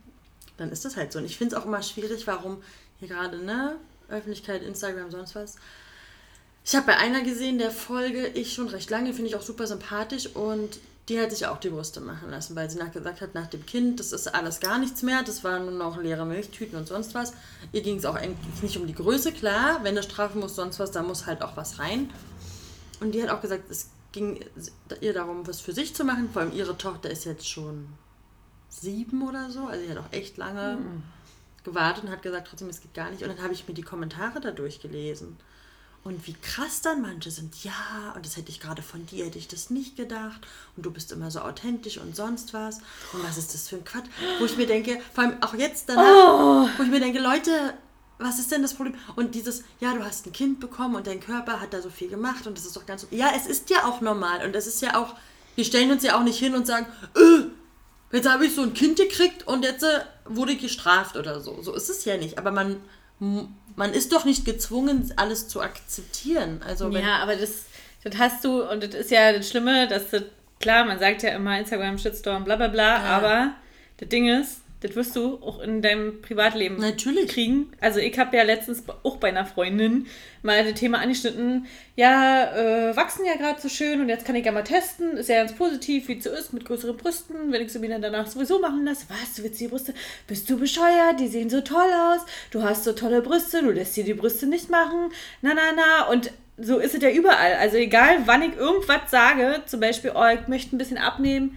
dann 0.56 0.72
ist 0.72 0.84
das 0.84 0.96
halt 0.96 1.12
so. 1.12 1.18
Und 1.18 1.26
ich 1.26 1.38
finde 1.38 1.54
es 1.54 1.60
auch 1.60 1.66
immer 1.66 1.82
schwierig, 1.82 2.26
warum 2.26 2.62
hier 2.98 3.08
gerade, 3.08 3.38
ne, 3.38 3.76
Öffentlichkeit, 4.08 4.62
Instagram, 4.62 5.10
sonst 5.10 5.34
was. 5.34 5.56
Ich 6.68 6.76
habe 6.76 6.84
bei 6.84 6.98
einer 6.98 7.22
gesehen, 7.22 7.56
der 7.56 7.70
folge 7.70 8.26
ich 8.26 8.52
schon 8.52 8.68
recht 8.68 8.90
lange, 8.90 9.14
finde 9.14 9.30
ich 9.30 9.36
auch 9.36 9.40
super 9.40 9.66
sympathisch 9.66 10.26
und 10.26 10.78
die 11.08 11.18
hat 11.18 11.30
sich 11.30 11.46
auch 11.46 11.56
die 11.56 11.70
Brüste 11.70 12.02
machen 12.02 12.28
lassen, 12.28 12.54
weil 12.56 12.68
sie 12.68 12.76
nach 12.76 12.92
gesagt 12.92 13.22
hat, 13.22 13.34
nach 13.34 13.46
dem 13.46 13.64
Kind, 13.64 14.00
das 14.00 14.12
ist 14.12 14.26
alles 14.34 14.60
gar 14.60 14.78
nichts 14.78 15.02
mehr, 15.02 15.22
das 15.22 15.42
waren 15.44 15.64
nur 15.64 15.72
noch 15.72 15.96
leere 15.96 16.26
Milchtüten 16.26 16.76
und 16.76 16.86
sonst 16.86 17.14
was. 17.14 17.32
Ihr 17.72 17.80
ging 17.80 17.96
es 17.96 18.04
auch 18.04 18.16
eigentlich 18.16 18.62
nicht 18.62 18.76
um 18.76 18.86
die 18.86 18.94
Größe, 18.94 19.32
klar, 19.32 19.82
wenn 19.82 19.94
du 19.94 20.02
strafen 20.02 20.40
musst, 20.40 20.56
sonst 20.56 20.78
was, 20.78 20.90
da 20.90 21.02
muss 21.02 21.24
halt 21.24 21.40
auch 21.40 21.56
was 21.56 21.78
rein. 21.78 22.10
Und 23.00 23.12
die 23.12 23.22
hat 23.22 23.30
auch 23.30 23.40
gesagt, 23.40 23.70
es 23.70 23.88
ging 24.12 24.44
ihr 25.00 25.14
darum, 25.14 25.46
was 25.46 25.62
für 25.62 25.72
sich 25.72 25.94
zu 25.94 26.04
machen, 26.04 26.28
vor 26.30 26.42
allem 26.42 26.52
ihre 26.52 26.76
Tochter 26.76 27.08
ist 27.08 27.24
jetzt 27.24 27.48
schon 27.48 27.88
sieben 28.68 29.26
oder 29.26 29.50
so, 29.50 29.68
also 29.68 29.82
sie 29.82 29.90
hat 29.90 29.96
auch 29.96 30.12
echt 30.12 30.36
lange 30.36 30.76
gewartet 31.64 32.04
und 32.04 32.10
hat 32.10 32.20
gesagt, 32.20 32.48
trotzdem, 32.50 32.68
es 32.68 32.82
geht 32.82 32.92
gar 32.92 33.10
nicht. 33.10 33.22
Und 33.22 33.30
dann 33.30 33.42
habe 33.42 33.54
ich 33.54 33.66
mir 33.66 33.72
die 33.72 33.80
Kommentare 33.80 34.42
da 34.42 34.50
durchgelesen. 34.50 35.38
Und 36.04 36.26
wie 36.26 36.34
krass 36.34 36.80
dann 36.80 37.02
manche 37.02 37.30
sind. 37.30 37.64
Ja, 37.64 38.12
und 38.14 38.24
das 38.24 38.36
hätte 38.36 38.50
ich 38.50 38.60
gerade 38.60 38.82
von 38.82 39.04
dir, 39.06 39.26
hätte 39.26 39.38
ich 39.38 39.48
das 39.48 39.68
nicht 39.68 39.96
gedacht. 39.96 40.40
Und 40.76 40.86
du 40.86 40.90
bist 40.90 41.12
immer 41.12 41.30
so 41.30 41.40
authentisch 41.40 41.98
und 41.98 42.16
sonst 42.16 42.54
was. 42.54 42.78
Und 43.12 43.22
was 43.24 43.36
ist 43.36 43.52
das 43.52 43.68
für 43.68 43.76
ein 43.76 43.84
Quatsch? 43.84 44.06
Wo 44.38 44.46
ich 44.46 44.56
mir 44.56 44.66
denke, 44.66 45.00
vor 45.12 45.24
allem 45.24 45.42
auch 45.42 45.54
jetzt 45.54 45.88
danach, 45.88 46.70
wo 46.78 46.82
ich 46.82 46.88
mir 46.90 47.00
denke, 47.00 47.18
Leute, 47.20 47.74
was 48.18 48.38
ist 48.38 48.50
denn 48.50 48.62
das 48.62 48.74
Problem? 48.74 48.94
Und 49.16 49.34
dieses, 49.34 49.64
ja, 49.80 49.94
du 49.94 50.04
hast 50.04 50.26
ein 50.26 50.32
Kind 50.32 50.60
bekommen 50.60 50.96
und 50.96 51.06
dein 51.06 51.20
Körper 51.20 51.60
hat 51.60 51.72
da 51.72 51.80
so 51.80 51.90
viel 51.90 52.08
gemacht 52.08 52.46
und 52.46 52.56
das 52.56 52.66
ist 52.66 52.76
doch 52.76 52.86
ganz. 52.86 53.06
Ja, 53.10 53.32
es 53.36 53.46
ist 53.46 53.70
ja 53.70 53.84
auch 53.84 54.00
normal. 54.00 54.44
Und 54.44 54.56
es 54.56 54.66
ist 54.66 54.82
ja 54.82 55.00
auch, 55.00 55.14
wir 55.56 55.64
stellen 55.64 55.90
uns 55.90 56.02
ja 56.02 56.18
auch 56.18 56.24
nicht 56.24 56.38
hin 56.38 56.54
und 56.54 56.66
sagen, 56.66 56.86
äh, 57.16 58.16
jetzt 58.16 58.28
habe 58.28 58.46
ich 58.46 58.54
so 58.54 58.62
ein 58.62 58.74
Kind 58.74 58.96
gekriegt 58.96 59.46
und 59.46 59.64
jetzt 59.64 59.84
äh, 59.84 60.00
wurde 60.24 60.52
ich 60.52 60.60
gestraft 60.60 61.16
oder 61.16 61.40
so. 61.40 61.62
So 61.62 61.74
ist 61.74 61.90
es 61.90 62.04
ja 62.04 62.16
nicht. 62.16 62.38
Aber 62.38 62.50
man, 62.50 62.80
man 63.78 63.92
ist 63.92 64.12
doch 64.12 64.24
nicht 64.24 64.44
gezwungen, 64.44 65.12
alles 65.14 65.46
zu 65.46 65.60
akzeptieren. 65.62 66.60
Also 66.66 66.90
Ja, 66.90 67.18
aber 67.22 67.36
das, 67.36 67.66
das 68.02 68.18
hast 68.18 68.44
du, 68.44 68.68
und 68.68 68.82
das 68.82 68.92
ist 68.92 69.10
ja 69.12 69.32
das 69.32 69.48
Schlimme, 69.48 69.86
dass 69.86 70.10
das, 70.10 70.24
klar, 70.58 70.84
man 70.84 70.98
sagt 70.98 71.22
ja 71.22 71.30
immer 71.30 71.56
Instagram, 71.58 71.96
Shitstorm, 71.96 72.44
bla 72.44 72.56
bla 72.56 72.66
bla, 72.66 72.96
aber 72.98 73.54
das 73.98 74.08
Ding 74.08 74.28
ist, 74.28 74.62
das 74.80 74.94
wirst 74.94 75.16
du 75.16 75.38
auch 75.42 75.60
in 75.60 75.82
deinem 75.82 76.22
Privatleben 76.22 76.76
Natürlich. 76.76 77.28
kriegen. 77.28 77.72
Also 77.80 77.98
ich 77.98 78.16
habe 78.18 78.36
ja 78.36 78.44
letztens 78.44 78.84
auch 79.02 79.16
bei 79.16 79.28
einer 79.28 79.44
Freundin 79.44 80.06
mal 80.42 80.64
das 80.64 80.78
Thema 80.78 80.98
angeschnitten, 80.98 81.66
ja, 81.96 82.54
äh, 82.54 82.96
wachsen 82.96 83.24
ja 83.24 83.34
gerade 83.34 83.60
so 83.60 83.68
schön 83.68 84.00
und 84.00 84.08
jetzt 84.08 84.24
kann 84.24 84.36
ich 84.36 84.46
ja 84.46 84.52
mal 84.52 84.62
testen, 84.62 85.16
ist 85.16 85.28
ja 85.28 85.38
ganz 85.38 85.54
positiv, 85.54 86.06
wie 86.06 86.18
es 86.18 86.24
so 86.24 86.30
ist, 86.30 86.52
mit 86.52 86.64
größeren 86.64 86.96
Brüsten, 86.96 87.50
wenn 87.50 87.62
ich 87.62 87.72
sie 87.72 87.80
mir 87.80 87.88
dann 87.88 88.02
danach 88.02 88.28
sowieso 88.28 88.60
machen 88.60 88.84
lasse. 88.84 89.06
Was, 89.08 89.34
du 89.34 89.42
willst 89.42 89.60
die 89.60 89.68
Brüste? 89.68 89.94
Bist 90.28 90.48
du 90.48 90.58
bescheuert? 90.58 91.18
Die 91.18 91.28
sehen 91.28 91.50
so 91.50 91.60
toll 91.60 91.90
aus, 91.92 92.20
du 92.52 92.62
hast 92.62 92.84
so 92.84 92.92
tolle 92.92 93.20
Brüste, 93.20 93.62
du 93.62 93.70
lässt 93.70 93.96
dir 93.96 94.04
die 94.04 94.14
Brüste 94.14 94.46
nicht 94.46 94.70
machen, 94.70 95.10
na 95.42 95.54
na 95.54 95.72
na 95.74 96.08
und 96.08 96.30
so 96.56 96.78
ist 96.78 96.94
es 96.94 97.02
ja 97.02 97.10
überall. 97.10 97.54
Also 97.54 97.76
egal, 97.76 98.18
wann 98.26 98.42
ich 98.42 98.56
irgendwas 98.56 99.10
sage, 99.10 99.62
zum 99.66 99.80
Beispiel, 99.80 100.12
oh, 100.14 100.26
ich 100.26 100.48
möchte 100.48 100.74
ein 100.74 100.78
bisschen 100.78 100.98
abnehmen, 100.98 101.56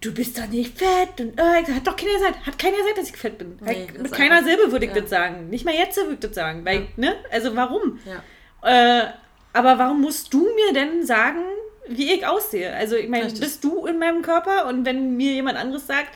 du 0.00 0.12
bist 0.14 0.38
doch 0.38 0.46
nicht 0.46 0.78
fett 0.78 1.20
und 1.20 1.40
oh, 1.40 1.44
hat 1.44 1.86
doch 1.86 1.96
keiner 1.96 2.12
gesagt, 2.12 2.46
hat 2.46 2.58
keiner 2.58 2.76
gesagt, 2.76 2.98
dass 2.98 3.10
ich 3.10 3.16
fett 3.16 3.38
bin. 3.38 3.58
Nee, 3.60 3.88
mit 3.92 4.04
das 4.04 4.12
keiner 4.12 4.42
Silbe 4.44 4.70
würde 4.70 4.86
ich 4.86 4.94
ja. 4.94 5.00
das 5.00 5.10
sagen. 5.10 5.48
Nicht 5.50 5.64
mal 5.64 5.74
jetzt 5.74 5.96
würde 5.96 6.14
ich 6.14 6.20
das 6.20 6.34
sagen. 6.34 6.64
Weil, 6.64 6.80
Ja. 6.82 6.86
ne? 6.96 7.16
Also 7.30 7.54
warum? 7.56 7.98
Ja. 8.04 9.00
Äh, 9.02 9.06
aber 9.52 9.78
warum 9.78 10.00
musst 10.00 10.32
du 10.32 10.40
mir 10.54 10.72
denn 10.72 11.04
sagen, 11.04 11.42
wie 11.88 12.12
ich 12.12 12.26
aussehe? 12.26 12.72
Also 12.74 12.96
ich 12.96 13.08
meine, 13.08 13.28
bist 13.32 13.64
du 13.64 13.86
in 13.86 13.98
meinem 13.98 14.22
Körper 14.22 14.66
und 14.68 14.84
wenn 14.84 15.16
mir 15.16 15.32
jemand 15.32 15.58
anderes 15.58 15.86
sagt, 15.86 16.14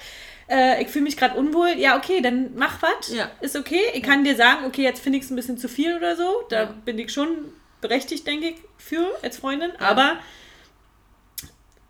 äh, 0.49 0.83
ich 0.83 0.89
fühle 0.89 1.05
mich 1.05 1.17
gerade 1.17 1.37
unwohl, 1.37 1.71
ja 1.79 1.97
okay, 1.97 2.21
dann 2.21 2.51
mach 2.57 2.83
was, 2.83 3.13
Ja. 3.13 3.31
ist 3.41 3.57
okay. 3.57 3.81
Ich 3.95 4.03
kann 4.03 4.23
dir 4.23 4.37
sagen, 4.37 4.65
okay, 4.67 4.83
jetzt 4.83 5.01
finde 5.03 5.19
ich 5.19 5.25
es 5.25 5.31
ein 5.31 5.37
bisschen 5.37 5.59
zu 5.59 5.69
viel 5.69 5.97
oder 5.97 6.15
so. 6.17 6.45
Da 6.51 6.67
bin 6.85 6.99
ich 6.99 7.13
schon 7.13 7.53
berechtigt, 7.81 8.27
denke 8.27 8.49
ich, 8.51 8.57
für 8.79 9.07
als 9.23 9.39
Freundin. 9.39 9.73
Aber 9.79 10.19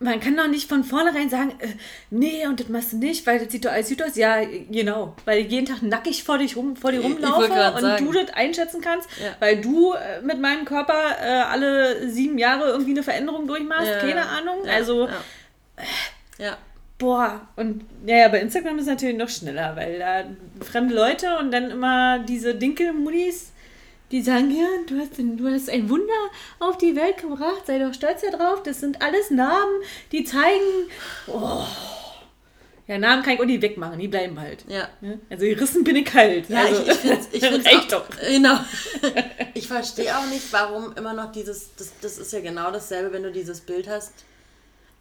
man 0.02 0.20
kann 0.20 0.36
doch 0.36 0.48
nicht 0.48 0.68
von 0.68 0.84
vornherein 0.84 1.30
sagen, 1.30 1.52
äh, 1.60 1.68
nee, 2.10 2.46
und 2.46 2.60
das 2.60 2.68
machst 2.68 2.92
du 2.92 2.96
nicht, 2.98 3.26
weil 3.26 3.38
das 3.38 3.50
sieht 3.52 3.64
doch 3.64 3.72
alles 3.72 3.88
gut 3.88 4.02
aus. 4.02 4.16
Ja, 4.16 4.36
genau. 4.70 5.14
Weil 5.24 5.40
ich 5.40 5.50
jeden 5.50 5.66
Tag 5.66 5.82
nackig 5.82 6.24
vor, 6.24 6.38
dich 6.38 6.56
rum, 6.56 6.76
vor 6.76 6.92
dir 6.92 7.00
rumlaufe 7.00 7.44
und 7.74 7.80
sagen. 7.80 8.04
du 8.04 8.12
das 8.12 8.34
einschätzen 8.34 8.80
kannst, 8.80 9.08
Ja. 9.22 9.34
weil 9.40 9.60
du 9.60 9.92
äh, 9.94 10.20
mit 10.22 10.40
meinem 10.40 10.64
Körper 10.64 11.16
äh, 11.22 11.26
alle 11.26 12.08
sieben 12.10 12.38
Jahre 12.38 12.70
irgendwie 12.70 12.92
eine 12.92 13.02
Veränderung 13.02 13.46
durchmachst. 13.46 13.88
Ja. 13.90 13.98
Keine 13.98 14.26
Ahnung. 14.26 14.58
Ja. 14.64 14.72
Also, 14.72 15.06
Ja. 15.08 15.14
ja. 16.38 16.56
boah. 16.98 17.40
Und 17.56 17.84
ja, 18.06 18.16
ja, 18.16 18.28
bei 18.28 18.40
Instagram 18.40 18.76
ist 18.76 18.82
es 18.82 18.88
natürlich 18.88 19.16
noch 19.16 19.28
schneller, 19.28 19.74
weil 19.76 19.98
da 19.98 20.24
fremde 20.64 20.94
Leute 20.94 21.38
und 21.38 21.50
dann 21.50 21.70
immer 21.70 22.18
diese 22.20 22.54
Dinkelmuddis, 22.54 23.52
die 24.12 24.22
sagen, 24.22 24.50
ja, 24.56 24.66
du 24.86 24.98
hast, 25.00 25.18
ein- 25.18 25.36
du 25.36 25.48
hast 25.48 25.68
ein 25.70 25.88
Wunder 25.90 26.12
auf 26.60 26.78
die 26.78 26.94
Welt 26.94 27.18
gebracht, 27.18 27.62
sei 27.66 27.78
doch 27.78 27.92
stolz 27.94 28.20
darauf. 28.30 28.62
Das 28.62 28.78
sind 28.80 29.02
alles 29.02 29.30
Namen, 29.30 29.82
die 30.12 30.22
zeigen, 30.24 30.86
oh. 31.26 31.64
Ja, 32.88 32.98
Namen 32.98 33.22
kann 33.22 33.34
ich 33.34 33.40
auch 33.40 33.44
nicht 33.44 33.62
wegmachen, 33.62 33.98
die 33.98 34.08
bleiben 34.08 34.38
halt. 34.40 34.64
ja. 34.68 34.88
Ne? 35.00 35.20
Also 35.30 35.46
gerissen 35.46 35.84
bin 35.84 35.96
ich 35.96 36.12
halt. 36.12 36.48
Ja, 36.48 36.62
also, 36.64 36.82
ich, 36.82 36.88
ich 36.88 36.96
finde 36.96 37.18
ich 37.32 37.40
find's 37.48 37.66
auch, 37.68 37.88
doch. 37.88 38.04
Genau. 38.28 38.58
Ich 39.54 39.68
verstehe 39.68 40.16
auch 40.16 40.26
nicht, 40.26 40.52
warum 40.52 40.92
immer 40.96 41.12
noch 41.12 41.30
dieses, 41.30 41.74
das, 41.76 41.92
das 42.00 42.18
ist 42.18 42.32
ja 42.32 42.40
genau 42.40 42.70
dasselbe, 42.70 43.12
wenn 43.12 43.22
du 43.22 43.30
dieses 43.30 43.60
Bild 43.60 43.86
hast. 43.88 44.12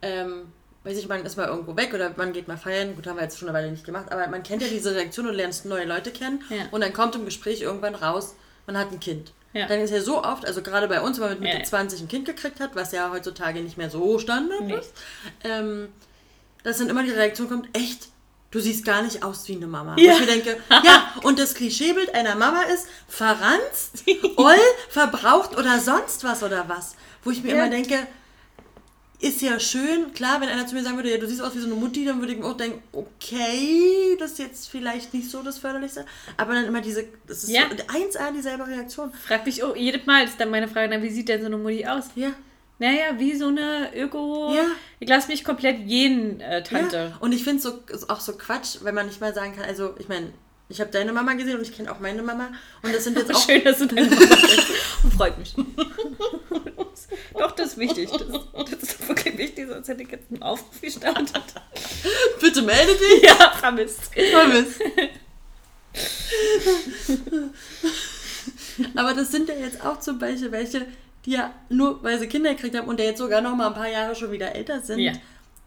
Ähm, 0.01 0.51
weiß 0.83 0.97
ich, 0.97 1.07
man 1.07 1.25
ist 1.25 1.37
mal 1.37 1.47
irgendwo 1.47 1.75
weg 1.75 1.93
oder 1.93 2.13
man 2.17 2.33
geht 2.33 2.47
mal 2.47 2.57
feiern. 2.57 2.95
Gut, 2.95 3.07
haben 3.07 3.15
wir 3.17 3.23
jetzt 3.23 3.39
schon 3.39 3.47
eine 3.49 3.57
Weile 3.57 3.71
nicht 3.71 3.85
gemacht, 3.85 4.11
aber 4.11 4.27
man 4.27 4.43
kennt 4.43 4.61
ja 4.61 4.67
diese 4.67 4.93
Reaktion 4.93 5.27
und 5.27 5.33
lernst 5.35 5.65
neue 5.65 5.85
Leute 5.85 6.11
kennen. 6.11 6.43
Ja. 6.49 6.65
Und 6.71 6.81
dann 6.81 6.93
kommt 6.93 7.15
im 7.15 7.25
Gespräch 7.25 7.61
irgendwann 7.61 7.95
raus, 7.95 8.35
man 8.67 8.77
hat 8.77 8.91
ein 8.91 8.99
Kind. 8.99 9.33
Ja. 9.53 9.67
Dann 9.67 9.81
ist 9.81 9.91
ja 9.91 10.01
so 10.01 10.23
oft, 10.23 10.45
also 10.45 10.61
gerade 10.61 10.87
bei 10.87 11.01
uns, 11.01 11.17
wenn 11.17 11.23
man 11.25 11.33
mit 11.33 11.41
Mitte 11.41 11.53
Ja, 11.55 11.59
ja. 11.59 11.65
20 11.65 12.01
ein 12.01 12.07
Kind 12.07 12.25
gekriegt 12.25 12.59
hat, 12.61 12.75
was 12.75 12.91
ja 12.93 13.09
heutzutage 13.11 13.59
nicht 13.61 13.77
mehr 13.77 13.89
so 13.89 14.17
Standard 14.17 14.61
Nee. 14.61 14.75
ist, 14.75 14.93
ähm, 15.43 15.89
dass 16.63 16.77
dann 16.77 16.89
immer 16.89 17.03
die 17.03 17.09
Reaktion 17.11 17.49
kommt, 17.49 17.67
echt, 17.77 18.07
du 18.51 18.59
siehst 18.59 18.85
gar 18.85 19.01
nicht 19.01 19.23
aus 19.23 19.47
wie 19.49 19.55
eine 19.57 19.67
Mama. 19.67 19.95
Ja. 19.97 20.11
Wo 20.11 20.15
ich 20.15 20.19
mir 20.21 20.25
denke, 20.27 20.57
ja, 20.69 21.11
und 21.23 21.37
das 21.37 21.53
Klischeebild 21.55 22.15
einer 22.15 22.35
Mama 22.35 22.61
ist 22.63 22.87
verranzt, 23.09 24.03
oll, 24.37 24.55
verbraucht 24.89 25.57
oder 25.57 25.79
sonst 25.79 26.23
was 26.23 26.43
oder 26.43 26.69
was. 26.69 26.95
Wo 27.23 27.31
ich 27.31 27.43
mir 27.43 27.51
immer 27.53 27.69
denke, 27.69 28.07
ist 29.21 29.41
ja 29.41 29.59
schön, 29.59 30.11
klar, 30.13 30.41
wenn 30.41 30.49
einer 30.49 30.65
zu 30.65 30.73
mir 30.75 30.83
sagen 30.83 30.95
würde, 30.97 31.11
ja, 31.11 31.17
du 31.17 31.27
siehst 31.27 31.41
aus 31.41 31.55
wie 31.55 31.59
so 31.59 31.67
eine 31.67 31.75
Mutti, 31.75 32.03
dann 32.05 32.19
würde 32.19 32.33
ich 32.33 32.39
mir 32.39 32.45
auch 32.45 32.57
denken, 32.57 32.81
okay, 32.91 34.17
das 34.19 34.31
ist 34.31 34.39
jetzt 34.39 34.69
vielleicht 34.69 35.13
nicht 35.13 35.29
so 35.29 35.43
das 35.43 35.59
Förderlichste. 35.59 36.05
Aber 36.37 36.53
dann 36.53 36.65
immer 36.65 36.81
diese, 36.81 37.05
das 37.27 37.43
ist 37.43 37.49
Ja. 37.51 37.63
so 37.69 37.75
1A 37.93 38.33
dieselbe 38.33 38.65
Reaktion. 38.67 39.11
Frag 39.13 39.45
mich 39.45 39.63
auch 39.63 39.75
jedes 39.75 40.05
Mal, 40.07 40.25
ist 40.25 40.39
dann 40.39 40.49
meine 40.49 40.67
Frage, 40.67 40.89
na, 40.89 41.01
wie 41.03 41.09
sieht 41.09 41.29
denn 41.29 41.41
so 41.41 41.45
eine 41.47 41.57
Mutti 41.57 41.85
aus? 41.85 42.05
Ja. 42.15 42.31
Naja, 42.79 43.19
wie 43.19 43.35
so 43.35 43.47
eine 43.49 43.91
Öko. 43.95 44.53
Ja. 44.55 44.65
Ich 44.99 45.07
lasse 45.07 45.27
mich 45.27 45.43
komplett 45.43 45.79
jeden 45.85 46.39
äh, 46.41 46.63
Tante. 46.63 47.11
Ja. 47.11 47.17
Und 47.19 47.31
ich 47.31 47.43
finde 47.43 47.57
es 47.57 47.63
so, 47.63 47.79
ist 47.93 48.09
auch 48.09 48.19
so 48.19 48.33
Quatsch, 48.33 48.77
wenn 48.81 48.95
man 48.95 49.05
nicht 49.05 49.21
mal 49.21 49.35
sagen 49.35 49.55
kann, 49.55 49.65
also 49.65 49.93
ich 49.99 50.07
meine, 50.09 50.33
ich 50.67 50.81
habe 50.81 50.89
deine 50.89 51.13
Mama 51.13 51.33
gesehen 51.33 51.57
und 51.57 51.61
ich 51.61 51.75
kenne 51.75 51.91
auch 51.91 51.99
meine 51.99 52.23
Mama. 52.23 52.49
Und 52.81 52.95
das 52.95 53.03
sind 53.03 53.17
jetzt 53.19 53.31
auch 53.35 53.45
Schön, 53.45 53.63
dass 53.63 53.77
du 53.77 53.85
deine 53.85 54.09
Mama 54.09 54.25
kennst. 54.35 54.67
Freut 55.15 55.37
mich. 55.37 55.53
Doch, 57.37 57.51
das 57.51 57.69
ist 57.73 57.77
wichtig. 57.77 58.09
Das, 58.09 58.21
das 58.69 58.83
ist 58.83 59.07
wirklich 59.07 59.37
wichtig, 59.37 59.67
sonst 59.69 59.87
hätte 59.87 60.03
ich 60.03 60.11
jetzt 60.11 60.31
einen 60.31 60.41
Aufruf 60.43 60.79
gestartet. 60.81 61.41
Bitte 62.39 62.61
melde 62.61 62.93
dich. 62.95 63.23
Ja, 63.23 63.51
vermisst. 63.59 63.99
Vermisst. 64.13 64.81
Aber 68.95 69.13
das 69.13 69.31
sind 69.31 69.49
ja 69.49 69.55
jetzt 69.55 69.85
auch 69.85 69.99
zum 69.99 70.19
Beispiel 70.19 70.51
welche, 70.51 70.85
die 71.25 71.31
ja 71.31 71.53
nur, 71.69 72.01
weil 72.03 72.19
sie 72.19 72.27
Kinder 72.27 72.53
gekriegt 72.53 72.75
haben 72.77 72.87
und 72.87 72.97
der 72.97 73.07
jetzt 73.07 73.19
sogar 73.19 73.41
noch 73.41 73.55
mal 73.55 73.67
ein 73.67 73.73
paar 73.73 73.89
Jahre 73.89 74.15
schon 74.15 74.31
wieder 74.31 74.55
älter 74.55 74.81
sind, 74.81 74.99
Ja. 74.99 75.13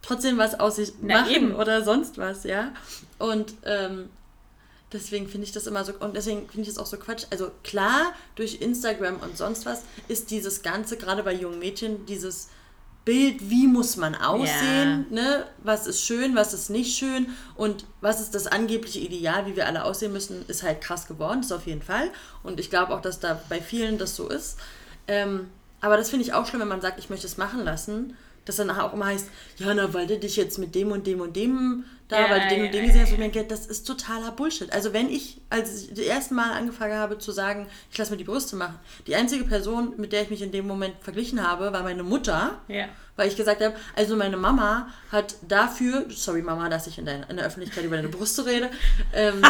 trotzdem 0.02 0.38
was 0.38 0.58
aus 0.58 0.76
sich 0.76 0.92
Na, 1.00 1.20
machen 1.20 1.32
eben. 1.34 1.54
oder 1.54 1.82
sonst 1.84 2.18
was, 2.18 2.44
ja. 2.44 2.72
Und 3.18 3.54
ähm, 3.64 4.08
deswegen 4.94 5.28
finde 5.28 5.46
ich 5.46 5.52
das 5.52 5.66
immer 5.66 5.84
so, 5.84 5.92
und 6.00 6.16
deswegen 6.16 6.48
finde 6.48 6.62
ich 6.62 6.68
es 6.68 6.78
auch 6.78 6.86
so 6.86 6.96
Quatsch. 6.96 7.24
Also 7.30 7.50
klar, 7.62 8.12
durch 8.36 8.60
Instagram 8.62 9.18
und 9.20 9.36
sonst 9.36 9.66
was 9.66 9.82
ist 10.08 10.30
dieses 10.30 10.62
Ganze, 10.62 10.96
gerade 10.96 11.22
bei 11.22 11.34
jungen 11.34 11.58
Mädchen, 11.58 12.06
dieses 12.06 12.48
Bild, 13.04 13.50
wie 13.50 13.66
muss 13.66 13.96
man 13.96 14.14
aussehen, 14.14 15.06
ne? 15.10 15.44
was 15.62 15.86
ist 15.86 16.00
schön, 16.00 16.34
was 16.34 16.54
ist 16.54 16.70
nicht 16.70 16.96
schön 16.96 17.26
und 17.54 17.84
was 18.00 18.20
ist 18.20 18.34
das 18.34 18.46
angebliche 18.46 19.00
Ideal, 19.00 19.44
wie 19.46 19.56
wir 19.56 19.66
alle 19.66 19.84
aussehen 19.84 20.12
müssen, 20.12 20.46
ist 20.48 20.62
halt 20.62 20.80
krass 20.80 21.06
geworden, 21.06 21.42
das 21.42 21.52
auf 21.52 21.66
jeden 21.66 21.82
Fall. 21.82 22.10
Und 22.42 22.58
ich 22.60 22.70
glaube 22.70 22.94
auch, 22.94 23.02
dass 23.02 23.20
da 23.20 23.38
bei 23.50 23.60
vielen 23.60 23.98
das 23.98 24.16
so 24.16 24.28
ist. 24.28 24.56
Ähm, 25.06 25.50
aber 25.82 25.98
das 25.98 26.08
finde 26.08 26.24
ich 26.24 26.32
auch 26.32 26.46
schlimm, 26.46 26.62
wenn 26.62 26.68
man 26.68 26.80
sagt, 26.80 26.98
ich 26.98 27.10
möchte 27.10 27.26
es 27.26 27.36
machen 27.36 27.62
lassen, 27.62 28.16
dass 28.44 28.56
dann 28.56 28.70
auch 28.70 28.92
immer 28.92 29.06
heißt, 29.06 29.28
ja, 29.58 29.72
na, 29.74 29.92
weil 29.94 30.06
du 30.06 30.18
dich 30.18 30.36
jetzt 30.36 30.58
mit 30.58 30.74
dem 30.74 30.92
und 30.92 31.06
dem 31.06 31.20
und 31.20 31.34
dem 31.34 31.84
da, 32.08 32.20
Ja, 32.20 32.30
weil 32.30 32.40
du 32.42 32.48
den 32.48 32.58
ja, 32.58 32.64
und 32.66 32.74
den 32.74 32.80
ja, 32.82 32.86
gesehen 32.86 33.02
hast, 33.02 33.08
ja. 33.08 33.14
und 33.14 33.20
mir 33.20 33.30
denke, 33.30 33.48
das 33.48 33.66
ist 33.66 33.86
totaler 33.86 34.30
Bullshit. 34.32 34.70
Also 34.72 34.92
wenn 34.92 35.08
ich, 35.08 35.40
als 35.48 35.84
ich 35.84 35.90
das 35.90 36.00
erste 36.00 36.34
Mal 36.34 36.52
angefangen 36.52 36.98
habe 36.98 37.18
zu 37.18 37.32
sagen, 37.32 37.66
ich 37.90 37.96
lasse 37.96 38.10
mir 38.10 38.18
die 38.18 38.24
Brüste 38.24 38.56
machen, 38.56 38.78
die 39.06 39.14
einzige 39.14 39.44
Person, 39.44 39.94
mit 39.96 40.12
der 40.12 40.22
ich 40.22 40.30
mich 40.30 40.42
in 40.42 40.52
dem 40.52 40.66
Moment 40.66 40.94
verglichen 41.00 41.46
habe, 41.46 41.72
war 41.72 41.82
meine 41.82 42.02
Mutter. 42.02 42.58
Weil 43.16 43.28
ich 43.28 43.36
gesagt 43.36 43.62
habe, 43.62 43.74
also 43.96 44.16
meine 44.16 44.36
Mama 44.36 44.88
hat 45.10 45.36
dafür, 45.48 46.06
sorry 46.10 46.42
Mama, 46.42 46.68
dass 46.68 46.86
ich 46.86 46.98
in, 46.98 47.06
deiner, 47.06 47.30
in 47.30 47.36
der 47.36 47.46
Öffentlichkeit 47.46 47.84
über 47.84 47.96
deine 47.96 48.08
Brüste 48.08 48.44
rede, 48.44 48.70
ähm, 49.12 49.40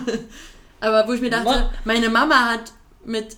aber 0.80 1.06
wo 1.08 1.12
ich 1.12 1.20
mir 1.20 1.30
dachte, 1.30 1.70
meine 1.84 2.08
Mama 2.08 2.50
hat 2.50 2.72
mit, 3.04 3.36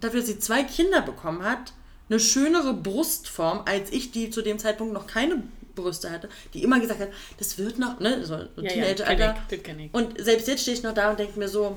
dafür, 0.00 0.20
dass 0.20 0.28
sie 0.28 0.38
zwei 0.38 0.64
Kinder 0.64 1.02
bekommen 1.02 1.44
hat, 1.44 1.74
eine 2.08 2.20
schönere 2.20 2.74
Brustform, 2.74 3.62
als 3.66 3.90
ich, 3.92 4.10
die 4.12 4.30
zu 4.30 4.42
dem 4.42 4.58
Zeitpunkt 4.58 4.92
noch 4.94 5.06
keine 5.06 5.42
Brüste 5.74 6.10
hatte, 6.10 6.28
die 6.54 6.62
immer 6.62 6.80
gesagt 6.80 7.00
hat, 7.00 7.10
das 7.38 7.58
wird 7.58 7.78
noch, 7.78 8.00
ne, 8.00 8.24
so, 8.24 8.34
Ja, 8.34 8.46
ja, 8.56 8.68
Teenager-Alter. 8.94 9.36
ich. 9.50 9.94
Und 9.94 10.20
selbst 10.22 10.48
jetzt 10.48 10.62
stehe 10.62 10.76
ich 10.76 10.82
noch 10.82 10.94
da 10.94 11.10
und 11.10 11.18
denke 11.18 11.38
mir 11.38 11.48
so, 11.48 11.76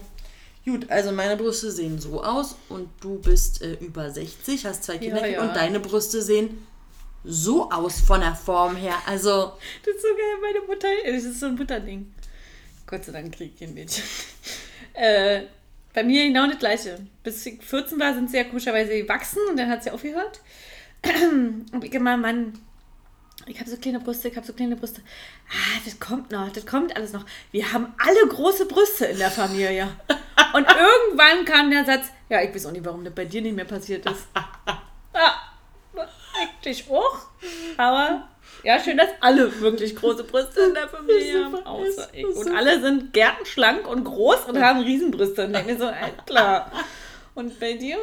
gut, 0.66 0.90
also 0.90 1.12
meine 1.12 1.38
Brüste 1.38 1.72
sehen 1.72 2.00
so 2.00 2.24
aus 2.24 2.56
und 2.70 2.90
du 3.02 3.20
bist 3.20 3.62
äh, 3.62 3.74
über 3.74 4.10
60, 4.10 4.66
hast 4.66 4.84
zwei 4.86 4.98
Kinder 4.98 5.22
Ja, 5.22 5.34
ja. 5.34 5.42
und 5.44 5.56
deine 5.56 5.80
Brüste 5.80 6.22
sehen 6.22 6.66
so 7.24 7.70
aus 7.70 8.00
von 8.02 8.22
der 8.22 8.34
Form 8.36 8.76
her. 8.76 8.96
Also, 9.06 9.54
Das 9.86 9.96
ist 9.96 10.02
so 10.02 10.08
geil, 10.08 10.38
meine 10.42 10.66
Mutter. 10.66 10.88
Das 11.06 11.24
ist 11.24 11.40
so 11.40 11.46
ein 11.48 11.56
Mutterding. 11.56 12.14
Gott 12.88 13.06
sei 13.06 13.12
Dank 13.12 13.36
krieg 13.36 13.54
ich 13.56 13.64
ein 13.68 13.74
Mädchen. 13.76 14.04
äh, 14.94 15.44
bei 15.94 16.04
mir 16.04 16.26
genau 16.28 16.48
das 16.48 16.60
gleiche. 16.60 17.00
Bis 17.24 17.46
ich 17.46 17.62
14 17.64 18.00
war, 18.00 18.14
sind 18.14 18.30
sie 18.30 18.38
ja 18.38 18.44
komischerweise 18.44 19.02
gewachsen 19.02 19.40
und 19.50 19.58
dann 19.58 19.70
hat 19.70 19.84
sie 19.84 19.92
aufgehört. 19.92 20.42
Und 21.04 21.84
ich 21.84 21.94
immer, 21.94 22.16
Mann, 22.16 22.54
ich 23.48 23.60
habe 23.60 23.68
so 23.68 23.78
kleine 23.78 24.00
Brüste, 24.00 24.28
ich 24.28 24.36
habe 24.36 24.46
so 24.46 24.54
kleine 24.54 24.76
Brüste. 24.76 25.02
Ah, 25.50 25.80
das 25.84 26.00
kommt 26.00 26.32
noch, 26.32 26.52
das 26.52 26.66
kommt 26.66 26.96
alles 26.96 27.12
noch. 27.12 27.26
Wir 27.52 27.74
haben 27.74 27.94
alle 27.98 28.28
große 28.28 28.68
Brüste 28.68 29.06
in 29.06 29.18
der 29.18 29.32
Familie. 29.32 29.90
Und 30.54 30.68
irgendwann 31.10 31.44
kam 31.46 31.72
der 31.72 31.86
Satz, 31.86 32.10
ja, 32.30 32.42
ich 32.42 32.54
weiß 32.54 32.68
auch 32.68 32.72
nicht, 32.72 32.86
warum 32.86 33.04
das 33.04 33.16
bei 33.16 33.26
dir 33.26 33.42
nicht 33.42 33.56
mehr 33.56 33.66
passiert 33.66 34.06
ist. 34.06 34.28
Ja, 35.14 35.34
eigentlich 36.40 36.90
auch. 36.90 37.18
Aber 37.76 38.30
ja, 38.64 38.80
schön, 38.80 38.98
dass 38.98 39.10
alle 39.20 39.60
wirklich 39.60 39.96
große 39.96 40.24
Brüste 40.24 40.62
in 40.62 40.74
der 40.74 40.88
Familie 40.88 41.46
haben. 41.46 41.66
Außer 41.66 42.10
ich. 42.14 42.26
Und 42.26 42.56
alle 42.56 42.80
sind 42.80 43.14
gärtenschlank 43.14 43.88
und 43.88 44.04
groß 44.04 44.46
und 44.48 44.62
haben 44.62 44.82
Riesenbrüste. 44.82 45.46
Und 45.46 45.54
denke 45.54 45.74
mir 45.74 45.80
so, 45.80 45.86
äh, 45.90 46.12
klar. 46.26 46.72
Und 47.34 47.60
bei 47.60 47.74
dir? 47.74 47.98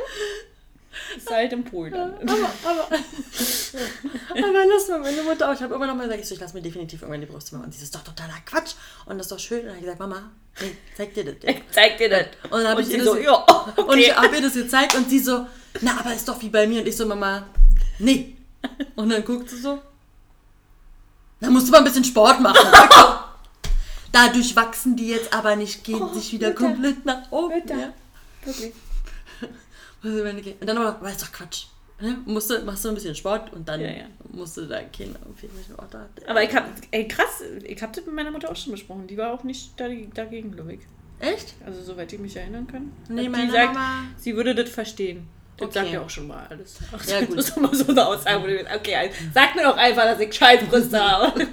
Ist 1.17 1.31
halt 1.31 1.53
im 1.53 1.65
Pool 1.65 1.91
dann. 1.91 2.15
aber, 2.23 2.51
aber, 2.65 2.89
aber 4.31 4.67
lass 4.69 4.89
mal 4.89 4.99
meine 4.99 5.23
Mutter 5.23 5.49
auch. 5.49 5.55
Ich 5.55 5.63
habe 5.63 5.75
immer 5.75 5.87
noch 5.87 5.95
mal 5.95 6.05
gesagt, 6.05 6.21
ich, 6.23 6.29
so, 6.29 6.35
ich 6.35 6.41
lasse 6.41 6.55
mir 6.55 6.63
definitiv 6.63 7.03
irgendwann 7.03 7.21
die 7.21 7.27
Brüste 7.27 7.55
machen. 7.55 7.67
Und 7.67 7.73
sie 7.73 7.79
so, 7.79 7.85
ist 7.85 7.95
doch 7.95 8.03
totaler 8.03 8.35
Quatsch. 8.45 8.75
Und 9.07 9.19
das 9.19 9.27
ist 9.27 9.33
doch 9.33 9.39
schön. 9.39 9.61
Und 9.61 9.67
dann 9.67 9.77
habe 9.77 9.79
ich 9.79 9.85
gesagt, 9.85 10.01
Mama, 10.01 10.31
nee, 10.61 10.77
zeig 10.97 11.15
dir 11.15 11.25
das. 11.25 11.35
Ich 11.43 11.63
zeig 11.71 11.99
dir 11.99 12.09
das. 12.09 12.27
Und 12.45 12.63
dann 12.63 12.69
habe 12.69 12.83
ich 12.83 12.91
ihr 12.91 13.05
so, 13.05 13.15
das, 13.15 13.25
ja, 13.25 13.47
okay. 13.77 13.83
und 13.83 13.99
ich 13.99 14.17
habe 14.17 14.35
ihr 14.35 14.43
das 14.43 14.55
gezeigt 14.55 14.97
und 14.97 15.09
sie 15.09 15.21
so, 15.21 15.47
na, 15.83 16.01
aber 16.01 16.13
ist 16.13 16.27
doch 16.27 16.41
wie 16.43 16.49
bei 16.49 16.67
mir. 16.67 16.81
Und 16.81 16.89
ich 16.89 16.97
so, 16.97 17.07
Mama, 17.07 17.47
nee. 18.01 18.37
Und 18.97 19.11
dann 19.11 19.25
guckt 19.25 19.51
sie 19.51 19.59
so, 19.59 19.81
na, 21.41 21.51
musst 21.51 21.68
du 21.68 21.72
mal 21.72 21.78
ein 21.78 21.84
bisschen 21.84 22.05
Sport 22.05 22.41
machen. 22.41 22.57
Dadurch 24.12 24.57
wachsen 24.57 24.97
die 24.97 25.09
jetzt 25.09 25.32
aber 25.32 25.55
nicht, 25.57 25.84
gehen 25.84 26.03
Oh, 26.03 26.12
sich 26.14 26.32
wieder 26.32 26.49
Mütter. 26.49 26.61
komplett 26.64 27.05
nach 27.05 27.30
oben. 27.30 27.55
Mütter. 27.55 27.76
Ja. 27.78 27.93
Wirklich. 28.45 28.72
Und 30.61 30.66
dann 30.68 30.78
aber, 30.78 31.01
weißt 31.03 31.22
doch 31.22 31.32
Quatsch. 31.32 31.66
Ne? 32.01 32.16
Musst 32.26 32.49
du, 32.51 32.59
machst 32.64 32.84
du 32.84 32.91
ein 32.91 32.95
bisschen 32.95 33.14
Sport 33.16 33.53
und 33.53 33.68
dann 33.68 33.80
Ja, 33.80 33.89
ja. 33.91 34.05
musst 34.30 34.57
du 34.57 34.66
dein 34.66 34.91
Kind 34.93 35.18
nicht 35.43 35.68
mehr 35.68 35.86
da. 35.91 36.09
Aber 36.28 36.45
ich 36.45 36.55
hab, 36.55 36.68
ey 36.93 37.09
krass, 37.09 37.43
ich 37.64 37.82
hab 37.82 37.93
das 37.93 38.07
mit 38.07 38.14
meiner 38.14 38.30
Mutter 38.30 38.49
auch 38.53 38.57
schon 38.57 38.70
besprochen. 38.70 39.09
Die 39.09 39.16
war 39.16 39.32
auch 39.32 39.43
nicht 39.43 39.72
dagegen, 39.80 40.12
dagegen 40.14 40.53
glaube 40.53 40.74
ich. 40.74 40.80
Echt? 41.18 41.55
Also 41.66 41.82
soweit 41.82 42.12
ich 42.12 42.20
mich 42.20 42.36
erinnern 42.36 42.68
kann. 42.68 42.93
Nee, 43.09 43.22
die 43.22 43.28
meine 43.28 43.51
sagt, 43.51 43.74
Mama- 43.74 44.05
sie 44.16 44.36
würde 44.36 44.55
das 44.55 44.70
verstehen. 44.70 45.26
Das 45.59 45.67
Okay. 45.69 45.79
sagt 45.81 45.93
ja 45.93 46.01
auch 46.03 46.11
schon 46.11 46.27
mal 46.29 46.47
alles. 46.49 46.77
Ach, 46.97 47.05
Ja, 47.07 47.21
gut. 47.25 47.37
Das 47.39 47.49
ist 47.49 47.57
immer 47.57 47.75
so 47.75 47.89
eine 47.89 48.07
Aussage, 48.07 48.43
wo 48.43 48.47
du 48.47 48.55
denkst, 48.57 48.73
okay, 48.75 48.95
also, 48.97 49.15
sag 49.35 49.55
mir 49.57 49.65
doch 49.65 49.77
einfach, 49.77 50.05
dass 50.05 50.21
ich 50.21 50.33
Scheißbrüste 50.33 50.99
habe. 51.01 51.47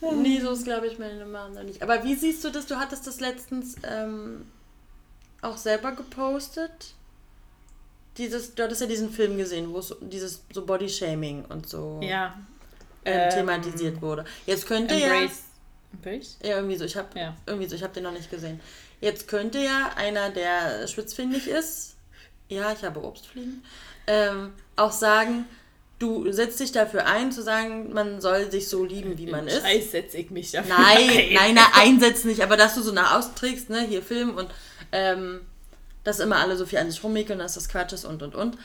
Nee, 0.00 0.40
so 0.40 0.52
ist, 0.52 0.64
glaube 0.64 0.86
ich, 0.86 0.98
meine 0.98 1.24
Mama 1.26 1.48
noch 1.48 1.62
nicht. 1.64 1.82
Aber 1.82 2.04
wie 2.04 2.14
siehst 2.14 2.44
du 2.44 2.50
das? 2.50 2.66
Du 2.66 2.76
hattest 2.76 3.06
das 3.06 3.18
letztens 3.20 3.74
ähm, 3.82 4.46
auch 5.42 5.56
selber 5.56 5.92
gepostet. 5.92 6.94
Dieses, 8.16 8.54
du 8.54 8.62
hattest 8.62 8.80
ja 8.80 8.86
diesen 8.86 9.10
Film 9.10 9.36
gesehen, 9.36 9.72
wo 9.72 9.78
es 9.78 9.94
dieses 10.00 10.42
so 10.52 10.64
Bodyshaming 10.64 11.44
und 11.46 11.68
so 11.68 11.98
ja. 12.02 12.34
ähm, 13.04 13.20
Ähm, 13.22 13.30
thematisiert 13.30 14.00
wurde. 14.00 14.24
Jetzt 14.46 14.66
könnte 14.66 14.94
ja, 14.94 15.08
Embrace. 15.08 15.42
Embrace? 15.92 16.36
ja 16.44 16.56
irgendwie 16.56 16.76
so, 16.76 16.84
ich 16.84 16.96
habe 16.96 17.18
Ja. 17.18 17.34
irgendwie 17.46 17.68
so, 17.68 17.74
ich 17.74 17.82
habe 17.82 17.92
den 17.92 18.04
noch 18.04 18.12
nicht 18.12 18.30
gesehen. 18.30 18.60
Jetzt 19.00 19.28
könnte 19.28 19.58
ja 19.58 19.90
einer, 19.96 20.30
der 20.30 20.86
spitzfindig 20.88 21.46
ist, 21.48 21.96
ja, 22.48 22.72
ich 22.72 22.84
habe 22.84 23.02
Obstfliegen, 23.02 23.62
ähm, 24.06 24.52
auch 24.76 24.92
sagen, 24.92 25.46
du 25.98 26.30
setzt 26.32 26.60
dich 26.60 26.72
dafür 26.72 27.06
ein, 27.06 27.30
zu 27.30 27.42
sagen, 27.42 27.92
man 27.92 28.20
soll 28.20 28.50
sich 28.50 28.68
so 28.68 28.84
lieben, 28.84 29.18
wie 29.18 29.26
man 29.26 29.46
ist. 29.46 29.62
Scheiß 29.62 29.90
setze 29.90 30.16
ich 30.18 30.30
mich 30.30 30.50
dafür 30.52 30.74
Nein, 30.78 30.96
ein. 31.10 31.32
nein, 31.34 31.54
nein, 31.54 31.66
einsetzen 31.74 32.28
nicht, 32.28 32.42
aber 32.42 32.56
dass 32.56 32.74
du 32.74 32.82
so 32.82 32.92
nach 32.92 33.16
außen 33.18 33.34
trägst, 33.34 33.70
ne, 33.70 33.80
hier 33.80 34.02
Film 34.02 34.36
und 34.36 34.50
ähm, 34.92 35.40
dass 36.04 36.20
immer 36.20 36.36
alle 36.36 36.56
so 36.56 36.64
viel 36.66 36.78
an 36.78 36.90
sich 36.90 37.02
rummäkeln, 37.04 37.38
dass 37.38 37.54
das 37.54 37.68
Quatsch 37.68 37.92
ist 37.92 38.04
und 38.04 38.22
und 38.22 38.34
und. 38.34 38.56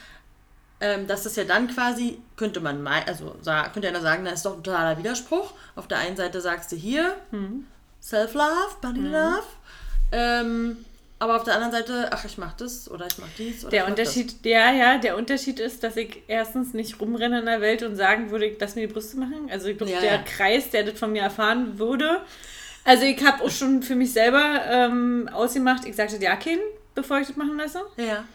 Ähm, 0.80 1.08
dass 1.08 1.24
das 1.24 1.36
ja 1.36 1.44
dann 1.46 1.68
quasi, 1.68 2.20
könnte 2.36 2.60
man 2.60 2.86
also 2.88 3.36
könnte 3.74 3.88
einer 3.88 4.02
sagen, 4.02 4.26
da 4.26 4.32
ist 4.32 4.46
doch 4.46 4.58
ein 4.58 4.64
totaler 4.64 4.98
Widerspruch. 4.98 5.54
Auf 5.76 5.88
der 5.88 6.00
einen 6.00 6.18
Seite 6.18 6.42
sagst 6.42 6.72
du 6.72 6.76
hier, 6.76 7.16
Mhm. 7.32 7.68
Self-Love, 8.02 8.76
Body-Love. 8.82 9.44
Ähm, 10.14 10.78
aber 11.20 11.38
auf 11.38 11.44
der 11.44 11.56
anderen 11.56 11.72
Seite, 11.72 12.10
ach, 12.12 12.26
ich 12.26 12.38
mach 12.38 12.54
das 12.54 12.90
oder 12.92 13.08
ich 13.08 13.18
mach 13.18 13.28
dies 13.38 13.64
oder 13.64 13.72
Der 13.72 13.84
ich 13.84 13.90
Unterschied, 13.90 14.36
ja, 14.46 14.74
ja, 14.74 14.98
der 14.98 15.16
Unterschied 15.18 15.60
ist, 15.60 15.82
dass 15.84 15.96
ich 15.96 16.22
erstens 16.28 16.74
nicht 16.74 17.00
rumrenne 17.00 17.40
in 17.40 17.46
der 17.46 17.62
Welt 17.62 17.82
und 17.84 17.96
sagen 17.96 18.30
würde, 18.30 18.56
lass 18.60 18.76
mir 18.76 18.88
die 18.88 18.94
Brüste 18.94 19.18
machen. 19.18 19.48
Also 19.50 19.68
ich 19.70 19.78
glaube, 19.78 19.94
Ja, 19.94 20.02
der 20.02 20.12
ja. 20.16 20.24
Kreis, 20.24 20.70
der 20.70 20.84
das 20.84 21.00
von 21.00 21.12
mir 21.14 21.22
erfahren 21.22 21.80
würde. 21.80 22.20
Also 22.84 23.06
ich 23.06 23.24
habe 23.24 23.42
auch 23.44 23.50
schon 23.50 23.82
für 23.84 23.96
mich 23.96 24.12
selber 24.12 24.62
ähm, 24.70 25.30
ausgemacht, 25.32 25.86
ich 25.86 25.96
sagte 25.96 26.18
ja 26.22 26.36
keinen, 26.36 26.60
bevor 26.94 27.20
ich 27.20 27.28
das 27.28 27.38
machen 27.38 27.58
lasse. 27.58 27.82
Das. 27.96 28.06
Ja, 28.06 28.26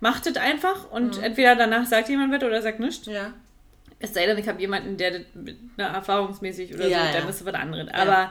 Macht 0.00 0.26
das 0.26 0.36
einfach 0.36 0.90
und 0.90 1.22
entweder 1.22 1.56
danach 1.56 1.86
sagt 1.86 2.10
jemand 2.10 2.30
was 2.34 2.42
oder 2.42 2.60
sagt 2.60 2.78
nichts. 2.80 3.06
ja. 3.06 3.32
Es 4.00 4.12
sei 4.12 4.26
denn, 4.26 4.36
ich 4.36 4.46
habe 4.48 4.60
jemanden, 4.60 4.98
der 4.98 5.12
das 5.12 5.20
mit, 5.32 5.56
na, 5.78 5.94
erfahrungsmäßig 5.94 6.74
oder 6.74 6.86
Ja, 6.88 7.06
so, 7.06 7.18
dann 7.18 7.28
ist 7.28 7.36
es 7.40 7.46
was 7.46 7.54
anderes. 7.54 7.88
Aber 7.94 8.30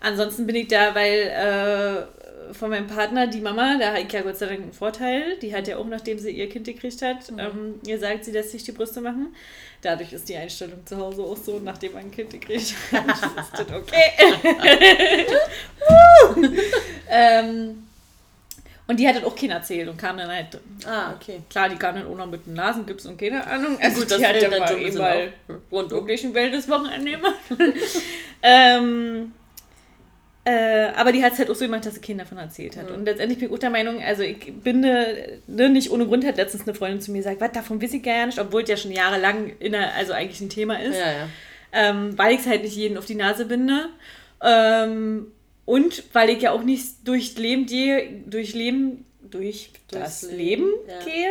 ansonsten 0.00 0.46
bin 0.46 0.56
ich 0.56 0.68
da, 0.68 0.94
weil 0.94 1.18
äh, 1.18 2.23
von 2.52 2.70
meinem 2.70 2.86
Partner, 2.86 3.26
die 3.26 3.40
Mama, 3.40 3.76
da 3.78 3.96
ich 3.96 4.12
ja 4.12 4.22
Gott 4.22 4.36
sei 4.38 4.46
Dank 4.46 4.60
einen 4.62 4.72
Vorteil. 4.72 5.36
Die 5.40 5.54
hat 5.54 5.66
ja 5.68 5.76
auch, 5.78 5.86
nachdem 5.86 6.18
sie 6.18 6.30
ihr 6.30 6.48
Kind 6.48 6.66
gekriegt 6.66 7.00
hat, 7.02 7.30
Mhm. 7.30 7.38
ähm, 7.38 7.74
ihr 7.86 7.98
sagt, 7.98 8.24
sie 8.24 8.30
lässt 8.32 8.50
sich 8.50 8.62
die 8.64 8.72
Brüste 8.72 9.00
machen. 9.00 9.34
Dadurch 9.82 10.12
ist 10.12 10.28
die 10.28 10.36
Einstellung 10.36 10.86
zu 10.86 10.96
Hause 10.96 11.22
auch 11.22 11.36
so, 11.36 11.58
nachdem 11.58 11.92
man 11.92 12.02
ein 12.04 12.10
Kind 12.10 12.30
gekriegt 12.30 12.74
hat, 12.92 13.06
ist 13.08 13.52
das 13.52 13.72
okay. 13.74 15.26
Ähm, 17.10 17.84
und 18.86 18.98
die 19.00 19.08
hat 19.08 19.16
das 19.16 19.24
auch 19.24 19.34
keiner 19.36 19.54
erzählt 19.54 19.88
und 19.88 19.96
kam 19.96 20.16
dann 20.18 20.28
halt 20.28 20.58
Ah, 20.86 21.14
okay. 21.14 21.40
Klar, 21.48 21.68
die 21.70 21.76
kam 21.76 21.94
dann 21.94 22.06
auch 22.06 22.16
noch 22.16 22.26
mit 22.26 22.46
einem 22.46 22.56
Nasengips 22.56 23.06
und 23.06 23.18
keine 23.18 23.46
Ahnung. 23.46 23.78
Also 23.80 24.00
Gut, 24.00 24.10
das 24.10 24.18
die 24.18 24.26
hat 24.26 24.42
dann 24.42 24.58
mal 24.58 24.78
eben 24.78 24.98
mal. 24.98 25.32
Rundum. 25.72 26.00
wirklich 26.00 26.24
ein 26.24 26.34
wildes 26.34 26.68
Wochenende 26.68 27.18
ähm, 28.42 29.32
äh, 30.46 30.88
aber 30.94 31.12
die 31.12 31.24
hat 31.24 31.32
es 31.32 31.38
halt 31.38 31.50
auch 31.50 31.54
so 31.54 31.64
gemacht, 31.64 31.86
dass 31.86 31.94
sie 31.94 32.00
Kinder 32.00 32.24
davon 32.24 32.36
erzählt 32.36 32.76
hat. 32.76 32.90
Und 32.90 33.06
letztendlich 33.06 33.38
bin 33.38 33.48
ich 33.48 33.54
auch 33.54 33.58
der 33.58 33.70
Meinung, 33.70 34.02
also 34.02 34.22
ich 34.22 34.52
bin 34.52 34.80
ne, 34.80 35.40
ne, 35.46 35.70
nicht 35.70 35.90
ohne 35.90 36.06
Grund 36.06 36.24
hat 36.26 36.36
letztens 36.36 36.66
eine 36.68 36.74
Freundin 36.74 37.00
zu 37.00 37.12
mir 37.12 37.18
gesagt, 37.18 37.40
was, 37.40 37.52
davon 37.52 37.80
weiß 37.80 37.94
ich 37.94 38.02
gar 38.02 38.26
nicht, 38.26 38.38
obwohl 38.38 38.62
es 38.62 38.68
ja 38.68 38.76
schon 38.76 38.92
jahrelang 38.92 39.52
in 39.58 39.72
der, 39.72 39.94
also 39.94 40.12
eigentlich 40.12 40.42
ein 40.42 40.50
Thema 40.50 40.78
ist 40.80 40.98
Ja, 40.98 41.12
ja. 41.12 41.28
ähm, 41.72 42.18
weil 42.18 42.34
ich 42.34 42.40
es 42.40 42.46
halt 42.46 42.62
nicht 42.62 42.76
jeden 42.76 42.98
auf 42.98 43.06
die 43.06 43.14
Nase 43.14 43.46
binde. 43.46 43.88
Ähm, 44.42 45.28
und 45.64 46.04
weil 46.12 46.28
ich 46.28 46.42
ja 46.42 46.52
auch 46.52 46.62
nicht 46.62 47.08
durch 47.08 47.38
Leben, 47.38 47.64
die, 47.64 48.22
durch 48.26 48.52
Leben, 48.52 49.06
durch 49.22 49.70
das 49.90 50.22
Leben, 50.22 50.36
Leben 50.36 50.68
ja. 50.86 51.04
gehe 51.06 51.30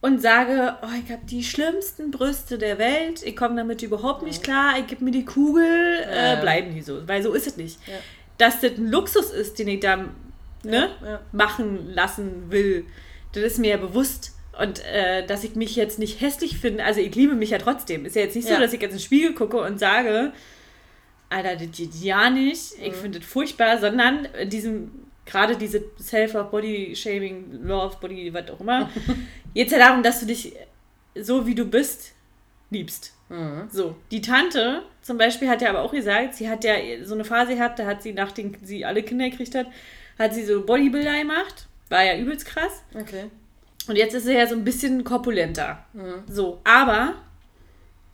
und 0.00 0.20
sage, 0.20 0.76
oh, 0.82 0.88
ich 1.04 1.10
habe 1.12 1.22
die 1.26 1.44
schlimmsten 1.44 2.10
Brüste 2.10 2.58
der 2.58 2.78
Welt, 2.78 3.22
ich 3.22 3.36
komme 3.36 3.56
damit 3.56 3.82
überhaupt 3.82 4.22
nicht 4.22 4.42
klar, 4.42 4.78
ich 4.78 4.86
gebe 4.86 5.04
mir 5.04 5.12
die 5.12 5.24
Kugel, 5.24 5.64
äh, 6.10 6.40
bleiben 6.40 6.74
die 6.74 6.82
so, 6.82 7.06
weil 7.06 7.22
so 7.22 7.32
ist 7.34 7.46
es 7.46 7.56
nicht. 7.56 7.78
Ja. 8.42 8.46
Dass 8.48 8.60
das 8.60 8.72
ein 8.78 8.90
Luxus 8.90 9.30
ist, 9.30 9.58
den 9.58 9.68
ich 9.68 9.80
da 9.80 9.96
ne, 10.64 10.90
ja. 11.04 11.20
machen 11.32 11.92
lassen 11.94 12.50
will, 12.50 12.84
das 13.32 13.42
ist 13.44 13.58
mir 13.58 13.70
ja 13.70 13.76
bewusst. 13.76 14.32
Und 14.60 14.84
äh, 14.84 15.26
dass 15.26 15.44
ich 15.44 15.54
mich 15.54 15.76
jetzt 15.76 15.98
nicht 15.98 16.20
hässlich 16.20 16.58
finde, 16.58 16.84
also 16.84 17.00
ich 17.00 17.14
liebe 17.14 17.34
mich 17.34 17.50
ja 17.50 17.58
trotzdem. 17.58 18.04
Ist 18.04 18.16
ja 18.16 18.22
jetzt 18.22 18.36
nicht 18.36 18.46
so, 18.46 18.54
Ja. 18.54 18.60
dass 18.60 18.72
ich 18.72 18.80
jetzt 18.82 18.92
in 18.92 18.98
den 18.98 19.02
Spiegel 19.02 19.32
gucke 19.32 19.56
und 19.58 19.78
sage, 19.78 20.32
Alter, 21.30 21.56
das 21.56 21.74
geht 21.76 21.94
ja 22.02 22.28
nicht, 22.28 22.78
Mhm. 22.78 22.84
ich 22.84 22.92
finde 22.94 23.18
das 23.20 23.28
furchtbar, 23.28 23.78
sondern 23.78 24.26
in 24.26 24.50
diesem, 24.50 24.90
gerade 25.24 25.56
diese 25.56 25.82
Self-Love, 25.98 26.50
Body-Shaming, 26.50 27.62
Love, 27.64 27.96
Body, 28.00 28.34
was 28.34 28.50
auch 28.50 28.60
immer, 28.60 28.90
geht 29.54 29.68
es 29.68 29.72
ja 29.72 29.78
darum, 29.78 30.02
dass 30.02 30.20
du 30.20 30.26
dich 30.26 30.52
so 31.14 31.46
wie 31.46 31.54
du 31.54 31.64
bist, 31.64 32.12
liebst. 32.70 33.14
Mhm. 33.32 33.68
So, 33.70 33.96
die 34.10 34.20
Tante 34.20 34.82
zum 35.00 35.18
Beispiel 35.18 35.48
hat 35.48 35.62
ja 35.62 35.70
aber 35.70 35.82
auch 35.82 35.92
gesagt, 35.92 36.34
sie 36.34 36.48
hat 36.48 36.62
ja 36.64 36.74
so 37.04 37.14
eine 37.14 37.24
Phase 37.24 37.54
gehabt, 37.56 37.78
da 37.78 37.86
hat 37.86 38.02
sie, 38.02 38.12
nachdem 38.12 38.54
sie 38.62 38.84
alle 38.84 39.02
Kinder 39.02 39.28
gekriegt 39.30 39.54
hat, 39.54 39.66
hat 40.18 40.34
sie 40.34 40.44
so 40.44 40.64
Bodybuilder 40.64 41.18
gemacht. 41.18 41.66
War 41.88 42.04
ja 42.04 42.16
übelst 42.16 42.46
krass. 42.46 42.82
Okay. 42.94 43.24
Und 43.88 43.96
jetzt 43.96 44.14
ist 44.14 44.24
sie 44.24 44.34
ja 44.34 44.46
so 44.46 44.54
ein 44.54 44.64
bisschen 44.64 45.02
korpulenter. 45.02 45.84
So, 46.28 46.60
aber 46.64 47.14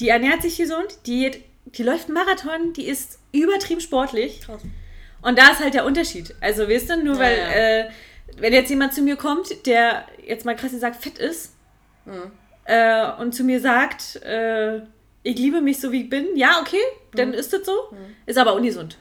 die 0.01 0.09
ernährt 0.09 0.43
sich 0.43 0.57
gesund, 0.57 0.99
die, 1.07 1.31
die 1.67 1.83
läuft 1.83 2.07
einen 2.07 2.15
Marathon, 2.15 2.73
die 2.73 2.87
ist 2.87 3.19
übertrieben 3.33 3.81
sportlich. 3.81 4.41
Krass. 4.41 4.63
Und 5.21 5.37
da 5.39 5.51
ist 5.51 5.61
halt 5.61 5.75
der 5.75 5.85
Unterschied. 5.85 6.35
Also, 6.41 6.69
weißt 6.69 6.91
du, 6.91 7.05
nur 7.05 7.15
Ja, 7.17 7.21
weil, 7.21 7.39
ja. 7.39 7.51
Äh, 7.51 7.91
wenn 8.39 8.53
jetzt 8.53 8.71
jemand 8.71 8.95
zu 8.95 9.03
mir 9.03 9.17
kommt, 9.17 9.67
der 9.67 10.07
jetzt 10.25 10.45
mal 10.45 10.55
krass 10.57 10.71
gesagt 10.71 11.03
fett 11.03 11.19
ist 11.19 11.55
Mhm. 12.07 12.31
äh, 12.65 13.13
und 13.21 13.35
zu 13.35 13.43
mir 13.45 13.61
sagt, 13.61 14.17
äh, 14.23 14.81
ich 15.29 15.37
liebe 15.39 15.61
mich 15.61 15.79
so 15.79 15.93
wie 15.93 16.03
ich 16.05 16.09
bin, 16.09 16.27
ja, 16.37 16.59
okay, 16.61 16.81
dann 17.15 17.35
ist 17.35 17.53
das 17.53 17.67
so. 17.67 17.73
Ist 18.25 18.39
aber 18.39 18.55
ungesund. 18.55 18.97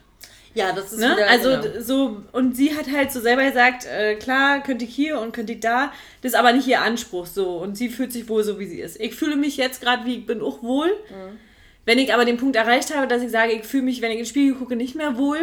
Ja, 0.54 0.74
das 0.74 0.92
ist 0.92 1.00
Ne? 1.00 1.12
wieder, 1.16 1.30
Also 1.30 1.50
genau. 1.52 1.80
so, 1.82 2.24
und 2.34 2.58
sie 2.58 2.76
hat 2.76 2.92
halt 2.92 3.12
so 3.12 3.22
selber 3.22 3.46
gesagt, 3.46 3.86
äh, 3.86 4.16
klar, 4.16 4.62
könnte 4.62 4.84
ich 4.86 4.94
hier 4.94 5.20
und 5.22 5.32
könnte 5.32 5.54
ich 5.54 5.60
da, 5.62 5.94
das 6.22 6.34
ist 6.34 6.38
aber 6.38 6.52
nicht 6.52 6.68
ihr 6.68 6.82
Anspruch 6.82 7.28
so. 7.28 7.58
Und 7.58 7.78
sie 7.78 7.90
fühlt 7.90 8.12
sich 8.12 8.28
wohl 8.28 8.44
so, 8.44 8.60
wie 8.60 8.66
sie 8.66 8.82
ist. 8.82 9.00
Ich 9.00 9.16
fühle 9.16 9.36
mich 9.38 9.56
jetzt 9.56 9.82
gerade, 9.82 10.06
wie 10.06 10.16
ich 10.18 10.26
bin, 10.26 10.42
auch 10.42 10.64
wohl. 10.64 10.88
Mhm. 10.88 11.38
Wenn 11.86 12.00
ich 12.00 12.14
aber 12.14 12.26
den 12.26 12.38
Punkt 12.38 12.56
erreicht 12.58 12.94
habe, 12.94 13.08
dass 13.08 13.22
ich 13.22 13.32
sage, 13.32 13.54
ich 13.54 13.64
fühle 13.64 13.84
mich, 13.84 14.02
wenn 14.02 14.12
ich 14.12 14.18
in 14.18 14.24
den 14.24 14.30
Spiegel 14.30 14.56
gucke, 14.56 14.76
nicht 14.76 14.96
mehr 14.96 15.18
wohl, 15.18 15.40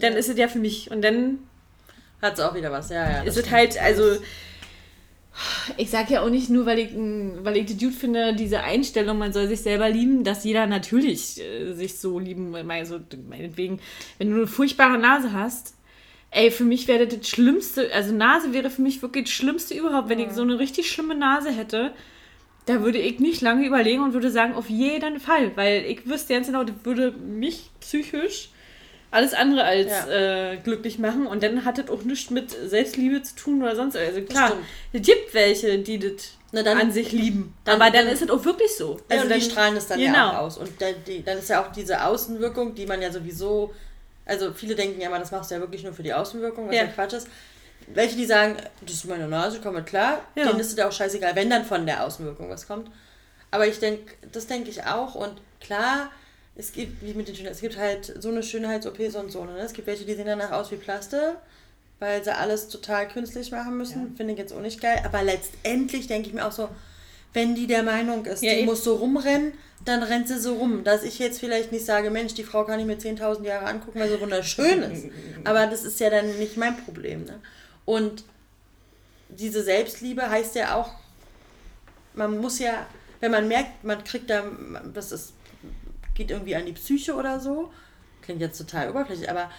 dann 0.00 0.12
ist 0.14 0.28
es 0.28 0.36
ja 0.36 0.48
für 0.48 0.58
mich. 0.58 0.90
Und 0.90 1.00
dann 1.02 1.38
hat 2.20 2.34
es 2.34 2.40
auch 2.40 2.54
wieder 2.54 2.70
was, 2.70 2.90
ja, 2.90 3.08
ja. 3.10 3.22
ist 3.22 3.38
es 3.38 3.50
halt, 3.50 3.80
also 3.80 4.18
ich 5.76 5.90
sage 5.90 6.14
ja 6.14 6.22
auch 6.22 6.30
nicht 6.30 6.50
nur, 6.50 6.66
weil 6.66 6.78
ich, 6.78 6.90
weil 6.94 7.56
ich 7.56 7.66
die 7.66 7.76
Dude 7.76 7.92
finde, 7.92 8.34
diese 8.34 8.60
Einstellung, 8.60 9.18
man 9.18 9.32
soll 9.32 9.48
sich 9.48 9.60
selber 9.60 9.88
lieben, 9.88 10.24
dass 10.24 10.44
jeder 10.44 10.66
natürlich 10.66 11.40
äh, 11.40 11.72
sich 11.74 11.98
so 11.98 12.18
lieben, 12.18 12.54
also 12.70 13.00
meinetwegen, 13.28 13.80
wenn 14.18 14.30
du 14.30 14.36
eine 14.36 14.46
furchtbare 14.46 14.98
Nase 14.98 15.32
hast, 15.32 15.74
ey, 16.30 16.50
für 16.50 16.64
mich 16.64 16.88
wäre 16.88 17.06
das, 17.06 17.18
das 17.18 17.28
Schlimmste, 17.28 17.92
also 17.92 18.14
Nase 18.14 18.52
wäre 18.52 18.70
für 18.70 18.82
mich 18.82 19.02
wirklich 19.02 19.24
das 19.24 19.32
Schlimmste 19.32 19.74
überhaupt, 19.74 20.08
wenn 20.08 20.18
ich 20.18 20.30
so 20.30 20.42
eine 20.42 20.58
richtig 20.58 20.90
schlimme 20.90 21.14
Nase 21.14 21.50
hätte, 21.50 21.92
da 22.66 22.82
würde 22.82 22.98
ich 22.98 23.20
nicht 23.20 23.42
lange 23.42 23.66
überlegen 23.66 24.02
und 24.02 24.12
würde 24.12 24.30
sagen, 24.30 24.54
auf 24.54 24.68
jeden 24.68 25.20
Fall, 25.20 25.56
weil 25.56 25.84
ich 25.84 26.06
wüsste 26.08 26.34
ganz 26.34 26.48
genau, 26.48 26.64
das 26.64 26.76
würde 26.82 27.12
mich 27.12 27.70
psychisch 27.80 28.50
alles 29.16 29.34
andere 29.34 29.64
als 29.64 29.88
Ja. 29.90 30.52
äh, 30.52 30.56
glücklich 30.58 30.98
machen 30.98 31.26
und 31.26 31.42
dann 31.42 31.64
hat 31.64 31.78
das 31.78 31.88
auch 31.90 32.02
nichts 32.02 32.30
mit 32.30 32.50
Selbstliebe 32.50 33.22
zu 33.22 33.34
tun 33.34 33.62
oder 33.62 33.74
sonst 33.74 33.96
also 33.96 34.20
klar 34.22 34.52
es 34.92 35.02
gibt 35.02 35.34
welche 35.34 35.78
die 35.78 35.98
das 35.98 36.32
Na, 36.52 36.62
dann- 36.62 36.78
an 36.78 36.92
sich 36.92 37.10
lieben 37.12 37.54
dann- 37.64 37.80
aber 37.80 37.90
dann, 37.90 38.04
dann- 38.06 38.14
ist 38.14 38.22
es 38.22 38.30
auch 38.30 38.44
wirklich 38.44 38.74
so 38.76 38.98
Also 39.08 39.24
also 39.24 39.34
die 39.34 39.40
strahlen 39.40 39.76
es 39.76 39.86
dann 39.88 39.98
ja 40.00 40.06
genau. 40.12 40.28
auch 40.30 40.38
aus. 40.46 40.58
Und 40.58 40.70
dann, 40.80 40.94
die, 41.06 41.24
dann 41.24 41.38
ist 41.38 41.48
ja 41.50 41.62
auch 41.64 41.72
diese 41.72 42.04
Außenwirkung, 42.04 42.74
die 42.74 42.86
man 42.86 43.02
ja 43.02 43.10
sowieso, 43.10 43.74
also 44.24 44.52
viele 44.52 44.74
denken 44.74 45.00
ja 45.00 45.08
immer, 45.08 45.18
das 45.18 45.30
machst 45.32 45.50
du 45.50 45.54
ja 45.56 45.60
wirklich 45.60 45.82
nur 45.82 45.92
für 45.92 46.02
die 46.04 46.14
Außenwirkung, 46.14 46.68
was 46.68 46.74
ja, 46.76 46.82
Ja. 46.84 46.88
Quatsch 46.88 47.14
ist. 47.14 47.26
Welche, 47.88 48.16
die 48.16 48.24
sagen, 48.26 48.56
das 48.82 48.92
ist 48.94 49.04
meine 49.06 49.28
Nase, 49.28 49.60
komm 49.62 49.74
mal 49.74 49.84
klar, 49.84 50.20
Ja. 50.34 50.46
denen 50.46 50.60
ist 50.60 50.70
es 50.72 50.76
ja 50.76 50.88
auch 50.88 50.92
scheißegal, 50.92 51.34
wenn 51.36 51.50
dann 51.50 51.64
von 51.64 51.84
der 51.86 52.04
Außenwirkung 52.04 52.48
was 52.48 52.66
kommt. 52.66 52.90
Aber 53.50 53.66
ich 53.66 53.78
denke, 53.78 54.14
das 54.32 54.46
denke 54.46 54.70
ich 54.70 54.84
auch. 54.84 55.14
Und 55.14 55.34
klar, 55.60 56.10
es 56.56 56.72
gibt, 56.72 57.04
wie 57.04 57.12
mit 57.12 57.28
den 57.28 57.36
Schönheits, 57.36 57.56
es 57.56 57.62
gibt 57.62 57.76
halt 57.76 58.14
so 58.22 58.30
eine 58.30 58.42
Schönheits-OPs 58.42 59.14
und 59.16 59.30
so. 59.30 59.44
Ne? 59.44 59.58
Es 59.58 59.72
gibt 59.72 59.86
welche, 59.86 60.04
die 60.04 60.14
sehen 60.14 60.26
danach 60.26 60.52
aus 60.52 60.70
wie 60.70 60.76
Plaste. 60.76 61.36
weil 61.98 62.22
sie 62.22 62.34
alles 62.34 62.68
total 62.68 63.08
künstlich 63.08 63.50
machen 63.50 63.76
müssen. 63.76 64.02
Ja. 64.02 64.16
Finde 64.16 64.32
ich 64.34 64.38
jetzt 64.38 64.52
auch 64.52 64.60
nicht 64.60 64.80
geil. 64.80 65.00
Aber 65.04 65.22
letztendlich 65.22 66.06
denke 66.06 66.28
ich 66.28 66.34
mir 66.34 66.46
auch 66.46 66.52
so, 66.52 66.68
wenn 67.32 67.54
die 67.54 67.66
der 67.66 67.82
Meinung 67.82 68.24
ist, 68.24 68.42
ja, 68.42 68.52
die 68.52 68.58
eben. 68.58 68.66
muss 68.66 68.84
so 68.84 68.96
rumrennen, 68.96 69.52
dann 69.84 70.02
rennt 70.02 70.28
sie 70.28 70.38
so 70.38 70.54
rum. 70.54 70.84
Dass 70.84 71.02
ich 71.02 71.18
jetzt 71.18 71.40
vielleicht 71.40 71.72
nicht 71.72 71.84
sage, 71.84 72.10
Mensch, 72.10 72.34
die 72.34 72.44
Frau 72.44 72.64
kann 72.64 72.80
ich 72.80 72.86
mir 72.86 72.96
10.000 72.96 73.44
Jahre 73.44 73.66
angucken, 73.66 74.00
weil 74.00 74.08
sie 74.08 74.20
wunderschön 74.20 74.82
ist. 74.82 75.06
Aber 75.44 75.66
das 75.66 75.84
ist 75.84 76.00
ja 76.00 76.10
dann 76.10 76.38
nicht 76.38 76.56
mein 76.56 76.76
Problem. 76.84 77.24
Ne? 77.24 77.38
Und 77.84 78.24
diese 79.28 79.62
Selbstliebe 79.62 80.28
heißt 80.28 80.54
ja 80.54 80.74
auch, 80.74 80.90
man 82.14 82.38
muss 82.38 82.58
ja, 82.58 82.86
wenn 83.20 83.30
man 83.30 83.48
merkt, 83.48 83.84
man 83.84 84.02
kriegt 84.04 84.30
da, 84.30 84.44
das 84.94 85.12
ist, 85.12 85.34
geht 86.16 86.30
irgendwie 86.30 86.56
an 86.56 86.66
die 86.66 86.72
Psyche 86.72 87.14
oder 87.14 87.38
so, 87.38 87.72
klingt 88.22 88.40
jetzt 88.40 88.58
total 88.58 88.90
oberflächlich, 88.90 89.30
aber 89.30 89.50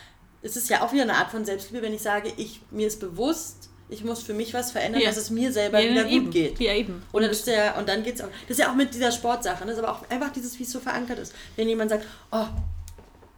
es 0.41 0.58
ist 0.58 0.70
ja 0.70 0.82
auch 0.82 0.91
wieder 0.91 1.03
eine 1.03 1.16
Art 1.16 1.32
von 1.32 1.45
Selbstliebe, 1.45 1.82
wenn 1.84 1.93
ich 1.93 2.01
sage, 2.01 2.32
ich, 2.38 2.62
mir 2.72 2.88
ist 2.88 2.99
bewusst, 2.99 3.70
ich 3.89 4.03
muss 4.03 4.22
für 4.22 4.34
mich 4.34 4.53
was 4.53 4.72
verändern, 4.72 5.01
ja. 5.01 5.08
dass 5.08 5.18
es 5.18 5.30
mir 5.30 5.51
selber 5.51 5.80
ja, 5.80 5.91
wieder 5.91 6.05
eben. 6.08 6.26
gut 6.26 6.34
geht. 6.34 6.60
Ja, 6.60 6.74
eben. 6.74 7.01
Und, 7.12 7.22
das 7.22 7.32
ist 7.32 7.47
der, 7.47 7.78
und 7.78 7.88
dann 7.88 8.03
geht 8.03 8.16
es 8.16 8.22
auch. 8.22 8.28
Das 8.47 8.58
ist 8.58 8.60
ja 8.60 8.70
auch 8.70 8.76
mit 8.76 8.93
dieser 8.93 9.12
Sportsache, 9.12 9.64
das 9.66 9.74
ist 9.78 9.84
aber 9.84 9.91
auch 9.91 10.10
einfach 10.10 10.32
dieses, 10.32 10.60
wie 10.60 10.64
es 10.64 10.72
so 10.72 10.80
verankert 10.80 11.20
ist. 11.20 11.34
Wenn 11.55 11.70
jemand 11.70 11.91
sagt, 11.91 12.05
oh, 12.32 12.45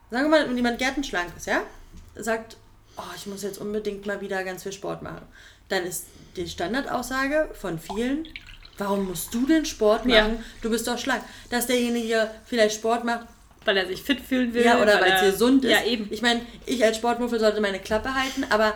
sagen 0.09 0.25
wir 0.25 0.29
mal, 0.29 0.47
wenn 0.47 0.55
jemand 0.55 0.79
gärtenschlank 0.79 1.29
ist, 1.37 1.45
ja, 1.45 1.61
sagt, 2.15 2.57
oh, 2.97 3.13
ich 3.15 3.27
muss 3.27 3.43
jetzt 3.43 3.59
unbedingt 3.59 4.05
mal 4.05 4.21
wieder 4.21 4.43
ganz 4.43 4.63
viel 4.63 4.71
Sport 4.71 5.03
machen, 5.03 5.21
dann 5.67 5.83
ist 5.83 6.05
die 6.35 6.47
Standardaussage 6.47 7.49
von 7.53 7.77
vielen, 7.77 8.27
warum 8.79 9.07
musst 9.07 9.33
du 9.33 9.45
denn 9.45 9.65
Sport 9.65 10.05
machen? 10.05 10.35
Ja. 10.35 10.43
Du 10.61 10.69
bist 10.69 10.87
doch 10.87 10.97
schlank. 10.97 11.23
Dass 11.49 11.67
derjenige 11.67 12.29
vielleicht 12.45 12.75
Sport 12.75 13.03
macht, 13.03 13.27
weil 13.65 13.77
er 13.77 13.87
sich 13.87 14.01
fit 14.01 14.21
fühlen 14.21 14.53
will. 14.53 14.65
Ja, 14.65 14.81
oder 14.81 14.99
weil 15.01 15.11
es 15.11 15.33
gesund 15.33 15.65
ist. 15.65 15.71
Ja, 15.71 15.83
eben. 15.83 16.07
Ich 16.11 16.21
meine, 16.21 16.41
ich 16.65 16.83
als 16.83 16.97
Sportmuffel 16.97 17.39
sollte 17.39 17.61
meine 17.61 17.79
Klappe 17.79 18.13
halten, 18.13 18.45
aber 18.49 18.73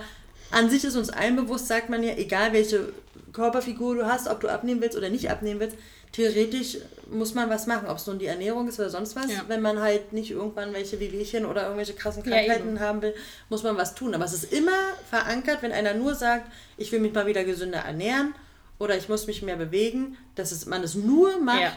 an 0.51 0.69
sich 0.69 0.83
ist 0.83 0.95
uns 0.95 1.09
allen 1.09 1.35
bewusst, 1.35 1.67
sagt 1.67 1.89
man 1.89 2.03
ja, 2.03 2.13
egal 2.15 2.53
welche 2.53 2.93
Körperfigur 3.31 3.95
du 3.95 4.05
hast, 4.05 4.27
ob 4.27 4.39
du 4.41 4.49
abnehmen 4.49 4.81
willst 4.81 4.97
oder 4.97 5.09
nicht 5.09 5.31
abnehmen 5.31 5.59
willst, 5.59 5.77
theoretisch 6.11 6.77
muss 7.09 7.33
man 7.33 7.49
was 7.49 7.65
machen, 7.65 7.87
ob 7.87 7.97
es 7.97 8.05
nun 8.05 8.19
die 8.19 8.27
Ernährung 8.27 8.67
ist 8.67 8.79
oder 8.79 8.89
sonst 8.89 9.15
was. 9.15 9.31
Ja. 9.31 9.45
Wenn 9.47 9.61
man 9.61 9.81
halt 9.81 10.13
nicht 10.13 10.29
irgendwann 10.31 10.73
welche 10.73 10.99
Wehwehchen 10.99 11.45
oder 11.45 11.63
irgendwelche 11.63 11.93
krassen 11.93 12.23
Krankheiten 12.23 12.75
ja, 12.75 12.81
haben 12.81 13.01
will, 13.01 13.15
muss 13.49 13.63
man 13.63 13.77
was 13.77 13.95
tun. 13.95 14.13
Aber 14.13 14.25
es 14.25 14.33
ist 14.33 14.53
immer 14.53 14.77
verankert, 15.09 15.61
wenn 15.61 15.71
einer 15.71 15.95
nur 15.95 16.13
sagt, 16.13 16.51
ich 16.77 16.91
will 16.91 16.99
mich 16.99 17.13
mal 17.13 17.25
wieder 17.25 17.43
gesünder 17.43 17.79
ernähren 17.79 18.35
oder 18.83 18.97
ich 18.97 19.09
muss 19.09 19.27
mich 19.27 19.41
mehr 19.41 19.55
bewegen, 19.55 20.17
dass 20.35 20.51
es, 20.51 20.65
man 20.65 20.83
es 20.83 20.93
nur 20.93 21.39
macht, 21.39 21.61
ja. 21.61 21.71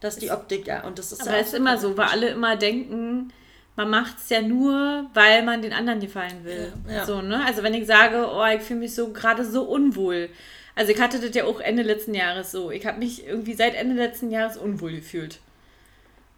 dass 0.00 0.16
die 0.16 0.30
Optik, 0.30 0.66
ja, 0.66 0.84
und 0.84 0.98
das 0.98 1.12
ist 1.12 1.26
Aber 1.26 1.36
es 1.36 1.48
ist 1.48 1.54
immer 1.54 1.76
so, 1.78 1.96
weil 1.96 2.06
alle 2.06 2.28
immer 2.28 2.56
denken, 2.56 3.32
man 3.76 3.90
macht 3.90 4.18
es 4.18 4.30
ja 4.30 4.40
nur, 4.40 5.10
weil 5.14 5.42
man 5.42 5.60
den 5.60 5.72
anderen 5.72 6.00
gefallen 6.00 6.44
will. 6.44 6.72
Ja, 6.88 7.04
So, 7.04 7.22
ne? 7.22 7.44
Also 7.44 7.62
wenn 7.62 7.74
ich 7.74 7.86
sage, 7.86 8.28
oh, 8.32 8.44
ich 8.46 8.62
fühle 8.62 8.80
mich 8.80 8.94
so 8.94 9.12
gerade 9.12 9.44
so 9.44 9.64
unwohl. 9.64 10.28
Also 10.76 10.92
ich 10.92 11.00
hatte 11.00 11.18
das 11.18 11.34
ja 11.34 11.44
auch 11.44 11.60
Ende 11.60 11.82
letzten 11.82 12.14
Jahres 12.14 12.52
so. 12.52 12.70
Ich 12.70 12.86
habe 12.86 12.98
mich 12.98 13.26
irgendwie 13.26 13.54
seit 13.54 13.74
Ende 13.74 13.96
letzten 13.96 14.30
Jahres 14.30 14.56
unwohl 14.56 14.92
gefühlt. 14.92 15.40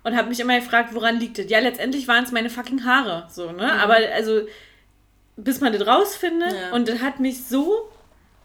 Und 0.03 0.17
habe 0.17 0.29
mich 0.29 0.41
immer 0.41 0.59
gefragt, 0.59 0.95
woran 0.95 1.19
liegt 1.19 1.39
das? 1.39 1.51
Ja, 1.51 1.59
letztendlich 1.59 2.09
waren 2.09 2.25
es 2.25 2.33
meine 2.33 2.49
fucking 2.49 2.85
Haare. 2.85 3.29
So, 3.31 3.51
ne? 3.51 3.65
Mhm. 3.65 3.81
Aber 3.81 3.97
also, 4.15 4.43
bis 5.37 5.61
man 5.61 5.73
das 5.73 5.87
rausfindet. 5.87 6.53
Ja. 6.53 6.73
Und 6.73 6.89
das 6.89 7.01
hat 7.01 7.21
mich 7.21 7.45
so 7.45 7.91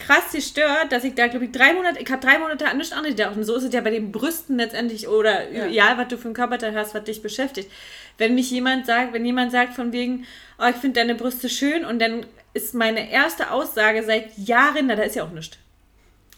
krass 0.06 0.32
gestört, 0.34 0.92
dass 0.92 1.04
ich 1.04 1.16
da, 1.16 1.28
glaube 1.28 1.46
ich, 1.46 1.52
drei 1.52 1.74
Monate, 1.74 2.00
ich 2.00 2.10
habe 2.12 2.26
drei 2.26 2.40
Monate 2.40 2.68
an 2.68 2.78
nichts 2.78 2.94
anderes 2.94 3.16
gedacht. 3.16 3.36
Und 3.36 3.44
so 3.44 3.56
ist 3.56 3.64
es 3.64 3.74
ja 3.74 3.82
bei 3.82 3.92
den 3.92 4.12
Brüsten 4.12 4.58
letztendlich 4.58 5.08
oder 5.08 5.50
ja. 5.50 5.66
egal, 5.66 5.98
was 5.98 6.08
du 6.08 6.18
für 6.18 6.30
ein 6.30 6.34
Körperteil 6.34 6.76
hast, 6.76 6.94
was 6.94 7.04
dich 7.04 7.22
beschäftigt. 7.22 7.72
Wenn 8.18 8.36
mich 8.36 8.52
jemand 8.52 8.86
sagt, 8.86 9.14
wenn 9.14 9.26
jemand 9.26 9.52
sagt 9.52 9.74
von 9.74 9.92
wegen, 9.92 10.26
oh, 10.60 10.68
ich 10.70 10.76
finde 10.76 11.00
deine 11.00 11.16
Brüste 11.16 11.50
schön 11.50 11.86
und 11.86 12.00
dann 12.00 12.26
ist 12.54 12.74
meine 12.74 13.12
erste 13.12 13.52
Aussage 13.52 14.04
seit 14.04 14.38
Jahren, 14.38 14.88
na, 14.88 14.96
da 14.96 15.04
ist 15.04 15.16
ja 15.16 15.24
auch 15.24 15.32
nichts. 15.32 15.58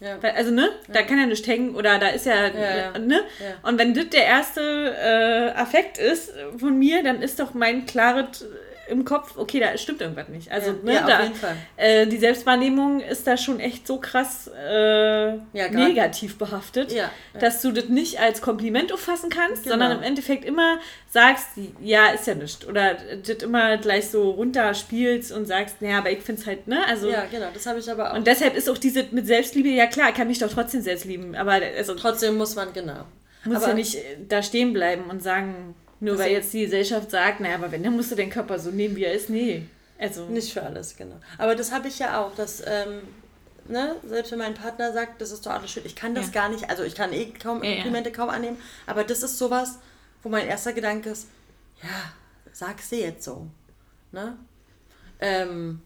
Ja. 0.00 0.18
Also, 0.20 0.50
ne? 0.50 0.70
Ja. 0.88 0.94
Da 0.94 1.02
kann 1.02 1.18
ja 1.18 1.26
nichts 1.26 1.46
hängen 1.46 1.74
oder 1.74 1.98
da 1.98 2.08
ist 2.08 2.26
ja, 2.26 2.48
ja 2.48 2.98
ne? 2.98 3.22
Und 3.62 3.78
wenn 3.78 3.94
das 3.94 4.08
der 4.10 4.24
erste 4.24 4.60
äh, 4.60 5.58
Affekt 5.58 5.98
ist 5.98 6.32
von 6.58 6.78
mir, 6.78 7.02
dann 7.02 7.22
ist 7.22 7.40
doch 7.40 7.54
mein 7.54 7.86
klares 7.86 8.44
im 8.88 9.04
Kopf, 9.04 9.36
okay, 9.36 9.60
da 9.60 9.76
stimmt 9.76 10.00
irgendwas 10.00 10.28
nicht. 10.28 10.50
Also, 10.50 10.70
ja, 10.70 10.76
ne, 10.82 10.94
ja, 10.94 11.06
da, 11.06 11.22
äh, 11.76 12.06
die 12.06 12.18
Selbstwahrnehmung 12.18 13.00
ist 13.00 13.26
da 13.26 13.36
schon 13.36 13.60
echt 13.60 13.86
so 13.86 13.98
krass 13.98 14.48
äh, 14.48 15.28
ja, 15.28 15.68
negativ 15.70 16.38
behaftet, 16.38 16.94
dass 17.38 17.62
du 17.62 17.72
das 17.72 17.88
nicht 17.88 18.20
als 18.20 18.40
Kompliment 18.42 18.92
auffassen 18.92 19.30
kannst, 19.30 19.64
genau. 19.64 19.74
sondern 19.74 19.98
im 19.98 20.02
Endeffekt 20.02 20.44
immer 20.44 20.78
sagst, 21.10 21.48
ja, 21.80 22.08
ist 22.08 22.26
ja 22.26 22.34
nichts. 22.34 22.66
Oder 22.66 22.96
das 23.24 23.36
immer 23.42 23.76
gleich 23.78 24.08
so 24.08 24.30
runterspielst 24.30 25.32
und 25.32 25.46
sagst, 25.46 25.80
naja, 25.80 25.98
aber 25.98 26.10
ich 26.10 26.20
finde 26.20 26.40
es 26.40 26.46
halt, 26.46 26.66
ne? 26.66 26.84
Also, 26.86 27.10
ja, 27.10 27.24
genau, 27.30 27.46
das 27.52 27.66
habe 27.66 27.78
ich 27.78 27.90
aber 27.90 28.12
auch. 28.12 28.16
Und 28.16 28.26
deshalb 28.26 28.56
ist 28.56 28.68
auch 28.68 28.78
diese 28.78 29.06
mit 29.10 29.26
Selbstliebe, 29.26 29.68
ja 29.68 29.86
klar, 29.86 30.10
ich 30.10 30.14
kann 30.16 30.28
mich 30.28 30.38
doch 30.38 30.52
trotzdem 30.52 30.82
selbst 30.82 31.04
lieben, 31.04 31.34
aber 31.34 31.60
also, 31.76 31.94
trotzdem 31.94 32.36
muss 32.36 32.54
man, 32.54 32.72
genau. 32.72 33.04
Muss 33.44 33.58
aber, 33.58 33.68
ja 33.68 33.74
nicht 33.74 33.98
da 34.28 34.42
stehen 34.42 34.72
bleiben 34.72 35.04
und 35.10 35.22
sagen, 35.22 35.74
nur 36.04 36.18
weil 36.18 36.32
jetzt 36.32 36.52
die 36.52 36.62
Gesellschaft 36.62 37.10
sagt, 37.10 37.40
naja, 37.40 37.54
aber 37.54 37.72
wenn, 37.72 37.82
dann 37.82 37.96
musst 37.96 38.10
du 38.10 38.14
den 38.14 38.30
Körper 38.30 38.58
so 38.58 38.70
nehmen, 38.70 38.94
wie 38.96 39.04
er 39.04 39.14
ist. 39.14 39.30
Nee. 39.30 39.66
Also. 39.98 40.26
Nicht 40.26 40.52
für 40.52 40.62
alles, 40.62 40.96
genau. 40.96 41.16
Aber 41.38 41.54
das 41.54 41.72
habe 41.72 41.88
ich 41.88 41.98
ja 41.98 42.20
auch, 42.20 42.34
dass, 42.34 42.62
ähm, 42.66 43.02
ne, 43.68 43.96
selbst 44.06 44.32
wenn 44.32 44.38
mein 44.38 44.54
Partner 44.54 44.92
sagt, 44.92 45.20
das 45.20 45.30
ist 45.30 45.46
doch 45.46 45.52
alles 45.52 45.70
schön, 45.70 45.84
ich 45.86 45.96
kann 45.96 46.14
das 46.14 46.26
ja. 46.26 46.32
gar 46.32 46.48
nicht, 46.50 46.68
also 46.68 46.82
ich 46.82 46.94
kann 46.94 47.12
eh 47.12 47.32
kaum 47.32 47.62
ja, 47.64 47.74
Komplimente 47.74 48.10
ja. 48.10 48.16
kaum 48.16 48.28
annehmen, 48.28 48.58
aber 48.86 49.04
das 49.04 49.22
ist 49.22 49.38
sowas, 49.38 49.78
wo 50.22 50.28
mein 50.28 50.46
erster 50.46 50.72
Gedanke 50.72 51.10
ist, 51.10 51.28
ja, 51.82 52.12
sag 52.52 52.80
sie 52.80 53.00
jetzt 53.00 53.24
so. 53.24 53.46
Ne? 54.12 54.36
Ähm, 55.20 55.80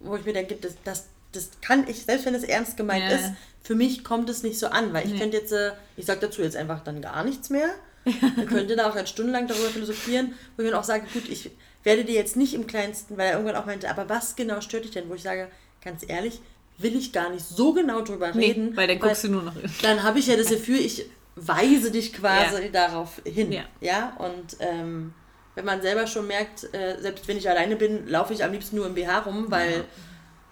wo 0.00 0.16
ich 0.16 0.24
mir 0.24 0.34
denke, 0.34 0.56
das, 0.56 0.74
das, 0.84 1.06
das 1.32 1.50
kann 1.60 1.88
ich, 1.88 2.04
selbst 2.04 2.26
wenn 2.26 2.34
es 2.34 2.44
ernst 2.44 2.76
gemeint 2.76 3.10
ist, 3.10 3.32
für 3.62 3.74
mich 3.74 4.04
kommt 4.04 4.28
es 4.28 4.42
nicht 4.42 4.58
so 4.58 4.68
an, 4.68 4.92
weil 4.92 5.06
ich 5.06 5.14
nee. 5.14 5.18
könnte 5.18 5.38
jetzt, 5.38 5.52
äh, 5.52 5.72
ich 5.96 6.06
sage 6.06 6.20
dazu 6.20 6.42
jetzt 6.42 6.56
einfach 6.56 6.84
dann 6.84 7.00
gar 7.00 7.24
nichts 7.24 7.50
mehr 7.50 7.70
man 8.36 8.46
könnte 8.46 8.76
da 8.76 8.88
auch 8.88 8.94
eine 8.94 9.06
Stunde 9.06 9.32
lang 9.32 9.46
darüber 9.46 9.68
philosophieren, 9.68 10.34
wo 10.56 10.62
ich 10.62 10.70
dann 10.70 10.78
auch 10.78 10.84
sage, 10.84 11.06
gut, 11.12 11.28
ich 11.28 11.50
werde 11.82 12.04
dir 12.04 12.14
jetzt 12.14 12.36
nicht 12.36 12.54
im 12.54 12.66
kleinsten, 12.66 13.16
weil 13.16 13.26
er 13.28 13.32
irgendwann 13.34 13.56
auch 13.56 13.66
meinte, 13.66 13.88
aber 13.88 14.08
was 14.08 14.36
genau 14.36 14.60
stört 14.60 14.84
dich 14.84 14.92
denn? 14.92 15.08
Wo 15.08 15.14
ich 15.14 15.22
sage, 15.22 15.48
ganz 15.82 16.04
ehrlich, 16.06 16.40
will 16.78 16.96
ich 16.96 17.12
gar 17.12 17.30
nicht 17.30 17.44
so 17.44 17.72
genau 17.72 18.00
drüber 18.00 18.32
nee, 18.32 18.46
reden. 18.46 18.76
Weil 18.76 18.88
dann 18.88 18.98
guckst 18.98 19.24
weil, 19.24 19.30
du 19.30 19.36
nur 19.36 19.44
noch. 19.44 19.54
Dann 19.82 20.02
habe 20.02 20.18
ich 20.18 20.26
ja 20.26 20.36
das 20.36 20.48
Gefühl, 20.50 20.78
ich 20.78 21.06
weise 21.36 21.90
dich 21.90 22.12
quasi 22.12 22.64
ja. 22.64 22.68
darauf 22.68 23.20
hin. 23.24 23.52
Ja. 23.52 23.64
ja? 23.80 24.16
Und 24.18 24.56
ähm, 24.60 25.12
wenn 25.54 25.64
man 25.64 25.82
selber 25.82 26.06
schon 26.06 26.26
merkt, 26.26 26.64
äh, 26.74 26.98
selbst 27.00 27.28
wenn 27.28 27.36
ich 27.36 27.48
alleine 27.48 27.76
bin, 27.76 28.08
laufe 28.08 28.32
ich 28.32 28.44
am 28.44 28.52
liebsten 28.52 28.76
nur 28.76 28.86
im 28.86 28.94
BH 28.94 29.20
rum, 29.20 29.46
weil 29.48 29.72
ja. 29.72 29.84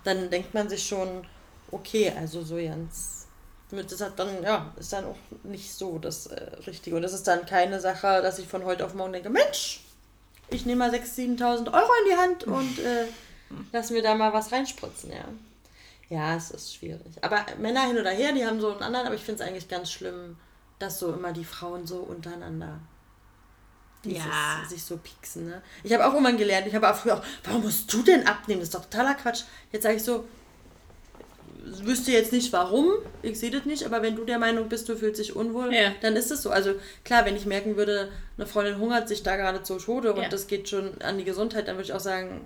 dann 0.05 0.30
denkt 0.30 0.55
man 0.55 0.68
sich 0.68 0.86
schon, 0.86 1.26
okay, 1.70 2.12
also 2.16 2.42
so 2.42 2.57
ganz 2.57 3.21
das 3.72 4.00
hat 4.00 4.18
dann, 4.18 4.42
ja, 4.42 4.72
ist 4.78 4.92
dann 4.92 5.06
auch 5.06 5.16
nicht 5.44 5.72
so 5.72 5.98
das 5.98 6.26
äh, 6.26 6.40
Richtige. 6.66 6.96
Und 6.96 7.02
das 7.02 7.12
ist 7.12 7.26
dann 7.26 7.46
keine 7.46 7.80
Sache, 7.80 8.20
dass 8.22 8.38
ich 8.38 8.46
von 8.46 8.64
heute 8.64 8.84
auf 8.84 8.94
morgen 8.94 9.12
denke, 9.12 9.30
Mensch, 9.30 9.80
ich 10.50 10.66
nehme 10.66 10.86
mal 10.86 10.94
6.000, 10.94 11.38
7.000 11.38 11.72
Euro 11.72 11.90
in 12.04 12.10
die 12.10 12.16
Hand 12.16 12.44
und 12.44 12.78
äh, 12.78 13.06
lass 13.72 13.90
mir 13.90 14.02
da 14.02 14.14
mal 14.14 14.32
was 14.32 14.52
reinspritzen, 14.52 15.10
ja. 15.10 15.24
Ja, 16.08 16.36
es 16.36 16.50
ist 16.50 16.74
schwierig. 16.74 17.12
Aber 17.22 17.46
Männer 17.58 17.86
hin 17.86 17.98
oder 17.98 18.10
her, 18.10 18.32
die 18.32 18.44
haben 18.44 18.60
so 18.60 18.70
einen 18.70 18.82
anderen, 18.82 19.06
aber 19.06 19.14
ich 19.14 19.24
finde 19.24 19.42
es 19.42 19.48
eigentlich 19.48 19.68
ganz 19.68 19.90
schlimm, 19.90 20.36
dass 20.78 20.98
so 20.98 21.12
immer 21.12 21.32
die 21.32 21.44
Frauen 21.44 21.86
so 21.86 22.00
untereinander 22.00 22.80
dieses, 24.04 24.24
ja. 24.24 24.62
sich 24.68 24.84
so 24.84 24.98
pieksen. 24.98 25.46
Ne? 25.46 25.62
Ich 25.84 25.92
habe 25.92 26.06
auch 26.06 26.14
immer 26.14 26.32
gelernt, 26.32 26.66
ich 26.66 26.74
habe 26.74 26.90
auch 26.90 26.96
früher 26.96 27.14
auch, 27.16 27.24
warum 27.44 27.62
musst 27.62 27.92
du 27.92 28.02
denn 28.02 28.26
abnehmen? 28.26 28.60
Das 28.60 28.68
ist 28.68 28.74
doch 28.74 28.84
totaler 28.84 29.14
Quatsch. 29.14 29.44
Jetzt 29.70 29.84
sage 29.84 29.96
ich 29.96 30.02
so, 30.02 30.28
wüsste 31.64 32.12
jetzt 32.12 32.32
nicht 32.32 32.52
warum, 32.52 32.90
ich 33.22 33.38
sehe 33.38 33.50
das 33.50 33.64
nicht, 33.64 33.84
aber 33.84 34.02
wenn 34.02 34.16
du 34.16 34.24
der 34.24 34.38
Meinung 34.38 34.68
bist, 34.68 34.88
du 34.88 34.96
fühlst 34.96 35.20
dich 35.20 35.36
unwohl, 35.36 35.72
ja. 35.72 35.92
dann 36.00 36.16
ist 36.16 36.30
es 36.30 36.42
so. 36.42 36.50
Also 36.50 36.74
klar, 37.04 37.24
wenn 37.24 37.36
ich 37.36 37.46
merken 37.46 37.76
würde, 37.76 38.10
eine 38.36 38.46
Freundin 38.46 38.78
hungert 38.78 39.08
sich 39.08 39.22
da 39.22 39.36
gerade 39.36 39.62
zu 39.62 39.78
Tode 39.78 40.12
und 40.12 40.22
ja. 40.22 40.28
das 40.28 40.46
geht 40.46 40.68
schon 40.68 41.00
an 41.02 41.18
die 41.18 41.24
Gesundheit, 41.24 41.68
dann 41.68 41.76
würde 41.76 41.84
ich 41.84 41.92
auch 41.92 42.00
sagen, 42.00 42.40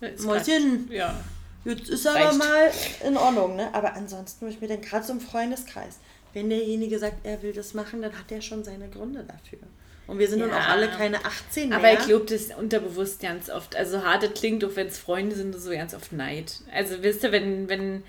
Mäuschen, 0.00 0.90
ja. 0.90 1.18
jetzt 1.64 1.88
ist 1.88 2.06
aber 2.06 2.26
Reicht. 2.26 2.38
mal 2.38 2.70
in 3.06 3.16
Ordnung, 3.16 3.56
ne? 3.56 3.68
Aber 3.72 3.94
ansonsten 3.94 4.42
würde 4.42 4.54
ich 4.54 4.60
mir 4.60 4.68
dann 4.68 4.82
gerade 4.82 5.04
so 5.04 5.12
im 5.12 5.20
Freundeskreis, 5.20 5.98
wenn 6.32 6.50
derjenige 6.50 6.98
sagt, 6.98 7.24
er 7.24 7.42
will 7.42 7.52
das 7.52 7.74
machen, 7.74 8.02
dann 8.02 8.12
hat 8.12 8.30
er 8.30 8.42
schon 8.42 8.64
seine 8.64 8.88
Gründe 8.88 9.24
dafür. 9.24 9.66
Und 10.06 10.18
wir 10.18 10.28
sind 10.28 10.40
ja. 10.40 10.46
nun 10.46 10.54
auch 10.54 10.68
alle 10.68 10.88
keine 10.88 11.24
18 11.24 11.70
mehr. 11.70 11.78
Aber 11.78 11.92
ich 11.92 12.00
glaube, 12.00 12.24
das 12.24 12.42
ist 12.42 12.56
unterbewusst 12.56 13.20
ganz 13.20 13.48
oft. 13.48 13.74
Also 13.74 14.02
hart 14.02 14.22
das 14.22 14.34
klingt, 14.34 14.62
auch 14.64 14.76
wenn 14.76 14.88
es 14.88 14.98
Freunde 14.98 15.34
sind, 15.34 15.54
so 15.58 15.70
ganz 15.70 15.94
oft 15.94 16.12
Neid. 16.12 16.60
Also 16.72 17.02
wisst 17.02 17.22
ihr, 17.22 17.32
wenn, 17.32 17.68
wenn 17.70 18.02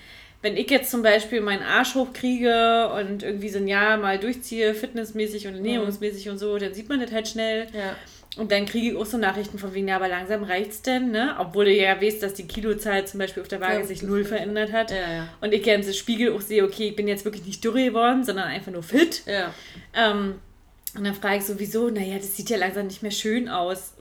wenn 0.45 0.57
ich 0.57 0.69
jetzt 0.69 0.91
zum 0.91 1.01
Beispiel 1.01 1.41
meinen 1.41 1.63
Arsch 1.63 1.95
hochkriege 1.95 2.89
und 2.89 3.23
irgendwie 3.23 3.49
so 3.49 3.57
ein 3.57 3.67
Jahr 3.67 3.97
mal 3.97 4.19
durchziehe, 4.19 4.75
fitnessmäßig 4.75 5.47
und 5.47 5.55
ernährungsmäßig 5.55 6.27
mhm. 6.27 6.33
und 6.33 6.37
so, 6.37 6.55
dann 6.59 6.71
sieht 6.71 6.87
man 6.87 6.99
das 6.99 7.11
halt 7.11 7.27
schnell. 7.27 7.65
Ja. 7.73 7.95
Und 8.37 8.51
dann 8.51 8.67
kriege 8.67 8.91
ich 8.91 8.95
auch 8.95 9.07
so 9.07 9.17
Nachrichten 9.17 9.57
von 9.57 9.73
wegen, 9.73 9.87
ja, 9.87 9.95
aber 9.95 10.07
langsam 10.07 10.43
reicht 10.43 10.69
es 10.69 10.81
denn, 10.83 11.09
ne? 11.09 11.35
Obwohl 11.39 11.65
du 11.65 11.73
ja 11.73 11.99
weißt, 11.99 12.21
dass 12.21 12.35
die 12.35 12.45
Kilozahl 12.45 13.07
zum 13.07 13.21
Beispiel 13.21 13.41
auf 13.41 13.47
der 13.47 13.59
Waage 13.59 13.79
ja, 13.79 13.85
sich 13.85 14.03
null 14.03 14.23
verändert 14.23 14.71
hat. 14.71 14.91
Ja, 14.91 14.97
ja. 14.97 15.27
Und 15.41 15.51
ich 15.51 15.65
ja 15.65 15.73
im 15.73 15.93
Spiegel 15.93 16.31
auch 16.31 16.41
sehe, 16.41 16.63
okay, 16.63 16.89
ich 16.89 16.95
bin 16.95 17.07
jetzt 17.07 17.25
wirklich 17.25 17.45
nicht 17.45 17.63
dürre 17.63 17.83
geworden, 17.83 18.23
sondern 18.23 18.45
einfach 18.45 18.71
nur 18.71 18.83
fit. 18.83 19.23
Ja. 19.25 19.51
Ähm, 19.95 20.35
und 20.95 21.03
dann 21.05 21.15
frage 21.15 21.37
ich 21.37 21.45
sowieso, 21.45 21.89
naja, 21.89 22.17
das 22.17 22.37
sieht 22.37 22.51
ja 22.51 22.57
langsam 22.57 22.85
nicht 22.85 23.01
mehr 23.01 23.11
schön 23.11 23.49
aus. 23.49 23.93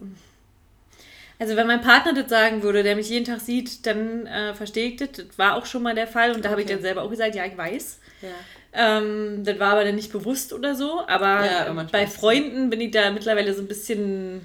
Also 1.45 1.57
wenn 1.57 1.67
mein 1.67 1.83
Partner 1.83 2.15
das 2.15 2.31
sagen 2.31 2.63
würde, 2.63 2.83
der 2.83 2.97
mich 2.97 3.11
jeden 3.11 3.27
Tag 3.27 3.41
sieht, 3.41 3.85
dann 3.85 4.25
äh, 4.27 4.55
verstehe 4.55 4.89
ich 4.89 4.97
das. 4.97 5.11
Das 5.13 5.27
war 5.37 5.57
auch 5.57 5.67
schon 5.67 5.83
mal 5.83 5.95
der 5.95 6.07
Fall 6.07 6.33
und 6.33 6.43
da 6.43 6.49
habe 6.49 6.63
ich 6.63 6.67
Okay. 6.67 6.75
dann 6.77 6.83
selber 6.83 7.03
auch 7.03 7.11
gesagt, 7.11 7.35
ja, 7.35 7.45
ich 7.45 7.55
weiß. 7.57 7.99
Ja. 8.23 8.29
Ähm, 8.99 9.45
das 9.45 9.59
war 9.59 9.73
aber 9.73 9.85
dann 9.85 9.95
nicht 9.95 10.11
bewusst 10.11 10.55
oder 10.55 10.75
so. 10.75 11.03
Aber 11.07 11.45
Ja, 11.45 11.87
bei. 11.93 12.07
Freunden 12.07 12.71
bin 12.71 12.81
ich 12.81 12.93
da 12.93 13.11
mittlerweile 13.11 13.53
so 13.53 13.61
ein 13.61 13.69
bisschen. 13.69 14.41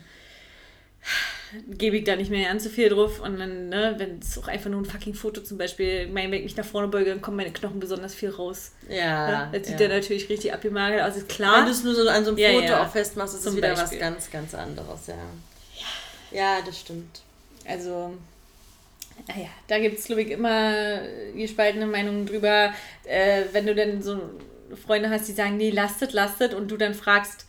gebe 1.69 1.95
ich 1.97 2.03
da 2.03 2.15
nicht 2.17 2.29
mehr 2.29 2.47
ganz 2.49 2.65
so 2.65 2.69
viel 2.69 2.89
drauf. 2.89 3.21
Und 3.21 3.39
dann, 3.39 3.69
ne, 3.69 3.95
wenn 3.97 4.19
es 4.19 4.37
auch 4.37 4.49
einfach 4.49 4.69
nur 4.69 4.81
ein 4.81 4.85
fucking 4.85 5.13
Foto 5.13 5.41
zum 5.41 5.57
Beispiel, 5.57 6.07
mein, 6.07 6.29
wenn 6.31 6.39
ich 6.39 6.43
mich 6.43 6.57
nach 6.57 6.65
vorne 6.65 6.89
beuge, 6.89 7.09
dann 7.11 7.21
kommen 7.21 7.37
meine 7.37 7.51
Knochen 7.53 7.79
besonders 7.79 8.13
viel 8.13 8.29
raus. 8.29 8.73
Ja. 8.89 9.29
Ja, 9.31 9.49
das 9.53 9.67
sieht 9.67 9.79
ja. 9.79 9.87
dann 9.87 9.97
natürlich 9.97 10.27
richtig 10.29 10.53
abgemagert 10.53 11.01
aus. 11.01 11.15
Ist 11.15 11.29
Wenn 11.29 11.35
klar. 11.37 11.63
du 11.65 11.71
es 11.71 11.83
nur 11.83 11.95
so 11.95 12.07
an 12.09 12.25
so 12.25 12.31
einem 12.35 12.55
Foto 12.55 12.65
ja. 12.67 12.83
auch 12.83 12.91
festmachst, 12.91 13.35
ist 13.35 13.45
es 13.45 13.55
wieder 13.55 13.69
Beispiel. 13.73 13.99
was 13.99 13.99
ganz, 13.99 14.29
ganz 14.29 14.53
anderes, 14.53 15.07
ja. 15.07 15.15
Ja, 16.31 16.61
das 16.65 16.79
stimmt. 16.79 17.21
Also, 17.67 18.13
naja, 19.27 19.49
da 19.67 19.79
gibt 19.79 19.99
es, 19.99 20.05
glaube 20.05 20.21
ich, 20.21 20.31
immer 20.31 20.99
gespaltene 21.35 21.85
Meinungen 21.85 22.25
drüber. 22.25 22.73
Äh, 23.05 23.43
wenn 23.51 23.65
du 23.65 23.75
dann 23.75 24.01
so 24.01 24.19
Freunde 24.85 25.09
hast, 25.09 25.27
die 25.27 25.33
sagen, 25.33 25.57
nee, 25.57 25.71
lastet, 25.71 26.13
lastet, 26.13 26.53
und 26.53 26.69
du 26.69 26.77
dann 26.77 26.93
fragst, 26.93 27.45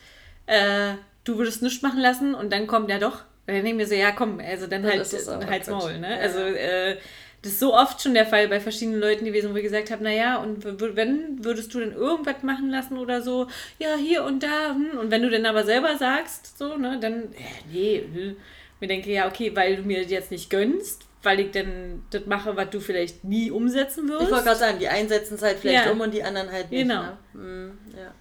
äh, 0.46 0.94
du 1.24 1.36
würdest 1.38 1.62
nichts 1.62 1.82
machen 1.82 2.00
lassen, 2.00 2.34
und 2.34 2.52
dann 2.52 2.66
kommt 2.66 2.90
ja 2.90 2.98
doch. 2.98 3.24
Und 3.46 3.54
dann 3.56 3.66
ich 3.66 3.74
mir 3.74 3.86
so, 3.86 3.94
ja, 3.94 4.12
komm, 4.12 4.40
also 4.40 4.66
dann 4.66 4.84
Ja, 4.84 4.90
halt 4.90 5.48
halt's. 5.48 5.68
Maul, 5.68 5.98
ne? 5.98 6.16
Ja. 6.16 6.20
Also, 6.20 6.40
äh, 6.40 6.96
das 7.42 7.52
ist 7.52 7.60
so 7.60 7.74
oft 7.74 8.02
schon 8.02 8.12
der 8.12 8.26
Fall 8.26 8.48
bei 8.48 8.60
verschiedenen 8.60 9.00
Leuten 9.00 9.24
gewesen, 9.24 9.52
wo 9.52 9.56
ich 9.56 9.62
gesagt 9.62 9.90
habe, 9.90 10.04
naja, 10.04 10.36
und 10.36 10.62
wenn, 10.62 11.42
würdest 11.42 11.72
du 11.72 11.80
denn 11.80 11.92
irgendwas 11.92 12.42
machen 12.42 12.68
lassen 12.68 12.98
oder 12.98 13.22
so? 13.22 13.46
Ja, 13.78 13.96
hier 13.96 14.24
und 14.24 14.42
da. 14.42 14.74
Hm. 14.74 14.98
Und 14.98 15.10
wenn 15.10 15.22
du 15.22 15.30
dann 15.30 15.46
aber 15.46 15.64
selber 15.64 15.96
sagst, 15.96 16.58
so, 16.58 16.76
ne, 16.76 16.98
dann, 17.00 17.32
äh, 17.32 17.72
nee, 17.72 18.02
hm. 18.12 18.36
Mir 18.80 18.88
denke, 18.88 19.10
ja, 19.10 19.28
okay, 19.28 19.54
weil 19.54 19.76
du 19.76 19.82
mir 19.82 20.02
das 20.02 20.10
jetzt 20.10 20.30
nicht 20.30 20.50
gönnst, 20.50 21.02
weil 21.22 21.40
ich 21.40 21.50
dann 21.50 22.02
das 22.10 22.24
mache, 22.26 22.56
was 22.56 22.70
du 22.70 22.80
vielleicht 22.80 23.24
nie 23.24 23.50
umsetzen 23.50 24.08
wirst. 24.08 24.22
Ich 24.24 24.30
wollte 24.30 24.44
gerade 24.44 24.58
sagen, 24.58 24.78
die 24.78 24.88
einen 24.88 25.08
setzen 25.08 25.34
es 25.34 25.42
halt 25.42 25.58
vielleicht 25.58 25.86
Ja. 25.86 25.92
um 25.92 26.00
und 26.00 26.12
die 26.14 26.22
anderen 26.22 26.50
halt 26.50 26.70
nicht. 26.70 26.80
Genau. 26.82 27.02
Ne? 27.02 27.18
Hm, 27.34 27.78
ja. 27.96 28.14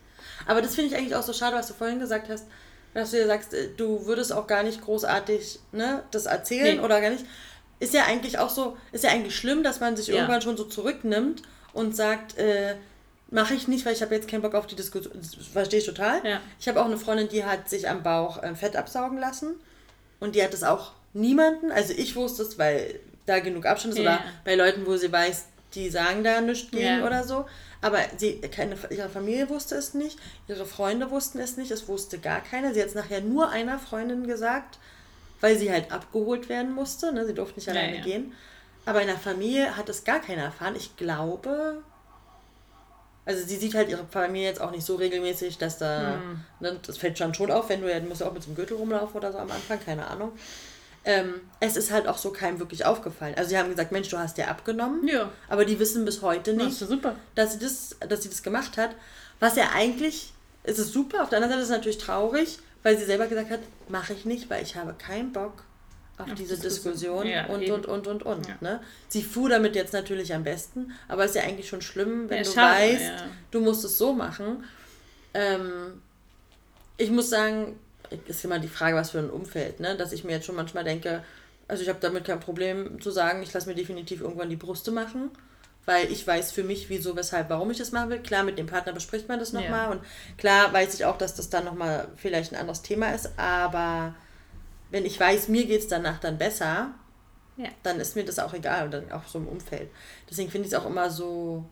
Aber 0.45 0.62
das 0.62 0.76
finde 0.76 0.91
ich 0.93 0.97
eigentlich 0.99 1.16
auch 1.16 1.24
so 1.24 1.32
schade, 1.34 1.55
was 1.55 1.68
du 1.68 1.74
vorhin 1.74 1.99
gesagt 1.99 2.28
hast, 2.30 2.45
dass 2.93 3.12
du 3.12 3.18
dir 3.18 3.28
sagst, 3.28 3.53
äh, 3.53 3.70
du 3.78 4.05
würdest 4.05 4.34
auch 4.34 4.47
gar 4.47 4.64
nicht 4.64 4.82
großartig 4.82 5.60
ne, 5.72 6.03
das 6.12 6.26
erzählen 6.26 6.78
Nee. 6.78 6.84
oder 6.84 6.99
gar 7.01 7.12
nicht. 7.12 7.26
Ist 7.80 7.93
ja 7.93 8.03
eigentlich 8.05 8.38
auch 8.39 8.49
so, 8.49 8.76
ist 8.91 9.03
ja 9.05 9.12
eigentlich 9.12 9.36
schlimm, 9.38 9.64
dass 9.64 9.80
man 9.80 9.95
sich 9.95 10.07
Ja. 10.07 10.16
irgendwann 10.16 10.41
schon 10.41 10.57
so 10.57 10.66
zurücknimmt 10.66 11.43
und 11.72 11.95
sagt, 11.95 12.38
äh, 12.38 12.76
mache 13.30 13.53
ich 13.53 13.68
nicht, 13.70 13.86
weil 13.86 13.93
ich 13.93 14.01
habe 14.01 14.16
jetzt 14.16 14.28
keinen 14.28 14.41
Bock 14.41 14.55
auf 14.55 14.68
die 14.68 14.76
Diskussion. 14.76 15.14
Verstehe 15.53 15.80
ich 15.80 15.86
total. 15.86 16.20
Ja. 16.28 16.41
Ich 16.60 16.68
habe 16.68 16.82
auch 16.82 16.86
eine 16.86 16.97
Freundin, 16.97 17.30
die 17.30 17.45
hat 17.45 17.70
sich 17.70 17.88
am 17.88 18.03
Bauch 18.03 18.41
äh, 18.43 18.55
Fett 18.55 18.76
absaugen 18.76 19.20
lassen 19.20 19.55
und 20.20 20.36
die 20.36 20.44
hat 20.44 20.54
es 20.54 20.64
auch 20.64 20.92
niemanden, 21.14 21.72
also 21.72 21.94
ich 21.94 22.16
wusste 22.16 22.44
es, 22.44 22.58
weil 22.60 23.00
da 23.26 23.40
genug 23.40 23.66
Abstand 23.66 23.94
ist 23.96 24.00
Ja. 24.02 24.16
oder 24.16 24.24
bei 24.46 24.56
Leuten, 24.56 24.86
wo 24.86 24.96
sie 24.98 25.12
weiß, 25.12 25.46
die 25.76 25.90
sagen 25.90 26.24
da 26.24 26.42
nichts 26.42 26.72
gegen 26.72 27.00
Ja. 27.00 27.06
oder 27.06 27.24
so. 27.24 27.46
Aber 27.82 28.00
sie, 28.18 28.40
keine, 28.42 28.76
ihre 28.90 29.08
Familie 29.10 29.50
wusste 29.50 29.76
es 29.76 29.94
nicht, 29.94 30.20
ihre 30.48 30.66
Freunde 30.66 31.12
wussten 31.12 31.40
es 31.40 31.56
nicht, 31.58 31.72
es 31.72 31.88
wusste 31.88 32.18
gar 32.20 32.42
keiner. 32.42 32.74
Sie 32.74 32.82
hat 32.82 32.90
es 32.90 32.96
nachher 32.96 33.22
nur 33.22 33.50
einer 33.50 33.80
Freundin 33.80 34.28
gesagt, 34.28 34.80
weil 35.42 35.58
sie 35.58 35.72
halt 35.72 35.92
abgeholt 35.92 36.50
werden 36.50 36.74
musste. 36.74 37.14
Ne? 37.14 37.26
Sie 37.26 37.34
durfte 37.34 37.56
nicht 37.56 37.68
Ja, 37.68 37.74
alleine 37.74 37.98
ja. 37.98 38.04
gehen. 38.04 38.34
Aber 38.86 39.02
in 39.02 39.08
der 39.08 39.18
Familie 39.18 39.78
hat 39.78 39.88
es 39.90 40.04
gar 40.04 40.20
keiner 40.20 40.44
erfahren. 40.44 40.76
Ich 40.76 40.98
glaube, 40.98 41.82
also 43.30 43.46
sie 43.46 43.58
sieht 43.58 43.76
halt 43.76 43.90
ihre 43.90 44.06
Familie 44.10 44.48
jetzt 44.48 44.60
auch 44.60 44.72
nicht 44.72 44.84
so 44.84 44.96
regelmäßig, 44.96 45.60
dass 45.60 45.78
da, 45.78 46.16
Hm. 46.16 46.40
ne, 46.62 46.80
das 46.86 46.98
fällt 46.98 47.18
schon 47.20 47.34
schon 47.36 47.52
auf, 47.52 47.70
wenn 47.70 47.80
du 47.82 47.90
ja, 47.92 48.00
du 48.00 48.08
musst 48.08 48.22
ja 48.22 48.28
auch 48.28 48.34
mit 48.34 48.42
so 48.42 48.48
einem 48.50 48.56
Gürtel 48.56 48.76
rumlaufen 48.78 49.16
oder 49.16 49.32
so 49.32 49.38
am 49.38 49.52
Anfang, 49.52 49.80
keine 49.86 50.08
Ahnung. 50.08 50.32
Ähm, 51.06 51.36
es 51.60 51.78
ist 51.78 51.92
halt 51.92 52.08
auch 52.08 52.18
so 52.18 52.32
keinem 52.32 52.60
wirklich 52.60 52.86
aufgefallen. 52.86 53.36
Also 53.38 53.52
sie 53.52 53.58
haben 53.60 53.70
gesagt, 53.70 53.92
Mensch, 53.92 54.10
du 54.10 54.18
hast 54.18 54.38
ja 54.40 54.48
abgenommen, 54.48 55.08
Ja, 55.08 55.30
aber 55.48 55.64
die 55.64 55.80
wissen 55.80 56.04
bis 56.06 56.22
heute 56.24 56.56
das 56.56 56.64
nicht, 56.66 56.82
ist 56.82 56.90
super. 56.90 57.16
dass 57.36 57.54
sie 57.54 57.60
das, 57.60 57.96
dass 58.10 58.24
sie 58.24 58.30
das 58.30 58.42
gemacht 58.44 58.78
hat. 58.78 58.96
Was 59.40 59.56
ja 59.56 59.70
eigentlich, 59.76 60.34
ist 60.64 60.80
es 60.80 60.92
super, 60.92 61.22
auf 61.24 61.30
der 61.30 61.38
anderen 61.38 61.52
Seite 61.54 61.62
ist 61.62 61.70
es 61.70 61.76
natürlich 61.76 61.98
traurig, 62.00 62.58
weil 62.84 62.98
sie 62.98 63.06
selber 63.06 63.28
gesagt 63.28 63.52
hat, 63.52 63.60
mache 63.90 64.14
ich 64.14 64.26
nicht, 64.26 64.50
weil 64.50 64.64
ich 64.64 64.76
habe 64.76 64.94
keinen 64.94 65.32
Bock 65.32 65.64
auf, 66.20 66.34
diese 66.36 66.58
Diskussion. 66.58 67.26
Ja, 67.28 67.46
und, 67.48 67.70
und, 67.70 67.86
und, 67.86 68.08
und, 68.08 68.24
und. 68.24 68.48
Ja. 68.48 68.58
Ne? 68.62 68.82
Sie 69.08 69.24
fuhr 69.24 69.50
damit 69.50 69.76
jetzt 69.76 69.94
natürlich 69.94 70.34
am 70.34 70.44
besten, 70.44 70.92
aber 71.08 71.24
es 71.26 71.32
ist 71.32 71.38
ja 71.38 71.44
eigentlich 71.44 71.70
schon 71.70 71.82
schlimm, 71.82 72.30
wenn 72.30 72.38
Ja, 72.40 72.44
du 72.44 72.52
schade, 72.52 72.82
weißt, 72.82 73.02
ja. 73.02 73.16
du 73.52 73.62
musst 73.62 73.84
es 73.86 73.98
so 73.98 74.14
machen. 74.14 74.64
Ähm, 75.34 76.02
ich 76.98 77.12
muss 77.12 77.30
sagen, 77.30 77.80
ist 78.28 78.44
immer 78.44 78.60
die 78.60 78.68
Frage, 78.68 78.96
was 78.96 79.12
für 79.12 79.20
ein 79.20 79.30
Umfeld, 79.30 79.80
ne? 79.80 79.96
dass 79.96 80.12
ich 80.12 80.24
mir 80.24 80.34
jetzt 80.34 80.46
schon 80.46 80.56
manchmal 80.56 80.84
denke, 80.84 81.24
also 81.68 81.84
ich 81.84 81.90
habe 81.90 82.00
damit 82.02 82.26
kein 82.26 82.40
Problem 82.40 83.00
zu 83.00 83.12
sagen, 83.12 83.44
ich 83.44 83.54
lasse 83.54 83.70
mir 83.70 83.76
definitiv 83.76 84.22
irgendwann 84.22 84.50
die 84.50 84.56
Brüste 84.56 84.92
machen, 84.92 85.30
weil 85.86 86.12
ich 86.12 86.26
weiß 86.26 86.52
für 86.52 86.64
mich, 86.64 86.90
wieso, 86.90 87.16
weshalb, 87.16 87.50
warum 87.50 87.70
ich 87.72 87.78
das 87.78 87.92
machen 87.92 88.10
will. 88.10 88.20
Klar, 88.20 88.44
mit 88.44 88.58
dem 88.58 88.66
Partner 88.66 88.92
bespricht 88.94 89.28
man 89.28 89.40
das 89.40 89.52
Ja. 89.52 89.62
nochmal 89.62 89.92
und 89.92 90.02
klar 90.38 90.74
weiß 90.74 90.96
ich 90.96 91.06
auch, 91.06 91.18
dass 91.18 91.36
das 91.36 91.50
dann 91.52 91.66
nochmal 91.66 92.08
vielleicht 92.16 92.52
ein 92.52 92.60
anderes 92.60 92.82
Thema 92.82 93.12
ist, 93.14 93.30
aber 93.38 94.16
wenn 94.92 95.06
ich 95.06 95.20
weiß, 95.20 95.48
mir 95.48 95.66
geht 95.66 95.82
es 95.82 95.88
danach 95.88 96.20
dann 96.20 96.38
besser, 96.38 96.94
Ja. 97.58 97.70
dann 97.84 98.00
ist 98.00 98.16
mir 98.16 98.24
das 98.26 98.40
auch 98.40 98.54
egal 98.54 98.86
und 98.86 98.92
dann 98.92 99.12
auch 99.12 99.28
so 99.28 99.38
im 99.40 99.48
Umfeld. 99.48 99.90
Deswegen 100.30 100.50
finde 100.50 100.68
ich 100.68 100.74
es 100.74 100.80
auch 100.80 100.86
immer 100.86 101.10
so, 101.10 101.66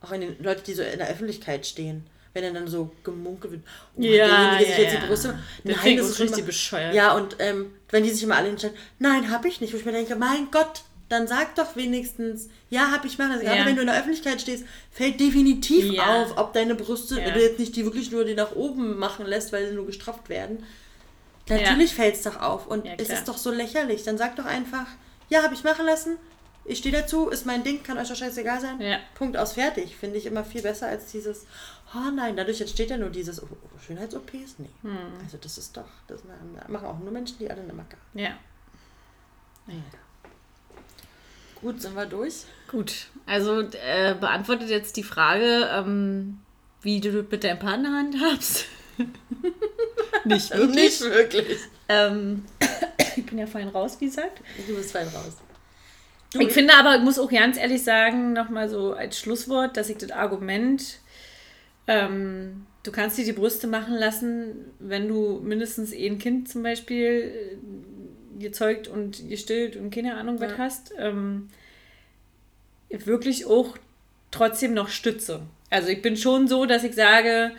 auch 0.00 0.12
in 0.12 0.20
den 0.22 0.42
Leuten, 0.42 0.62
die 0.66 0.74
so 0.74 0.82
in 0.82 0.98
der 0.98 1.08
Öffentlichkeit 1.08 1.66
stehen, 1.66 2.06
wenn 2.32 2.42
dann, 2.42 2.54
dann 2.54 2.68
so 2.68 2.90
gemunkelt 3.04 3.52
wird, 3.52 3.62
oh, 3.96 4.02
Ja, 4.02 4.26
derjenige 4.26 4.64
sich 4.64 4.76
ja, 4.78 4.82
jetzt 4.84 4.94
ja. 4.94 5.00
die 5.00 5.06
Brüste. 5.06 5.38
Das 5.64 5.76
Nein, 5.84 5.96
das 5.96 6.06
ist 6.10 6.20
richtig 6.20 6.38
immer, 6.38 6.46
bescheuert. 6.46 6.94
Ja, 6.94 7.14
und 7.14 7.36
ähm, 7.38 7.70
wenn 7.90 8.02
die 8.02 8.10
sich 8.10 8.22
immer 8.22 8.36
alle 8.36 8.48
entscheiden, 8.48 8.76
nein, 8.98 9.30
habe 9.30 9.46
ich 9.48 9.60
nicht, 9.60 9.72
wo 9.72 9.76
ich 9.76 9.84
mir 9.84 9.92
denke, 9.92 10.16
mein 10.16 10.50
Gott, 10.50 10.82
dann 11.10 11.28
sag 11.28 11.54
doch 11.54 11.76
wenigstens, 11.76 12.48
ja, 12.70 12.90
habe 12.90 13.06
ich 13.06 13.18
machen. 13.18 13.38
Gerade 13.38 13.58
Ja. 13.58 13.66
wenn 13.66 13.76
du 13.76 13.82
in 13.82 13.86
der 13.86 13.96
Öffentlichkeit 13.98 14.40
stehst, 14.40 14.64
fällt 14.90 15.20
definitiv 15.20 15.92
Ja. 15.92 16.22
auf, 16.22 16.36
ob 16.38 16.54
deine 16.54 16.74
Brüste, 16.74 17.20
Ja. 17.20 17.26
wenn 17.26 17.34
du 17.34 17.40
jetzt 17.42 17.58
nicht 17.60 17.76
die 17.76 17.84
wirklich 17.84 18.10
nur 18.10 18.24
die 18.24 18.34
nach 18.34 18.52
oben 18.56 18.98
machen 18.98 19.26
lässt, 19.26 19.52
weil 19.52 19.68
sie 19.68 19.74
nur 19.74 19.86
gestrafft 19.86 20.28
werden. 20.28 20.64
Natürlich 21.48 21.94
fällt 21.94 22.14
es 22.14 22.22
doch 22.22 22.40
auf 22.40 22.66
und 22.66 22.86
Ja, 22.86 22.94
es 22.96 23.10
ist 23.10 23.28
doch 23.28 23.36
so 23.36 23.50
lächerlich. 23.50 24.02
Dann 24.02 24.16
sag 24.16 24.36
doch 24.36 24.46
einfach, 24.46 24.86
ja, 25.28 25.42
habe 25.42 25.54
ich 25.54 25.62
machen 25.62 25.84
lassen, 25.84 26.16
ich 26.64 26.78
stehe 26.78 26.94
dazu, 26.94 27.28
ist 27.28 27.44
mein 27.44 27.62
Ding, 27.62 27.82
kann 27.82 27.98
euch 27.98 28.08
doch 28.08 28.16
scheißegal 28.16 28.60
sein. 28.60 28.80
Ja. 28.80 28.98
Punkt 29.14 29.36
aus, 29.36 29.52
fertig. 29.52 29.96
Finde 29.96 30.16
ich 30.16 30.24
immer 30.26 30.44
viel 30.44 30.62
besser 30.62 30.88
als 30.88 31.12
dieses, 31.12 31.46
oh 31.94 32.10
nein, 32.14 32.36
dadurch 32.36 32.60
entsteht 32.60 32.88
ja 32.88 32.96
nur 32.96 33.10
dieses 33.10 33.42
oh, 33.42 33.48
Schönheits-OPs. 33.86 34.58
Nee. 34.58 34.70
Hm. 34.82 34.98
Also 35.22 35.36
das 35.36 35.58
ist 35.58 35.76
doch, 35.76 35.88
das 36.06 36.22
machen 36.68 36.86
auch 36.86 36.98
nur 36.98 37.12
Menschen, 37.12 37.38
die 37.38 37.50
alle 37.50 37.60
eine 37.60 37.74
Macke 37.74 37.96
haben. 37.96 38.18
Ja. 38.18 38.38
Gut, 41.60 41.82
sind 41.82 41.94
wir 41.94 42.06
durch? 42.06 42.44
Gut, 42.70 43.06
also 43.26 43.60
äh, 43.60 44.14
beantwortet 44.18 44.68
jetzt 44.68 44.96
die 44.96 45.02
Frage, 45.02 45.68
ähm, 45.72 46.40
wie 46.82 47.00
du 47.00 47.22
mit 47.22 47.44
deinem 47.44 47.58
Partner 47.58 47.92
handhabst. 47.96 48.66
Nicht 50.24 50.50
wirklich. 50.54 50.76
Nicht 50.76 51.00
wirklich. 51.02 51.58
Ähm, 51.88 52.44
ich 53.16 53.26
bin 53.26 53.38
ja 53.38 53.46
vorhin 53.46 53.68
raus, 53.68 53.96
wie 54.00 54.06
gesagt. 54.06 54.40
Du 54.66 54.74
bist 54.74 54.92
fein 54.92 55.06
raus. 55.08 55.36
Ich 56.38 56.52
finde 56.52 56.74
aber, 56.74 56.96
ich 56.96 57.02
muss 57.02 57.18
auch 57.18 57.30
ganz 57.30 57.56
ehrlich 57.56 57.84
sagen, 57.84 58.32
nochmal 58.32 58.68
so 58.68 58.94
als 58.94 59.18
Schlusswort, 59.18 59.76
dass 59.76 59.88
ich 59.88 59.98
das 59.98 60.10
Argument, 60.10 60.98
ähm, 61.86 62.66
du 62.82 62.90
kannst 62.90 63.18
dir 63.18 63.24
die 63.24 63.32
Brüste 63.32 63.66
machen 63.68 63.94
lassen, 63.94 64.72
wenn 64.80 65.06
du 65.06 65.40
mindestens 65.44 65.92
ein 65.92 66.18
Kind 66.18 66.48
zum 66.48 66.62
Beispiel 66.64 67.58
äh, 68.40 68.42
gezeugt 68.42 68.88
und 68.88 69.28
gestillt 69.28 69.76
und 69.76 69.94
keine 69.94 70.16
Ahnung 70.16 70.40
was 70.40 70.52
Ja. 70.52 70.58
hast, 70.58 70.92
ähm, 70.98 71.50
wirklich 72.88 73.46
auch 73.46 73.76
trotzdem 74.30 74.74
noch 74.74 74.88
stütze. 74.88 75.42
Also 75.70 75.88
ich 75.88 76.02
bin 76.02 76.16
schon 76.16 76.48
so, 76.48 76.66
dass 76.66 76.84
ich 76.84 76.94
sage, 76.94 77.52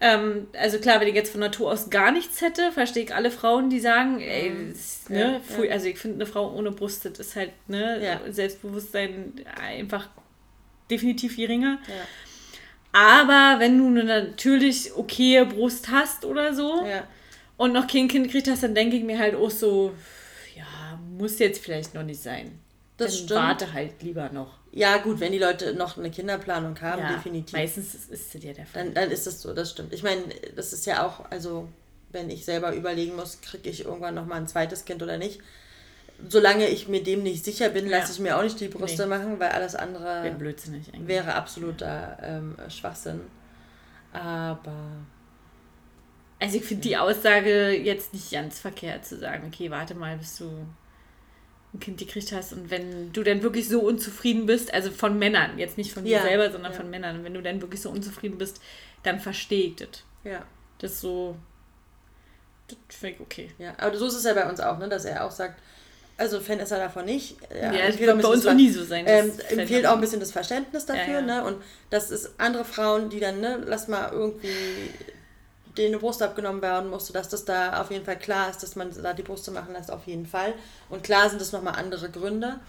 ähm, 0.00 0.46
also 0.58 0.78
klar, 0.78 1.00
wenn 1.00 1.08
ich 1.08 1.14
jetzt 1.14 1.30
von 1.32 1.40
Natur 1.40 1.70
aus 1.72 1.90
gar 1.90 2.10
nichts 2.10 2.40
hätte, 2.40 2.72
verstehe 2.72 3.04
ich 3.04 3.14
alle 3.14 3.30
Frauen, 3.30 3.68
die 3.70 3.80
sagen, 3.80 4.20
ey, 4.20 4.52
das, 4.72 5.08
Mhm. 5.08 5.16
Ja, 5.16 5.28
ne, 5.32 5.40
pfui, 5.40 5.70
also 5.70 5.86
ich 5.86 5.98
finde 5.98 6.16
eine 6.16 6.26
Frau 6.26 6.52
ohne 6.54 6.70
Brust, 6.70 7.04
das 7.04 7.18
ist 7.18 7.36
halt, 7.36 7.50
ne, 7.68 8.02
Ja. 8.02 8.20
Selbstbewusstsein 8.32 9.34
einfach 9.60 10.08
definitiv 10.90 11.36
geringer. 11.36 11.78
Ja. 11.88 11.94
Aber 12.92 13.60
wenn 13.60 13.78
du 13.78 13.86
eine 13.86 14.04
natürlich 14.04 14.94
okaye 14.96 15.44
Brust 15.46 15.90
hast 15.90 16.24
oder 16.24 16.54
so 16.54 16.84
Ja. 16.86 17.04
und 17.56 17.72
noch 17.72 17.86
kein 17.86 18.08
Kind 18.08 18.24
gekriegt 18.26 18.48
hast, 18.48 18.62
dann 18.62 18.74
denke 18.74 18.96
ich 18.96 19.04
mir 19.04 19.18
halt 19.18 19.34
auch 19.34 19.50
so, 19.50 19.94
ja, 20.56 20.98
muss 21.16 21.38
jetzt 21.38 21.62
vielleicht 21.62 21.94
noch 21.94 22.02
nicht 22.02 22.20
sein. 22.22 22.58
Das 22.96 23.12
dann 23.12 23.24
stimmt. 23.24 23.40
warte 23.40 23.72
halt 23.72 24.02
lieber 24.02 24.30
noch. 24.32 24.58
Ja, 24.72 24.98
gut, 24.98 25.18
wenn 25.20 25.32
die 25.32 25.38
Leute 25.38 25.74
noch 25.74 25.98
eine 25.98 26.10
Kinderplanung 26.10 26.80
haben, 26.80 27.02
ja, 27.02 27.12
definitiv. 27.14 27.52
Meistens 27.52 27.94
ist, 27.94 28.10
das 28.34 28.42
ja 28.42 28.52
der 28.52 28.66
Fall. 28.66 28.84
Dann, 28.84 28.94
dann 28.94 29.10
ist 29.10 29.26
es 29.26 29.42
so, 29.42 29.52
das 29.52 29.70
stimmt. 29.70 29.92
Ich 29.92 30.02
meine, 30.02 30.22
das 30.54 30.72
ist 30.72 30.86
ja 30.86 31.04
auch, 31.06 31.24
also 31.30 31.68
wenn 32.12 32.30
ich 32.30 32.44
selber 32.44 32.74
überlegen 32.74 33.16
muss, 33.16 33.40
kriege 33.40 33.68
ich 33.68 33.84
irgendwann 33.84 34.14
nochmal 34.14 34.38
ein 34.40 34.48
zweites 34.48 34.84
Kind 34.84 35.02
oder 35.02 35.16
nicht. 35.18 35.40
Solange 36.28 36.68
ich 36.68 36.86
mir 36.86 37.02
dem 37.02 37.22
nicht 37.22 37.44
sicher 37.44 37.70
bin, 37.70 37.88
lasse 37.88 38.08
Ja. 38.08 38.12
ich 38.14 38.18
mir 38.20 38.36
auch 38.36 38.42
nicht 38.42 38.60
die 38.60 38.68
Brüste 38.68 39.02
Nee. 39.04 39.08
machen, 39.08 39.40
weil 39.40 39.50
alles 39.50 39.74
andere 39.74 40.22
Wäre 40.24 40.34
blödsinnig 40.34 40.88
eigentlich. 40.92 41.08
wäre 41.08 41.34
absoluter 41.34 42.18
ähm, 42.22 42.56
Schwachsinn. 42.68 43.20
Aber 44.12 44.74
Also 46.38 46.56
ich 46.58 46.64
finde 46.64 46.82
die 46.82 46.96
Aussage 46.96 47.70
jetzt 47.70 48.12
nicht 48.12 48.30
ganz 48.32 48.58
verkehrt 48.58 49.04
zu 49.06 49.18
sagen, 49.18 49.46
okay, 49.46 49.70
warte 49.70 49.94
mal, 49.94 50.16
bis 50.18 50.36
du 50.36 50.50
ein 51.72 51.80
Kind 51.80 51.98
gekriegt 51.98 52.32
hast 52.32 52.52
und 52.52 52.70
wenn 52.70 53.12
du 53.12 53.22
dann 53.22 53.42
wirklich 53.42 53.68
so 53.68 53.80
unzufrieden 53.80 54.46
bist, 54.46 54.74
also 54.74 54.90
von 54.90 55.18
Männern, 55.18 55.58
jetzt 55.58 55.78
nicht 55.78 55.92
von 55.92 56.04
Ja, 56.04 56.18
dir 56.18 56.24
selber, 56.28 56.50
sondern 56.50 56.72
ja. 56.72 56.78
von 56.78 56.90
Männern, 56.90 57.18
und 57.18 57.24
wenn 57.24 57.34
du 57.34 57.42
dann 57.42 57.60
wirklich 57.60 57.80
so 57.80 57.90
unzufrieden 57.90 58.38
bist, 58.38 58.60
dann 59.04 59.20
verstehe 59.20 59.68
ich 59.68 59.76
das. 59.76 59.88
Ja. 60.24 60.44
Das 60.78 60.92
ist 60.92 61.00
so, 61.00 61.36
das 62.68 62.96
finde 62.96 63.16
ich 63.16 63.20
okay. 63.20 63.50
Ja, 63.58 63.74
aber 63.78 63.96
so 63.96 64.06
ist 64.06 64.14
es 64.14 64.24
ja 64.24 64.34
bei 64.34 64.48
uns 64.48 64.60
auch, 64.60 64.78
ne, 64.78 64.88
dass 64.88 65.04
er 65.04 65.24
auch 65.24 65.30
sagt, 65.30 65.60
also 66.16 66.38
Fan 66.40 66.58
ist 66.60 66.70
er 66.70 66.78
davon 66.78 67.06
nicht. 67.06 67.36
Ja, 67.50 67.72
Er 67.72 67.86
das 67.86 67.98
wird 67.98 68.20
bei 68.20 68.28
uns 68.28 68.46
auch 68.46 68.52
nie 68.52 68.68
so 68.68 68.84
sein. 68.84 69.04
Ähm, 69.08 69.32
empfiehlt 69.48 69.86
auch 69.86 69.94
ein 69.94 70.00
bisschen 70.02 70.20
das 70.20 70.32
Verständnis 70.32 70.84
dafür, 70.84 71.14
Ja, 71.14 71.20
ja. 71.20 71.42
ne? 71.42 71.44
Und 71.44 71.62
das 71.88 72.10
ist 72.10 72.34
andere 72.36 72.64
Frauen, 72.66 73.08
die 73.08 73.20
dann, 73.20 73.40
ne, 73.40 73.62
lass 73.64 73.88
mal 73.88 74.10
irgendwie 74.12 74.48
denen 75.80 75.94
eine 75.94 76.00
Brust 76.00 76.22
abgenommen 76.22 76.62
werden 76.62 76.90
musste, 76.90 77.12
dass 77.12 77.28
das 77.28 77.44
da 77.44 77.80
auf 77.80 77.90
jeden 77.90 78.04
Fall 78.04 78.18
klar 78.18 78.50
ist, 78.50 78.62
dass 78.62 78.76
man 78.76 78.90
da 79.02 79.12
die 79.12 79.22
Brüste 79.22 79.50
machen 79.50 79.72
lässt, 79.72 79.90
auf 79.90 80.06
jeden 80.06 80.26
Fall. 80.26 80.54
Und 80.88 81.02
klar 81.02 81.28
sind 81.28 81.40
das 81.40 81.52
nochmal 81.52 81.74
andere 81.74 82.10
Gründe. 82.10 82.60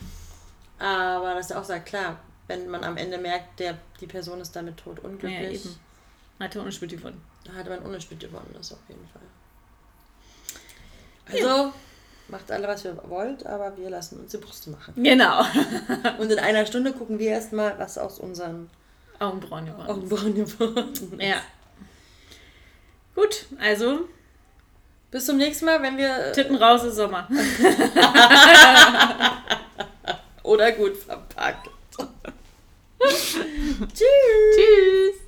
Aber 0.79 1.35
dass 1.35 1.51
er 1.51 1.59
auch 1.59 1.63
sagt, 1.63 1.85
klar, 1.85 2.17
wenn 2.47 2.67
man 2.69 2.83
am 2.83 2.97
Ende 2.97 3.17
merkt, 3.17 3.59
der, 3.59 3.77
die 3.99 4.07
Person 4.07 4.41
ist 4.41 4.55
damit 4.55 4.77
tot 4.77 4.97
Ja, 5.03 5.09
unglücklich, 5.09 5.65
eben. 5.65 5.75
Hat 6.39 6.55
er 6.55 6.63
unspielt 6.63 6.91
gewonnen. 6.91 7.21
da 7.43 7.53
hatte 7.53 7.69
man 7.69 7.79
unentschieden 7.79 8.19
gewonnen, 8.19 8.49
das 8.53 8.71
auf 8.71 8.79
jeden 8.87 9.07
Fall. 9.09 9.21
Also, 11.31 11.71
macht 12.29 12.51
alle, 12.51 12.67
was 12.67 12.83
ihr 12.83 12.97
wollt, 13.07 13.45
aber 13.45 13.77
wir 13.77 13.89
lassen 13.89 14.19
uns 14.19 14.31
die 14.31 14.37
Brüste 14.37 14.71
machen. 14.71 14.93
Genau. 14.95 15.43
Und 16.17 16.31
in 16.31 16.39
einer 16.39 16.65
Stunde 16.65 16.93
gucken 16.93 17.19
wir 17.19 17.29
erstmal, 17.29 17.77
was 17.77 17.97
aus 17.97 18.19
unseren 18.19 18.69
Augenbrauen 19.19 19.67
gewonnen. 19.67 19.89
Augenbrauen 19.89 20.33
geworden 20.33 20.93
ist. 20.93 21.03
Ja. 21.21 21.41
Gut, 23.15 23.45
also 23.59 24.07
Bis 25.11 25.25
zum 25.25 25.37
nächsten 25.37 25.65
Mal, 25.65 25.81
wenn 25.81 25.97
wir. 25.97 26.31
Titten 26.31 26.55
raus 26.55 26.83
ist 26.83 26.95
Sommer. 26.95 27.27
Oder 30.43 30.71
gut 30.71 30.95
verpackt. 30.97 31.69
Tschüss. 33.93 35.20